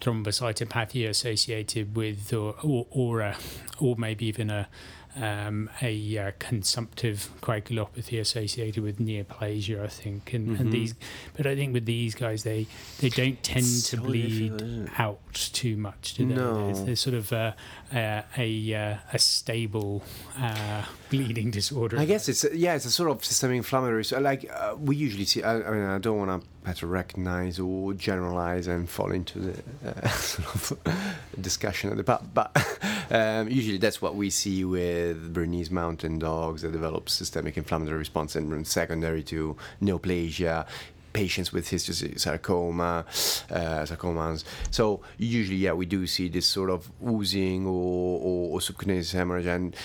thrombocytopathy 0.00 1.08
associated 1.08 1.96
with 1.96 2.32
or 2.32 2.54
or 2.62 2.86
or, 2.90 3.20
a, 3.20 3.36
or 3.78 3.96
maybe 3.96 4.26
even 4.26 4.50
a 4.50 4.68
um, 5.16 5.68
a 5.80 6.18
uh, 6.18 6.32
consumptive 6.38 7.30
coagulopathy 7.40 8.20
associated 8.20 8.82
with 8.82 8.98
neoplasia, 8.98 9.82
I 9.84 9.88
think, 9.88 10.32
and, 10.32 10.48
mm-hmm. 10.48 10.60
and, 10.60 10.72
these. 10.72 10.94
But 11.36 11.46
I 11.46 11.54
think 11.54 11.74
with 11.74 11.86
these 11.86 12.14
guys, 12.14 12.42
they 12.44 12.66
they 13.00 13.08
don't 13.08 13.42
tend 13.42 13.66
it's 13.66 13.90
to 13.90 13.96
so 13.96 14.02
bleed 14.02 14.90
out 14.96 15.20
too 15.34 15.76
much, 15.76 16.14
do 16.14 16.26
they? 16.26 16.34
No. 16.34 16.72
They're, 16.72 16.84
they're 16.86 16.96
sort 16.96 17.14
of 17.14 17.32
uh, 17.32 17.52
uh, 17.92 18.22
a 18.36 18.74
uh, 18.74 18.96
a 19.12 19.18
stable 19.18 20.02
uh, 20.38 20.84
bleeding 21.12 21.50
disorder. 21.50 21.98
I 21.98 22.04
guess 22.04 22.28
it's 22.28 22.44
yeah, 22.52 22.74
it's 22.74 22.84
a 22.86 22.90
sort 22.90 23.10
of 23.10 23.24
systemic 23.24 23.58
inflammatory. 23.58 24.04
So 24.04 24.18
like 24.18 24.50
uh, 24.50 24.74
we 24.78 24.96
usually 24.96 25.24
see. 25.24 25.42
I, 25.42 25.56
I 25.56 25.70
mean, 25.70 25.84
I 25.84 25.98
don't 25.98 26.18
want 26.18 26.44
to 26.74 26.86
recognize 26.86 27.58
or 27.58 27.92
generalize 27.94 28.66
and 28.66 28.88
fall 28.88 29.12
into 29.12 29.38
the 29.38 29.62
uh, 29.86 30.08
sort 30.32 30.70
of 30.86 31.06
discussion 31.40 31.90
at 31.90 31.96
the 31.96 32.02
but 32.02 32.22
but 32.34 32.50
um, 33.10 33.48
usually 33.48 33.78
that's 33.78 34.00
what 34.00 34.14
we 34.14 34.30
see 34.30 34.64
with 34.64 35.32
Bernese 35.32 35.72
mountain 35.72 36.18
dogs 36.18 36.62
that 36.62 36.72
develop 36.72 37.08
systemic 37.08 37.56
inflammatory 37.56 37.98
response 37.98 38.32
syndrome 38.32 38.64
secondary 38.64 39.22
to 39.24 39.56
neoplasia 39.82 40.66
patients 41.12 41.52
with 41.52 41.68
histiocytosarcoma, 41.68 43.04
uh, 43.50 43.84
sarcomas. 43.84 44.44
So 44.70 45.02
usually, 45.18 45.58
yeah, 45.58 45.72
we 45.72 45.86
do 45.86 46.06
see 46.06 46.28
this 46.28 46.46
sort 46.46 46.70
of 46.70 46.90
oozing 47.06 47.66
or, 47.66 48.20
or, 48.20 48.50
or 48.52 48.60
subcutaneous 48.60 49.12
hemorrhage, 49.12 49.46
and 49.46 49.76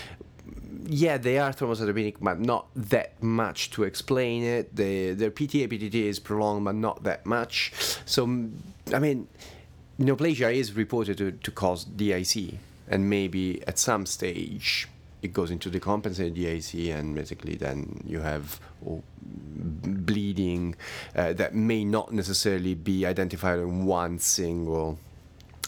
yeah, 0.85 1.17
they 1.17 1.37
are 1.39 1.51
thrombocytopenic, 1.51 2.15
but 2.21 2.39
not 2.39 2.67
that 2.75 3.21
much 3.21 3.71
to 3.71 3.83
explain 3.83 4.43
it. 4.43 4.75
The, 4.75 5.13
their 5.13 5.31
PT 5.31 5.63
APTT 5.63 5.95
is 5.95 6.19
prolonged, 6.19 6.65
but 6.65 6.75
not 6.75 7.03
that 7.03 7.25
much. 7.25 7.71
So, 8.05 8.23
I 8.93 8.99
mean, 8.99 9.27
neoplasia 9.99 10.53
is 10.53 10.73
reported 10.73 11.17
to, 11.17 11.31
to 11.31 11.51
cause 11.51 11.83
DIC, 11.83 12.55
and 12.87 13.09
maybe 13.09 13.63
at 13.67 13.77
some 13.79 14.05
stage 14.05 14.87
it 15.21 15.33
goes 15.33 15.49
into 15.49 15.69
the 15.69 15.79
compensated 15.79 16.35
DIC, 16.35 16.89
and 16.95 17.15
basically 17.15 17.55
then 17.55 18.03
you 18.05 18.19
have 18.19 18.59
oh, 18.87 19.01
bleeding 19.21 20.75
uh, 21.15 21.33
that 21.33 21.55
may 21.55 21.83
not 21.83 22.13
necessarily 22.13 22.75
be 22.75 23.05
identified 23.05 23.59
in 23.59 23.85
one 23.85 24.19
single 24.19 24.99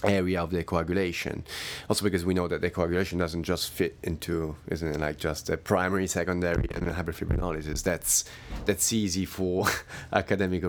area 0.03 0.41
of 0.41 0.51
the 0.51 0.63
coagulation. 0.63 1.43
Also 1.89 2.03
because 2.03 2.25
we 2.25 2.33
know 2.33 2.47
that 2.47 2.62
the 2.62 2.69
coagulation 2.69 3.17
doesn't 3.17 3.43
just 3.43 3.69
fit 3.69 3.97
into, 4.03 4.55
isn't 4.67 4.88
it, 4.88 4.99
like 4.99 5.17
just 5.17 5.49
a 5.49 5.57
primary, 5.57 6.07
secondary, 6.07 6.67
and 6.73 6.88
hyperfibrinolysis. 6.88 7.83
That's 7.83 8.25
that's 8.65 8.93
easy 8.93 9.25
for 9.25 9.65
academic 10.13 10.63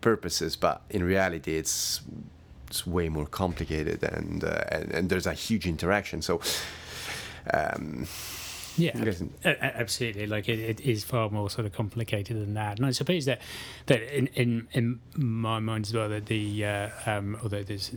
purposes, 0.00 0.56
but 0.56 0.82
in 0.90 1.02
reality, 1.04 1.56
it's 1.56 2.00
it's 2.68 2.86
way 2.86 3.08
more 3.08 3.26
complicated, 3.26 4.02
and 4.02 4.44
uh, 4.44 4.64
and, 4.70 4.92
and 4.92 5.08
there's 5.08 5.26
a 5.26 5.34
huge 5.34 5.66
interaction. 5.66 6.22
So. 6.22 6.40
Um, 7.52 8.08
yeah, 8.76 9.14
absolutely. 9.44 10.26
Like 10.26 10.48
it, 10.48 10.58
it 10.58 10.80
is 10.80 11.04
far 11.04 11.30
more 11.30 11.48
sort 11.50 11.66
of 11.66 11.72
complicated 11.72 12.36
than 12.36 12.54
that. 12.54 12.78
And 12.78 12.86
I 12.86 12.90
suppose 12.90 13.24
that 13.24 13.40
that 13.86 14.02
in 14.16 14.28
in, 14.34 14.68
in 14.72 15.00
my 15.16 15.58
mind 15.60 15.86
as 15.86 15.94
well 15.94 16.08
that 16.08 16.26
the 16.26 16.64
uh, 16.64 16.88
um, 17.06 17.38
although 17.42 17.62
there's 17.62 17.92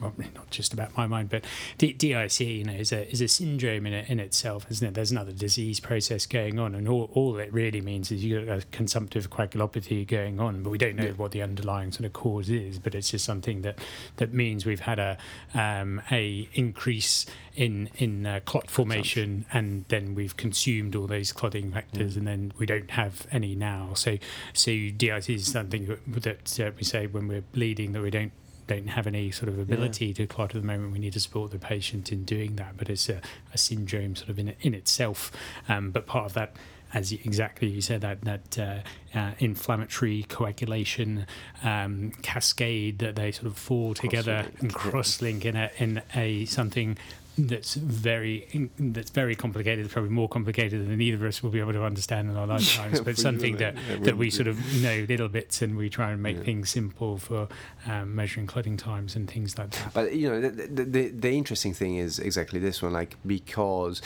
well, 0.00 0.12
not 0.34 0.50
just 0.50 0.72
about 0.72 0.96
my 0.96 1.06
mind, 1.06 1.30
but 1.30 1.44
DIC 1.78 2.40
you 2.40 2.64
know 2.64 2.72
is 2.72 2.92
a 2.92 3.10
is 3.10 3.20
a 3.20 3.28
syndrome 3.28 3.86
in 3.86 3.92
in 3.92 4.20
itself, 4.20 4.66
isn't 4.70 4.86
it? 4.86 4.94
There's 4.94 5.10
another 5.10 5.32
disease 5.32 5.80
process 5.80 6.26
going 6.26 6.58
on, 6.58 6.74
and 6.74 6.88
all, 6.88 7.10
all 7.14 7.38
it 7.38 7.52
really 7.52 7.80
means 7.80 8.10
is 8.10 8.24
you've 8.24 8.46
got 8.46 8.58
a 8.58 8.66
consumptive 8.66 9.30
coagulopathy 9.30 10.06
going 10.06 10.40
on, 10.40 10.62
but 10.62 10.70
we 10.70 10.78
don't 10.78 10.96
know 10.96 11.04
yeah. 11.04 11.12
what 11.12 11.32
the 11.32 11.42
underlying 11.42 11.92
sort 11.92 12.06
of 12.06 12.12
cause 12.12 12.50
is. 12.50 12.78
But 12.78 12.94
it's 12.94 13.10
just 13.10 13.24
something 13.24 13.62
that 13.62 13.78
that 14.16 14.32
means 14.32 14.66
we've 14.66 14.80
had 14.80 14.98
a 14.98 15.18
um, 15.54 16.02
a 16.10 16.48
increase 16.54 17.26
in 17.54 17.90
in 17.96 18.26
uh, 18.26 18.40
clot 18.44 18.70
formation, 18.70 19.46
and 19.52 19.84
then 19.88 20.14
we've 20.18 20.36
consumed 20.36 20.96
all 20.96 21.06
those 21.06 21.32
clotting 21.32 21.70
factors, 21.70 22.16
and 22.16 22.26
then 22.26 22.52
we 22.58 22.66
don't 22.66 22.90
have 22.90 23.26
any 23.30 23.54
now. 23.54 23.90
So, 23.94 24.18
so 24.52 24.72
DIC 24.72 25.30
is 25.30 25.50
something 25.50 25.96
that, 26.08 26.60
uh, 26.60 26.72
we 26.76 26.82
say 26.82 27.06
when 27.06 27.28
we're 27.28 27.40
bleeding 27.52 27.92
that 27.92 28.02
we 28.02 28.10
don't 28.10 28.32
don't 28.66 28.88
have 28.88 29.06
any 29.06 29.30
sort 29.30 29.48
of 29.48 29.58
ability 29.58 30.12
to 30.12 30.26
clot 30.26 30.54
at 30.54 30.60
the 30.60 30.66
moment. 30.66 30.92
We 30.92 30.98
need 30.98 31.14
to 31.14 31.20
support 31.20 31.52
the 31.52 31.58
patient 31.58 32.12
in 32.12 32.24
doing 32.24 32.56
that, 32.56 32.76
but 32.76 32.90
it's 32.90 33.08
a, 33.08 33.22
a 33.54 33.56
syndrome 33.56 34.14
sort 34.16 34.28
of 34.28 34.38
in 34.38 34.54
in 34.60 34.74
itself. 34.74 35.30
Um, 35.68 35.90
but 35.90 36.04
part 36.04 36.26
of 36.26 36.34
that 36.34 36.54
as 36.94 37.12
you, 37.12 37.18
exactly 37.24 37.68
you 37.68 37.80
said 37.80 38.00
that 38.00 38.22
that 38.22 38.58
uh, 38.58 39.18
uh, 39.18 39.32
inflammatory 39.38 40.24
coagulation 40.28 41.26
um, 41.62 42.12
cascade 42.22 42.98
that 42.98 43.16
they 43.16 43.32
sort 43.32 43.46
of 43.46 43.56
fall 43.56 43.94
together 43.94 44.46
and 44.60 44.74
cross 44.74 45.20
link 45.20 45.44
in 45.44 45.56
a 45.56 45.70
in 45.78 46.02
a 46.14 46.44
something 46.46 46.96
that's 47.38 47.74
very 47.74 48.70
that's 48.78 49.10
very 49.10 49.36
complicated. 49.36 49.88
Probably 49.90 50.10
more 50.10 50.28
complicated 50.28 50.88
than 50.88 51.00
either 51.00 51.16
of 51.16 51.22
us 51.22 51.42
will 51.42 51.50
be 51.50 51.60
able 51.60 51.72
to 51.72 51.84
understand 51.84 52.30
in 52.30 52.36
our 52.36 52.46
lifetimes. 52.54 53.00
but 53.00 53.16
something 53.16 53.56
that 53.58 53.76
that 54.00 54.16
we 54.16 54.30
sort 54.30 54.48
of 54.48 54.58
know 54.82 55.06
little 55.08 55.28
bits, 55.28 55.62
and 55.62 55.76
we 55.76 55.88
try 55.88 56.10
and 56.10 56.22
make 56.22 56.36
yeah. 56.38 56.42
things 56.42 56.70
simple 56.70 57.18
for 57.18 57.48
um, 57.86 58.14
measuring 58.14 58.46
clotting 58.46 58.76
times 58.76 59.14
and 59.14 59.30
things 59.30 59.56
like 59.56 59.70
that. 59.70 59.94
But 59.94 60.14
you 60.14 60.28
know, 60.28 60.40
the, 60.40 60.84
the, 60.84 61.08
the 61.08 61.30
interesting 61.30 61.72
thing 61.72 61.96
is 61.96 62.18
exactly 62.18 62.58
this 62.58 62.82
one, 62.82 62.92
like 62.92 63.16
because. 63.24 64.02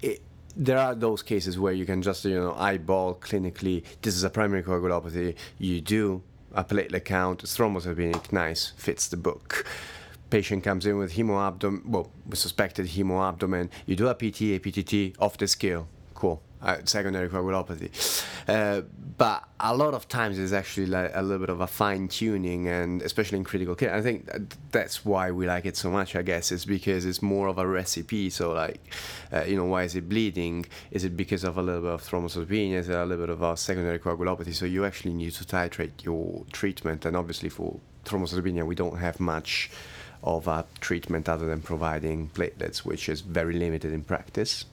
It, 0.00 0.22
there 0.58 0.78
are 0.78 0.94
those 0.94 1.22
cases 1.22 1.58
where 1.58 1.72
you 1.72 1.86
can 1.86 2.02
just 2.02 2.24
you 2.24 2.34
know 2.34 2.52
eyeball 2.54 3.14
clinically 3.14 3.84
this 4.02 4.14
is 4.14 4.24
a 4.24 4.30
primary 4.30 4.62
coagulopathy 4.62 5.34
you 5.58 5.80
do 5.80 6.20
a 6.52 6.64
platelet 6.64 7.04
count 7.04 7.42
thrombocytopenic 7.44 8.32
nice 8.32 8.72
fits 8.76 9.08
the 9.08 9.16
book 9.16 9.64
patient 10.30 10.62
comes 10.62 10.86
in 10.86 10.98
with 10.98 11.12
hemoabdomen, 11.12 11.84
well, 11.86 12.10
suspected 12.34 12.86
hemoabdomen, 12.86 13.70
you 13.86 13.96
do 13.96 14.08
a 14.08 14.14
PT, 14.14 14.54
APTT 14.54 15.14
off 15.18 15.38
the 15.38 15.48
scale, 15.48 15.88
cool. 16.14 16.42
Uh, 16.60 16.78
secondary 16.84 17.28
coagulopathy. 17.28 17.88
Uh, 18.48 18.82
but 19.16 19.44
a 19.60 19.76
lot 19.76 19.94
of 19.94 20.08
times 20.08 20.40
it's 20.40 20.52
actually 20.52 20.86
like 20.86 21.12
a 21.14 21.22
little 21.22 21.38
bit 21.38 21.50
of 21.50 21.60
a 21.60 21.68
fine 21.68 22.08
tuning, 22.08 22.66
and 22.66 23.00
especially 23.02 23.38
in 23.38 23.44
critical 23.44 23.76
care. 23.76 23.94
I 23.94 24.00
think 24.00 24.28
that's 24.72 25.04
why 25.04 25.30
we 25.30 25.46
like 25.46 25.66
it 25.66 25.76
so 25.76 25.88
much. 25.88 26.16
I 26.16 26.22
guess 26.22 26.50
it's 26.50 26.64
because 26.64 27.06
it's 27.06 27.22
more 27.22 27.46
of 27.46 27.58
a 27.58 27.66
recipe. 27.66 28.28
So 28.28 28.52
like, 28.52 28.80
uh, 29.32 29.44
you 29.44 29.56
know, 29.56 29.66
why 29.66 29.84
is 29.84 29.94
it 29.94 30.08
bleeding? 30.08 30.66
Is 30.90 31.04
it 31.04 31.16
because 31.16 31.44
of 31.44 31.58
a 31.58 31.62
little 31.62 31.82
bit 31.82 31.92
of 31.92 32.02
thrombocytopenia? 32.02 32.74
Is 32.74 32.88
it 32.88 32.96
a 32.96 33.04
little 33.04 33.26
bit 33.26 33.32
of 33.32 33.42
a 33.42 33.56
secondary 33.56 34.00
coagulopathy? 34.00 34.52
So 34.52 34.64
you 34.64 34.84
actually 34.84 35.14
need 35.14 35.34
to 35.34 35.44
titrate 35.44 36.02
your 36.02 36.44
treatment, 36.50 37.04
and 37.04 37.16
obviously 37.16 37.50
for 37.50 37.78
thrombocytopenia 38.04 38.66
we 38.66 38.74
don't 38.74 38.98
have 38.98 39.20
much 39.20 39.70
of 40.24 40.48
a 40.48 40.64
treatment 40.80 41.28
other 41.28 41.46
than 41.46 41.60
providing 41.62 42.30
platelets, 42.30 42.78
which 42.78 43.08
is 43.08 43.20
very 43.20 43.54
limited 43.54 43.92
in 43.92 44.02
practice. 44.02 44.64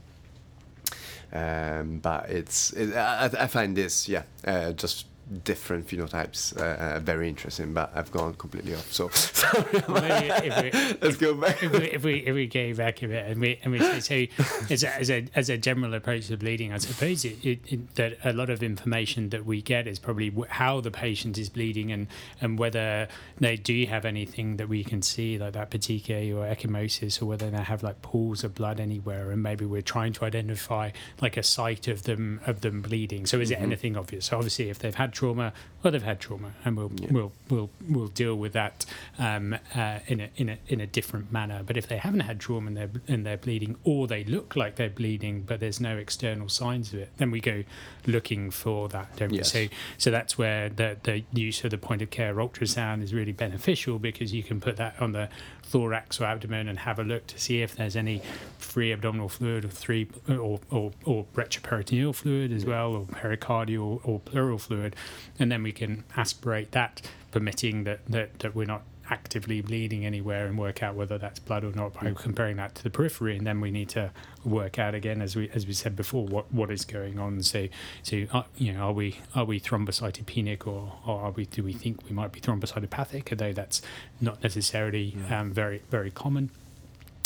Um, 1.35 1.99
but 1.99 2.29
it's 2.29 2.71
it, 2.71 2.95
I, 2.95 3.25
I, 3.25 3.47
find 3.47 3.75
this 3.75 4.07
yeah 4.07 4.23
uh, 4.47 4.71
just 4.71 5.05
different 5.43 5.87
phenotypes 5.87 6.55
uh, 6.57 6.95
uh, 6.95 6.99
very 6.99 7.27
interesting 7.27 7.73
but 7.73 7.91
I've 7.95 8.11
gone 8.11 8.33
completely 8.35 8.75
off 8.75 8.91
so. 8.91 9.09
Sorry 9.09 9.65
if 9.73 9.87
we, 9.87 10.71
let's 11.01 11.03
if, 11.03 11.19
go 11.19 11.33
back. 11.33 11.63
if 11.63 11.71
we, 11.71 11.91
if 11.91 12.03
we, 12.03 12.13
if 12.19 12.35
we 12.35 12.47
go 12.47 12.73
back 12.75 13.01
a 13.01 13.07
bit 13.07 13.25
and 13.25 13.41
we, 13.41 13.59
and 13.63 13.71
we 13.71 13.79
say 13.79 14.29
so 14.29 14.43
as 14.69 14.83
a, 14.83 14.95
as 14.99 15.09
a, 15.09 15.25
as 15.35 15.49
a 15.49 15.57
general 15.57 15.93
approach 15.93 16.27
to 16.27 16.37
bleeding 16.37 16.73
I 16.73 16.77
suppose 16.77 17.25
it, 17.25 17.43
it, 17.43 17.59
it, 17.67 17.95
that 17.95 18.17
a 18.23 18.33
lot 18.33 18.49
of 18.49 18.61
information 18.61 19.29
that 19.29 19.45
we 19.45 19.61
get 19.61 19.87
is 19.87 19.99
probably 19.99 20.33
how 20.49 20.81
the 20.81 20.91
patient 20.91 21.37
is 21.37 21.49
bleeding 21.49 21.91
and 21.91 22.07
and 22.41 22.59
whether 22.59 23.07
they 23.39 23.57
do 23.57 23.85
have 23.85 24.05
anything 24.05 24.57
that 24.57 24.69
we 24.69 24.83
can 24.83 25.01
see 25.01 25.37
like 25.37 25.53
that 25.53 25.71
petechiae 25.71 26.35
or 26.35 26.45
ecchymosis 26.45 27.21
or 27.21 27.25
whether 27.25 27.49
they 27.49 27.57
have 27.57 27.83
like 27.83 28.01
pools 28.01 28.43
of 28.43 28.53
blood 28.55 28.79
anywhere 28.79 29.31
and 29.31 29.41
maybe 29.41 29.65
we're 29.65 29.81
trying 29.81 30.13
to 30.13 30.25
identify 30.25 30.91
like 31.21 31.37
a 31.37 31.43
site 31.43 31.87
of 31.87 32.03
them 32.03 32.39
of 32.45 32.61
them 32.61 32.81
bleeding. 32.81 33.25
So 33.25 33.39
is 33.39 33.49
mm-hmm. 33.49 33.61
it 33.61 33.65
anything 33.65 33.97
obvious? 33.97 34.25
So 34.25 34.37
obviously 34.37 34.69
if 34.69 34.79
they've 34.79 34.95
had 34.95 35.13
trauma, 35.15 35.53
well, 35.81 35.91
they've 35.91 36.03
had 36.03 36.19
trauma, 36.19 36.53
and 36.63 36.77
we'll 36.77 36.91
yeah. 36.95 37.07
we'll 37.11 37.31
we'll 37.49 37.69
we'll 37.89 38.07
deal 38.07 38.35
with 38.35 38.53
that 38.53 38.85
um, 39.17 39.55
uh, 39.75 39.99
in 40.07 40.19
a 40.19 40.29
in 40.35 40.49
a 40.49 40.57
in 40.67 40.81
a 40.81 40.87
different 40.87 41.31
manner. 41.31 41.61
But 41.65 41.77
if 41.77 41.87
they 41.87 41.97
haven't 41.97 42.21
had 42.21 42.39
trauma 42.39 42.67
and 42.67 42.77
they're 42.77 42.89
and 43.07 43.25
they're 43.25 43.37
bleeding, 43.37 43.77
or 43.83 44.07
they 44.07 44.23
look 44.23 44.55
like 44.55 44.75
they're 44.75 44.89
bleeding, 44.89 45.41
but 45.41 45.59
there's 45.59 45.79
no 45.79 45.97
external 45.97 46.49
signs 46.49 46.93
of 46.93 46.99
it, 46.99 47.11
then 47.17 47.31
we 47.31 47.39
go 47.39 47.63
looking 48.07 48.51
for 48.51 48.89
that, 48.89 49.15
don't 49.15 49.33
yes. 49.33 49.53
we? 49.53 49.67
So 49.67 49.73
so 49.97 50.11
that's 50.11 50.37
where 50.37 50.69
the 50.69 50.97
the 51.03 51.23
use 51.33 51.63
of 51.63 51.71
the 51.71 51.77
point 51.77 52.01
of 52.01 52.09
care 52.09 52.35
ultrasound 52.35 53.03
is 53.03 53.13
really 53.13 53.31
beneficial 53.31 53.99
because 53.99 54.33
you 54.33 54.43
can 54.43 54.59
put 54.59 54.77
that 54.77 54.99
on 54.99 55.11
the 55.11 55.29
thorax 55.65 56.21
or 56.21 56.25
abdomen 56.25 56.67
and 56.67 56.79
have 56.79 56.99
a 56.99 57.03
look 57.03 57.25
to 57.27 57.39
see 57.39 57.61
if 57.61 57.75
there's 57.75 57.95
any 57.95 58.21
free 58.57 58.91
abdominal 58.91 59.27
fluid 59.27 59.65
or 59.65 59.69
three 59.69 60.07
or, 60.29 60.59
or, 60.69 60.91
or 61.03 61.25
retroperitoneal 61.33 62.13
fluid 62.13 62.51
as 62.51 62.65
well 62.65 62.93
or 62.93 63.05
pericardial 63.05 63.99
or 64.03 64.19
pleural 64.19 64.59
fluid. 64.59 64.95
And 65.39 65.51
then 65.51 65.63
we 65.63 65.71
can 65.71 66.03
aspirate 66.15 66.71
that 66.71 67.01
permitting 67.31 67.83
that, 67.83 68.05
that, 68.07 68.39
that 68.39 68.55
we're 68.55 68.65
not 68.65 68.83
actively 69.09 69.61
bleeding 69.61 70.05
anywhere 70.05 70.47
and 70.47 70.57
work 70.57 70.81
out 70.81 70.95
whether 70.95 71.17
that's 71.17 71.39
blood 71.39 71.63
or 71.63 71.71
not 71.71 71.93
by 71.93 72.01
mm. 72.01 72.15
comparing 72.15 72.57
that 72.57 72.73
to 72.75 72.83
the 72.83 72.89
periphery 72.89 73.37
and 73.37 73.45
then 73.45 73.61
we 73.61 73.71
need 73.71 73.89
to 73.89 74.11
work 74.43 74.79
out 74.79 74.95
again 74.95 75.21
as 75.21 75.35
we 75.35 75.49
as 75.53 75.67
we 75.67 75.73
said 75.73 75.95
before 75.95 76.25
what 76.25 76.51
what 76.51 76.71
is 76.71 76.85
going 76.85 77.19
on 77.19 77.41
so 77.41 77.67
so 78.03 78.25
uh, 78.31 78.43
you 78.57 78.73
know 78.73 78.79
are 78.79 78.93
we 78.93 79.17
are 79.35 79.45
we 79.45 79.59
thrombocytopenic 79.59 80.65
or, 80.65 80.93
or 81.05 81.21
are 81.21 81.31
we 81.31 81.45
do 81.45 81.63
we 81.63 81.73
think 81.73 82.03
we 82.07 82.11
might 82.15 82.31
be 82.31 82.39
thrombocytopathic 82.39 83.31
although 83.31 83.53
that's 83.53 83.81
not 84.19 84.41
necessarily 84.41 85.15
yeah. 85.29 85.39
um, 85.41 85.51
very 85.51 85.81
very 85.89 86.11
common 86.11 86.49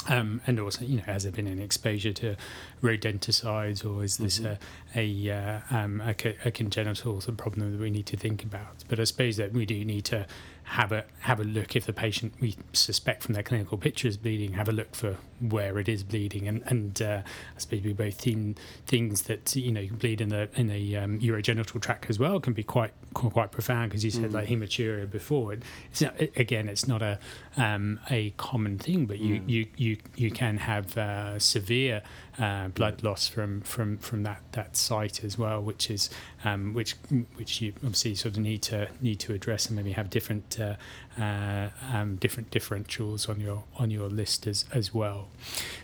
um, 0.08 0.42
and 0.48 0.60
also, 0.60 0.86
you 0.86 0.98
know, 0.98 1.04
has 1.04 1.24
there 1.24 1.32
been 1.32 1.48
any 1.48 1.62
exposure 1.62 2.14
to 2.14 2.36
rodenticides, 2.82 3.86
or 3.86 4.04
is 4.04 4.18
this 4.18 4.40
mm-hmm. 4.40 4.98
a 4.98 5.30
a, 5.30 5.38
uh, 5.38 5.78
um, 5.78 6.02
a, 6.02 6.16
a, 6.46 6.52
congenital 6.52 7.20
sort 7.20 7.28
of 7.28 7.38
problem 7.38 7.72
that 7.74 7.80
we 7.80 7.90
need 7.90 8.06
to 8.08 8.18
think 8.18 8.44
about? 8.44 8.86
But 8.88 9.00
I 9.00 9.04
suppose 9.04 9.36
that 9.38 9.52
we 9.52 9.66
do 9.66 9.84
need 9.84 10.06
to 10.06 10.26
have 10.70 10.92
a 10.92 11.04
have 11.22 11.40
a 11.40 11.44
look 11.44 11.76
if 11.76 11.88
the 11.88 11.94
patient 11.94 12.32
we 12.40 12.56
suspect 12.74 13.24
from 13.24 13.34
their 13.34 13.42
clinical 13.42 13.76
picture 13.76 14.08
is 14.08 14.18
bleeding, 14.18 14.54
have 14.54 14.70
a 14.70 14.72
look 14.72 14.96
for 14.96 15.18
where 15.40 15.80
it 15.80 15.90
is 15.90 16.04
bleeding, 16.04 16.48
and 16.48 16.62
and 16.68 17.02
uh, 17.02 17.22
I 17.56 17.60
suppose 17.60 17.82
we 17.82 17.94
both 17.94 18.22
seen 18.22 18.56
things 18.86 19.24
that 19.24 19.56
you 19.56 19.72
know 19.72 19.88
bleed 19.92 20.22
in 20.22 20.30
the 20.30 20.48
in 20.54 20.68
the 20.68 20.96
um, 20.96 21.20
urogenital 21.22 21.82
tract 21.82 22.12
as 22.12 22.20
well 22.20 22.40
can 22.40 22.54
be 22.54 22.62
quite 22.62 22.94
quite 23.16 23.52
profound 23.52 23.90
because 23.90 24.06
you 24.06 24.12
said 24.12 24.30
mm. 24.30 24.34
like 24.34 24.48
hematuria 24.48 25.10
before. 25.10 25.54
It's 25.54 26.02
not, 26.02 26.20
again, 26.36 26.70
it's 26.70 26.88
not 26.88 27.02
a 27.02 27.18
um, 27.58 28.00
a 28.12 28.30
common 28.38 28.78
thing, 28.78 29.08
but 29.08 29.18
you 29.18 29.40
mm. 29.42 29.50
you, 29.50 29.68
you 29.76 29.98
you 30.16 30.30
can 30.30 30.58
have 30.58 30.96
uh, 31.00 31.40
severe 31.40 32.04
uh, 32.40 32.70
blood 32.70 33.04
loss 33.04 33.28
from, 33.28 33.62
from, 33.62 33.98
from 33.98 34.24
that, 34.24 34.42
that 34.54 34.78
site 34.78 35.24
as 35.24 35.38
well, 35.38 35.62
which 35.62 35.92
is 35.92 36.10
um, 36.46 36.74
which 36.74 36.96
which 37.36 37.62
you 37.62 37.74
obviously 37.78 38.16
sort 38.16 38.38
of 38.38 38.42
need 38.42 38.62
to 38.62 38.88
need 39.02 39.20
to 39.20 39.34
address 39.34 39.66
and 39.68 39.76
maybe 39.76 39.92
have 39.92 40.10
different 40.10 40.59
uh, 40.60 41.70
um, 41.92 42.16
different 42.18 42.52
differentials 42.52 43.30
on 43.30 43.40
your 43.40 43.64
on 43.78 43.92
your 43.92 44.10
list 44.10 44.48
as 44.48 44.66
as 44.74 44.94
well. 44.94 45.28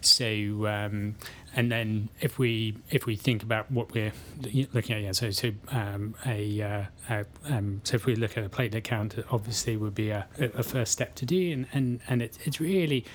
So 0.01 0.67
um, 0.67 1.15
and 1.55 1.71
then 1.71 2.09
if 2.19 2.37
we 2.37 2.77
if 2.89 3.05
we 3.05 3.15
think 3.15 3.41
about 3.41 3.71
what 3.71 3.93
we're 3.93 4.13
looking 4.73 4.95
at, 4.95 5.01
yeah, 5.01 5.11
so 5.13 5.31
so 5.31 5.51
um, 5.69 6.15
a, 6.25 6.61
uh, 6.61 6.83
a 7.09 7.25
um, 7.45 7.81
so 7.83 7.95
if 7.95 8.05
we 8.05 8.15
look 8.15 8.37
at 8.37 8.43
a 8.43 8.49
platelet 8.49 8.83
count, 8.83 9.15
obviously 9.31 9.77
would 9.77 9.95
be 9.95 10.09
a, 10.09 10.27
a 10.39 10.63
first 10.63 10.91
step 10.91 11.15
to 11.15 11.25
do, 11.25 11.51
and 11.51 11.67
and 11.73 12.01
and 12.07 12.21
it, 12.21 12.37
it's 12.43 12.59
really 12.59 13.05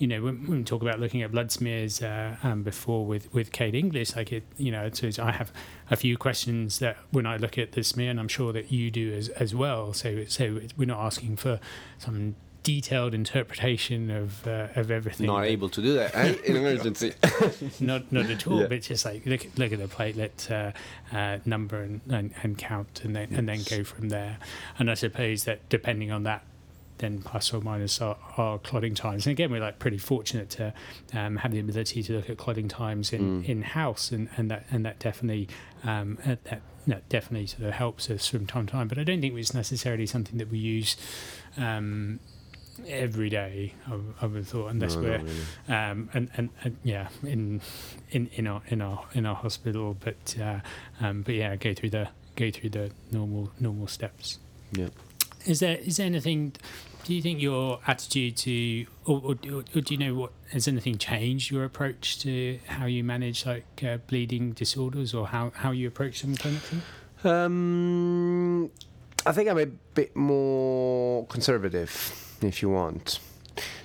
you 0.00 0.06
know, 0.06 0.22
when, 0.22 0.46
when 0.46 0.58
we 0.58 0.64
talk 0.64 0.80
about 0.80 0.98
looking 0.98 1.20
at 1.22 1.30
blood 1.30 1.52
smears 1.52 2.02
uh, 2.02 2.34
um, 2.42 2.62
before 2.62 3.04
with, 3.04 3.32
with 3.34 3.52
Kate 3.52 3.74
English, 3.74 4.16
like 4.16 4.32
it, 4.32 4.44
you 4.56 4.72
know, 4.72 4.88
so 4.90 5.10
I 5.22 5.30
have 5.30 5.52
a 5.90 5.96
few 5.96 6.16
questions 6.16 6.78
that 6.78 6.96
when 7.10 7.26
I 7.26 7.36
look 7.36 7.58
at 7.58 7.72
the 7.72 7.84
smear, 7.84 8.10
and 8.10 8.18
I'm 8.18 8.28
sure 8.28 8.50
that 8.54 8.72
you 8.72 8.90
do 8.90 9.12
as, 9.12 9.28
as 9.28 9.54
well. 9.54 9.92
So, 9.92 10.24
so 10.26 10.60
we're 10.74 10.86
not 10.86 11.00
asking 11.00 11.36
for 11.36 11.60
some 11.98 12.34
detailed 12.62 13.14
interpretation 13.14 14.10
of 14.10 14.46
uh, 14.46 14.68
of 14.74 14.90
everything. 14.90 15.26
Not 15.26 15.44
able 15.44 15.68
to 15.68 15.82
do 15.82 15.94
that 15.94 16.14
eh? 16.14 16.34
in 16.46 16.56
emergency. 16.64 17.12
not 17.80 18.10
not 18.10 18.30
at 18.30 18.46
all. 18.46 18.60
Yeah. 18.60 18.68
But 18.68 18.82
just 18.82 19.04
like 19.04 19.26
look 19.26 19.46
look 19.58 19.72
at 19.72 19.78
the 19.78 19.86
platelet 19.86 20.50
uh, 20.50 21.16
uh, 21.16 21.38
number 21.44 21.82
and, 21.82 22.00
and, 22.08 22.32
and, 22.42 22.56
count, 22.56 23.02
and 23.04 23.14
then 23.14 23.28
yes. 23.30 23.38
and 23.38 23.48
then 23.48 23.60
go 23.68 23.84
from 23.84 24.08
there. 24.08 24.38
And 24.78 24.90
I 24.90 24.94
suppose 24.94 25.44
that 25.44 25.68
depending 25.68 26.10
on 26.10 26.22
that 26.24 26.42
then 27.00 27.20
plus 27.20 27.52
or 27.52 27.60
minus 27.60 28.00
our, 28.00 28.16
our 28.36 28.58
clotting 28.58 28.94
times. 28.94 29.26
And 29.26 29.32
again, 29.32 29.50
we're 29.50 29.60
like 29.60 29.78
pretty 29.78 29.98
fortunate 29.98 30.50
to 30.50 30.72
um, 31.12 31.36
have 31.36 31.52
the 31.52 31.58
ability 31.58 32.02
to 32.04 32.12
look 32.14 32.30
at 32.30 32.38
clotting 32.38 32.68
times 32.68 33.12
in, 33.12 33.42
mm. 33.42 33.48
in 33.48 33.62
house, 33.62 34.12
and, 34.12 34.28
and 34.36 34.50
that 34.50 34.66
and 34.70 34.84
that 34.84 34.98
definitely 34.98 35.48
um, 35.84 36.18
uh, 36.24 36.36
that 36.44 36.62
that 36.86 37.08
definitely 37.08 37.46
sort 37.46 37.64
of 37.64 37.72
helps 37.72 38.08
us 38.10 38.26
from 38.28 38.46
time 38.46 38.66
to 38.66 38.72
time. 38.72 38.88
But 38.88 38.98
I 38.98 39.04
don't 39.04 39.20
think 39.20 39.36
it's 39.36 39.54
necessarily 39.54 40.06
something 40.06 40.38
that 40.38 40.50
we 40.50 40.58
use. 40.58 40.96
Um, 41.56 42.20
every 42.88 43.28
day 43.28 43.74
I, 43.86 43.98
I 44.22 44.26
would 44.26 44.36
have 44.36 44.48
thought 44.48 44.68
unless 44.68 44.94
no, 44.94 45.02
we're 45.02 45.18
really. 45.18 45.30
um, 45.68 46.08
and, 46.14 46.30
and, 46.36 46.48
and 46.64 46.78
yeah 46.82 47.08
in 47.22 47.60
in 48.10 48.30
in 48.32 48.46
our 48.46 48.62
in 48.68 48.80
our 48.80 49.04
in 49.12 49.26
our 49.26 49.34
hospital 49.34 49.98
but 50.00 50.36
uh, 50.40 50.60
um, 50.98 51.20
but 51.20 51.34
yeah 51.34 51.56
go 51.56 51.74
through 51.74 51.90
the 51.90 52.08
go 52.36 52.50
through 52.50 52.70
the 52.70 52.90
normal 53.10 53.50
normal 53.60 53.86
steps 53.86 54.38
yeah 54.72 54.88
is 55.46 55.60
there 55.60 55.78
is 55.78 55.96
there 55.96 56.06
anything? 56.06 56.52
Do 57.04 57.14
you 57.14 57.22
think 57.22 57.40
your 57.40 57.80
attitude 57.86 58.36
to, 58.38 58.86
or, 59.06 59.20
or, 59.24 59.30
or 59.74 59.80
do 59.80 59.94
you 59.94 59.96
know 59.96 60.14
what 60.14 60.32
has 60.52 60.68
anything 60.68 60.98
changed 60.98 61.50
your 61.50 61.64
approach 61.64 62.18
to 62.20 62.58
how 62.66 62.84
you 62.84 63.02
manage 63.02 63.46
like 63.46 63.82
uh, 63.82 63.96
bleeding 64.06 64.52
disorders 64.52 65.14
or 65.14 65.28
how 65.28 65.50
how 65.54 65.70
you 65.70 65.88
approach 65.88 66.20
them 66.22 66.36
clinically? 66.36 66.80
Um, 67.24 68.70
I 69.26 69.32
think 69.32 69.48
I'm 69.48 69.58
a 69.58 69.66
bit 69.66 70.14
more 70.14 71.26
conservative, 71.26 72.36
if 72.42 72.62
you 72.62 72.68
want. 72.68 73.18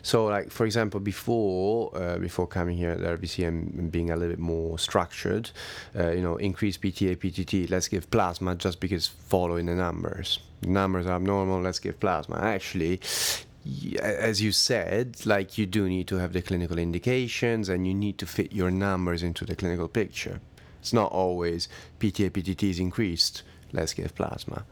So, 0.02 0.26
like 0.26 0.52
for 0.52 0.66
example, 0.66 1.00
before 1.00 1.96
uh, 1.96 2.18
before 2.18 2.48
coming 2.48 2.78
here 2.78 2.92
at 2.92 3.00
RVC 3.00 3.48
and 3.48 3.92
being 3.92 4.12
a 4.12 4.16
little 4.16 4.34
bit 4.36 4.40
more 4.40 4.78
structured, 4.80 5.52
uh, 5.98 6.12
you 6.12 6.22
know, 6.22 6.38
increase 6.38 6.78
PT, 6.78 7.12
APTT, 7.12 7.70
let's 7.70 7.88
give 7.88 8.10
plasma 8.12 8.56
just 8.56 8.80
because 8.80 9.08
following 9.08 9.66
the 9.66 9.76
numbers. 9.76 10.40
The 10.62 10.70
numbers 10.70 11.06
are 11.06 11.16
abnormal, 11.16 11.62
let's 11.62 11.80
give 11.80 12.00
plasma. 12.00 12.38
Actually, 12.38 13.02
as 14.00 14.42
you 14.42 14.52
said, 14.52 15.26
like 15.26 15.58
you 15.58 15.66
do 15.66 15.90
need 15.90 16.08
to 16.08 16.18
have 16.18 16.34
the 16.34 16.42
clinical 16.42 16.78
indications 16.78 17.70
and 17.70 17.88
you 17.88 17.94
need 17.94 18.18
to 18.20 18.26
fit 18.26 18.54
your 18.54 18.70
numbers 18.70 19.24
into 19.24 19.46
the 19.46 19.56
clinical 19.56 19.88
picture. 19.88 20.40
It's 20.80 20.94
not 20.94 21.12
always 21.12 21.68
PT, 22.00 22.26
APTT 22.26 22.64
is 22.64 22.80
increased, 22.80 23.42
let's 23.74 23.94
give 23.94 24.14
plasma. 24.14 24.66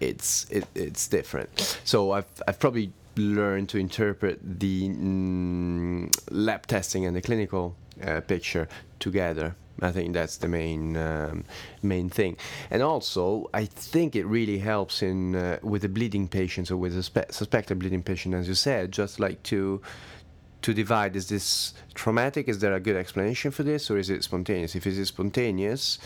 It's 0.00 0.50
it, 0.50 0.66
it's 0.74 1.08
different. 1.08 1.80
So 1.84 2.10
I've 2.10 2.26
I've 2.46 2.58
probably 2.58 2.92
learn 3.16 3.66
to 3.68 3.78
interpret 3.78 4.38
the 4.42 4.88
mm, 4.88 6.14
lab 6.30 6.66
testing 6.66 7.06
and 7.06 7.16
the 7.16 7.22
clinical 7.22 7.76
uh, 8.02 8.20
picture 8.20 8.68
together. 8.98 9.54
I 9.82 9.92
think 9.92 10.14
that's 10.14 10.38
the 10.38 10.48
main 10.48 10.96
um, 10.96 11.44
main 11.82 12.08
thing, 12.08 12.38
and 12.70 12.82
also 12.82 13.50
I 13.52 13.66
think 13.66 14.16
it 14.16 14.24
really 14.24 14.58
helps 14.58 15.02
in 15.02 15.36
uh, 15.36 15.58
with 15.62 15.82
the 15.82 15.88
bleeding 15.88 16.28
patients 16.28 16.70
or 16.70 16.78
with 16.78 16.96
a 16.96 17.02
spe- 17.02 17.30
suspected 17.30 17.78
bleeding 17.78 18.02
patient, 18.02 18.34
as 18.34 18.48
you 18.48 18.54
said, 18.54 18.90
just 18.90 19.20
like 19.20 19.42
to 19.44 19.82
to 20.62 20.72
divide: 20.72 21.14
is 21.14 21.28
this 21.28 21.74
traumatic? 21.92 22.48
Is 22.48 22.60
there 22.60 22.72
a 22.72 22.80
good 22.80 22.96
explanation 22.96 23.50
for 23.50 23.64
this, 23.64 23.90
or 23.90 23.98
is 23.98 24.08
it 24.08 24.24
spontaneous? 24.24 24.74
If 24.74 24.86
it 24.86 24.96
is 24.96 25.08
spontaneous, 25.08 25.98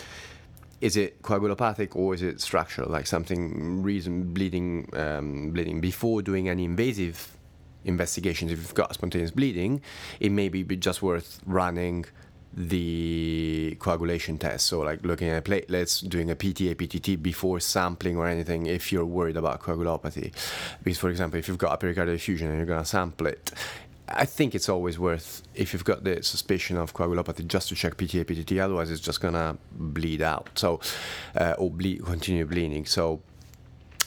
is 0.80 0.96
it 0.96 1.22
coagulopathic 1.22 1.94
or 1.94 2.14
is 2.14 2.22
it 2.22 2.40
structural, 2.40 2.90
like 2.90 3.06
something 3.06 3.82
reason 3.82 4.32
bleeding, 4.32 4.88
um, 4.94 5.50
bleeding 5.50 5.80
before 5.80 6.22
doing 6.22 6.48
any 6.48 6.64
invasive 6.64 7.36
investigations? 7.84 8.50
If 8.50 8.58
you've 8.58 8.74
got 8.74 8.94
spontaneous 8.94 9.30
bleeding, 9.30 9.82
it 10.20 10.30
may 10.30 10.48
be 10.48 10.64
just 10.76 11.02
worth 11.02 11.40
running 11.46 12.06
the 12.52 13.76
coagulation 13.78 14.38
test. 14.38 14.66
So, 14.66 14.80
like 14.80 15.04
looking 15.04 15.28
at 15.28 15.44
platelets, 15.44 16.06
doing 16.08 16.30
a 16.30 16.34
PT, 16.34 16.70
APTT 16.70 17.22
before 17.22 17.60
sampling 17.60 18.16
or 18.16 18.26
anything 18.26 18.66
if 18.66 18.90
you're 18.90 19.04
worried 19.04 19.36
about 19.36 19.60
coagulopathy. 19.60 20.32
Because, 20.82 20.98
for 20.98 21.10
example, 21.10 21.38
if 21.38 21.46
you've 21.46 21.58
got 21.58 21.72
a 21.72 21.86
pericardial 21.86 22.14
effusion 22.14 22.48
and 22.48 22.56
you're 22.56 22.66
going 22.66 22.82
to 22.82 22.88
sample 22.88 23.28
it, 23.28 23.52
I 24.11 24.24
think 24.24 24.54
it's 24.54 24.68
always 24.68 24.98
worth 24.98 25.42
if 25.54 25.72
you've 25.72 25.84
got 25.84 26.04
the 26.04 26.22
suspicion 26.22 26.76
of 26.76 26.94
coagulopathy 26.94 27.46
just 27.46 27.68
to 27.68 27.74
check 27.74 27.96
PT 27.96 28.16
APTT. 28.16 28.61
Otherwise, 28.61 28.90
it's 28.90 29.00
just 29.00 29.20
gonna 29.20 29.56
bleed 29.72 30.22
out. 30.22 30.50
So, 30.54 30.80
uh, 31.36 31.54
or 31.58 31.70
bleed, 31.70 32.04
continue 32.04 32.44
bleeding. 32.44 32.86
So, 32.86 33.20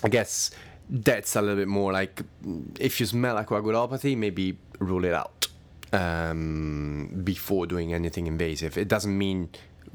I 0.03 0.09
guess 0.09 0.51
that's 0.89 1.35
a 1.35 1.41
little 1.41 1.55
bit 1.55 1.67
more 1.67 1.93
like 1.93 2.21
if 2.79 2.99
you 2.99 3.05
smell 3.05 3.37
a 3.37 3.45
coagulopathy, 3.45 4.17
maybe 4.17 4.57
rule 4.79 5.05
it 5.05 5.13
out 5.13 5.47
um, 5.93 7.21
before 7.23 7.65
doing 7.65 7.93
anything 7.93 8.27
invasive. 8.27 8.77
It 8.77 8.89
doesn't 8.89 9.17
mean 9.17 9.49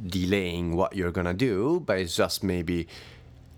delaying 0.06 0.76
what 0.76 0.96
you're 0.96 1.12
gonna 1.12 1.34
do, 1.34 1.80
but 1.84 1.98
it's 1.98 2.16
just 2.16 2.42
maybe 2.42 2.88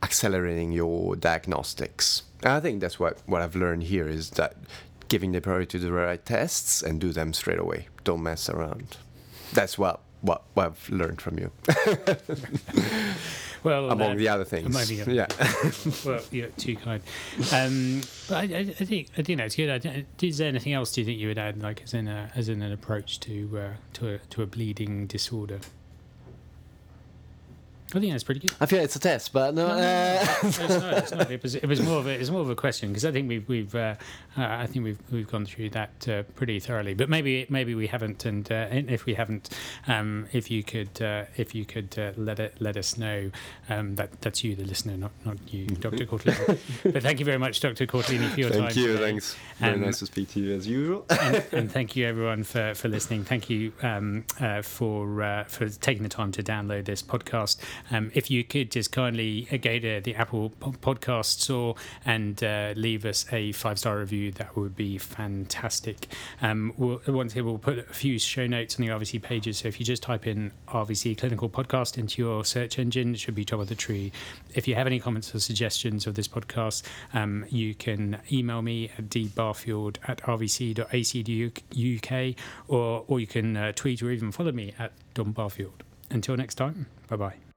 accelerating 0.03 0.73
your 0.73 1.15
diagnostics. 1.15 2.23
And 2.43 2.53
I 2.55 2.61
think 2.61 2.81
that's 2.81 2.99
what, 2.99 3.19
what 3.27 3.43
I've 3.43 3.55
learned 3.55 3.85
here 3.85 4.09
is 4.09 4.31
that 4.31 4.57
giving 5.11 5.33
the 5.33 5.41
priority 5.43 5.79
to 5.79 5.85
the 5.85 5.93
right 5.93 6.25
tests 6.25 6.81
and 6.83 6.99
do 7.01 7.13
them 7.13 7.35
straight 7.35 7.59
away. 7.59 7.89
Don't 8.05 8.23
mess 8.23 8.49
around. 8.49 8.97
That's 9.53 9.77
what 9.77 10.01
what, 10.23 10.43
what 10.55 10.67
I've 10.67 10.91
learned 10.91 11.21
from 11.21 11.39
you. 11.39 11.51
well, 13.65 13.91
among 13.91 14.13
uh, 14.13 14.15
the 14.17 14.29
other 14.29 14.45
things, 14.45 14.67
among 14.67 14.87
the 14.87 15.03
other 15.03 15.13
yeah. 15.13 15.27
well, 16.05 16.23
you're 16.31 16.49
too 16.49 16.77
kind. 16.77 17.03
Um, 17.53 18.03
but 18.29 18.37
I, 18.37 18.59
I, 18.59 18.65
think 18.65 19.09
I 19.17 19.23
think 19.23 19.39
that's 19.39 19.57
good. 19.57 20.07
is 20.21 20.39
there 20.39 20.49
anything 20.49 20.75
else 20.75 20.93
do 20.93 21.01
you 21.01 21.07
think 21.07 21.19
you 21.19 21.29
would 21.29 21.39
add, 21.39 21.63
like 21.63 21.83
as 21.83 21.95
in 21.95 22.07
a, 22.07 22.31
as 22.35 22.49
in 22.49 22.63
an 22.63 22.73
approach 22.73 23.21
to 23.21 23.59
uh, 23.59 23.71
to 23.95 24.15
a, 24.15 24.19
to 24.19 24.43
a 24.43 24.47
bleeding 24.47 25.07
disorder? 25.07 25.61
I 27.95 27.99
think 27.99 28.13
that's 28.13 28.25
pretty 28.25 28.41
good. 28.41 28.53
I 28.61 28.67
feel 28.67 28.81
it's 28.81 28.95
a 28.95 29.01
test, 29.01 29.33
but 29.33 29.55
no. 29.55 29.69
no, 29.69 29.75
no, 29.75 29.81
no. 29.81 29.87
Uh, 29.87 30.27
it's 30.43 30.59
not, 30.59 30.95
it's 30.95 31.11
not. 31.13 31.31
It, 31.31 31.43
was, 31.43 31.55
it 31.55 31.67
was 31.67 31.81
more 31.81 31.99
of 31.99 32.07
a, 32.07 32.11
it 32.11 32.19
was 32.21 32.31
more 32.31 32.41
of 32.41 32.51
a 32.51 32.55
question 32.55 32.91
because 32.91 33.05
I 33.05 33.13
think 33.13 33.29
we've 33.29 33.49
we've 33.49 33.75
uh, 33.75 33.95
uh, 34.37 34.45
I 34.45 34.67
think 34.67 34.85
we've 34.85 34.99
we've 35.11 35.29
gone 35.29 35.47
through 35.47 35.71
that 35.71 36.09
uh, 36.09 36.23
pretty 36.35 36.61
thoroughly. 36.61 36.95
But 36.95 37.09
maybe 37.09 37.47
maybe 37.49 37.75
we 37.75 37.87
haven't, 37.87 38.25
and 38.25 38.51
uh, 38.51 38.69
if 38.71 39.07
we 39.07 39.15
haven't, 39.15 39.51
um, 39.89 40.27
if 40.33 40.51
you 40.51 40.63
could 40.63 41.01
uh, 41.03 41.25
if 41.37 41.55
you 41.55 41.65
could 41.65 41.97
let 42.17 42.39
it 42.39 42.55
let 42.61 42.77
us 42.77 42.97
know 42.97 43.31
um, 43.69 43.97
that 43.97 44.21
that's 44.21 44.45
you, 44.45 44.55
the 44.55 44.65
listener, 44.65 44.97
not 44.97 45.13
not 45.25 45.37
you, 45.53 45.67
Dr. 45.81 46.07
Cortellini. 46.07 46.59
but 46.93 47.03
thank 47.03 47.19
you 47.19 47.25
very 47.25 47.39
much, 47.39 47.61
Dr. 47.61 47.87
Cortellini, 47.87 48.29
for 48.31 48.41
your 48.41 48.51
thank 48.51 48.63
time. 48.63 48.73
Thank 48.73 48.77
you. 48.77 48.93
Today. 48.93 49.05
Thanks. 49.05 49.37
Very 49.59 49.75
um, 49.75 49.81
nice 49.81 49.99
to 49.99 50.07
speak 50.07 50.31
to 50.31 50.41
you 50.41 50.55
as 50.55 50.67
usual. 50.67 51.07
and, 51.11 51.45
and, 51.53 51.73
thank 51.81 51.97
you 51.97 52.07
everyone 52.07 52.45
for, 52.45 52.75
for 52.75 52.89
listening. 52.89 53.25
Thank 53.25 53.51
you 53.51 53.73
um, 53.83 54.25
for 54.63 55.45
for 55.49 55.69
taking 55.69 56.03
the 56.03 56.09
time 56.09 56.33
to 56.33 56.43
download 56.43 56.85
this 56.85 57.03
podcast. 57.03 57.59
Um, 57.91 58.11
if 58.15 58.31
you 58.31 58.45
could 58.45 58.71
just 58.71 58.93
kindly 58.93 59.49
uh, 59.53 59.57
go 59.57 59.79
to 59.79 60.01
the 60.01 60.15
Apple 60.15 60.51
Podcast 60.61 61.41
store 61.41 61.75
and 62.05 62.43
uh, 62.43 62.75
leave 62.77 63.05
us 63.05 63.27
a 63.33 63.53
five 63.53 63.79
star 63.79 63.99
review, 63.99 64.33
that 64.33 64.57
would 64.57 64.77
be 64.77 64.99
fantastic. 64.99 66.09
Um, 66.43 66.73
we'll, 66.77 67.01
once 67.07 67.33
here, 67.33 67.45
we'll 67.45 67.59
put 67.59 67.79
a 67.79 67.83
few 67.83 68.19
show 68.19 68.47
notes 68.47 68.79
on 68.79 68.87
the 68.87 68.93
RVC 68.93 69.23
pages. 69.23 69.59
So 69.59 69.69
if 69.69 69.79
you 69.79 69.87
just 69.87 70.03
type 70.03 70.27
in 70.27 70.53
RVC 70.69 71.19
Clinical 71.19 71.49
Podcast 71.49 71.99
into 71.99 72.23
your 72.23 72.45
search 72.45 72.79
engine, 72.79 73.15
it 73.15 73.21
should 73.21 73.35
be 73.35 73.45
top 73.45 73.61
of 73.61 73.69
the 73.69 73.75
tree. 73.75 74.13
If 74.55 74.67
you 74.69 74.75
have 74.75 74.87
any 74.87 75.01
comments 75.01 75.35
or 75.35 75.41
suggestions 75.41 76.07
of 76.07 76.15
this 76.15 76.29
podcast, 76.29 76.83
um, 77.15 77.45
you 77.49 77.75
can 77.75 78.19
email 78.33 78.63
me 78.63 78.91
at 78.99 79.09
dbarfield 79.09 79.97
at 80.07 80.23
rvc.ac.uk 80.23 82.11
or, 82.69 83.05
or 83.07 83.21
you 83.21 83.27
can 83.27 83.57
uh, 83.57 83.73
tweet 83.73 84.03
or 84.03 84.11
even 84.11 84.33
follow 84.33 84.53
me 84.53 84.75
at 84.79 84.93
Dan 85.15 85.33
Barfield. 85.33 85.83
Until 86.11 86.37
next 86.37 86.57
time, 86.57 86.87
bye 87.09 87.17
bye. 87.17 87.50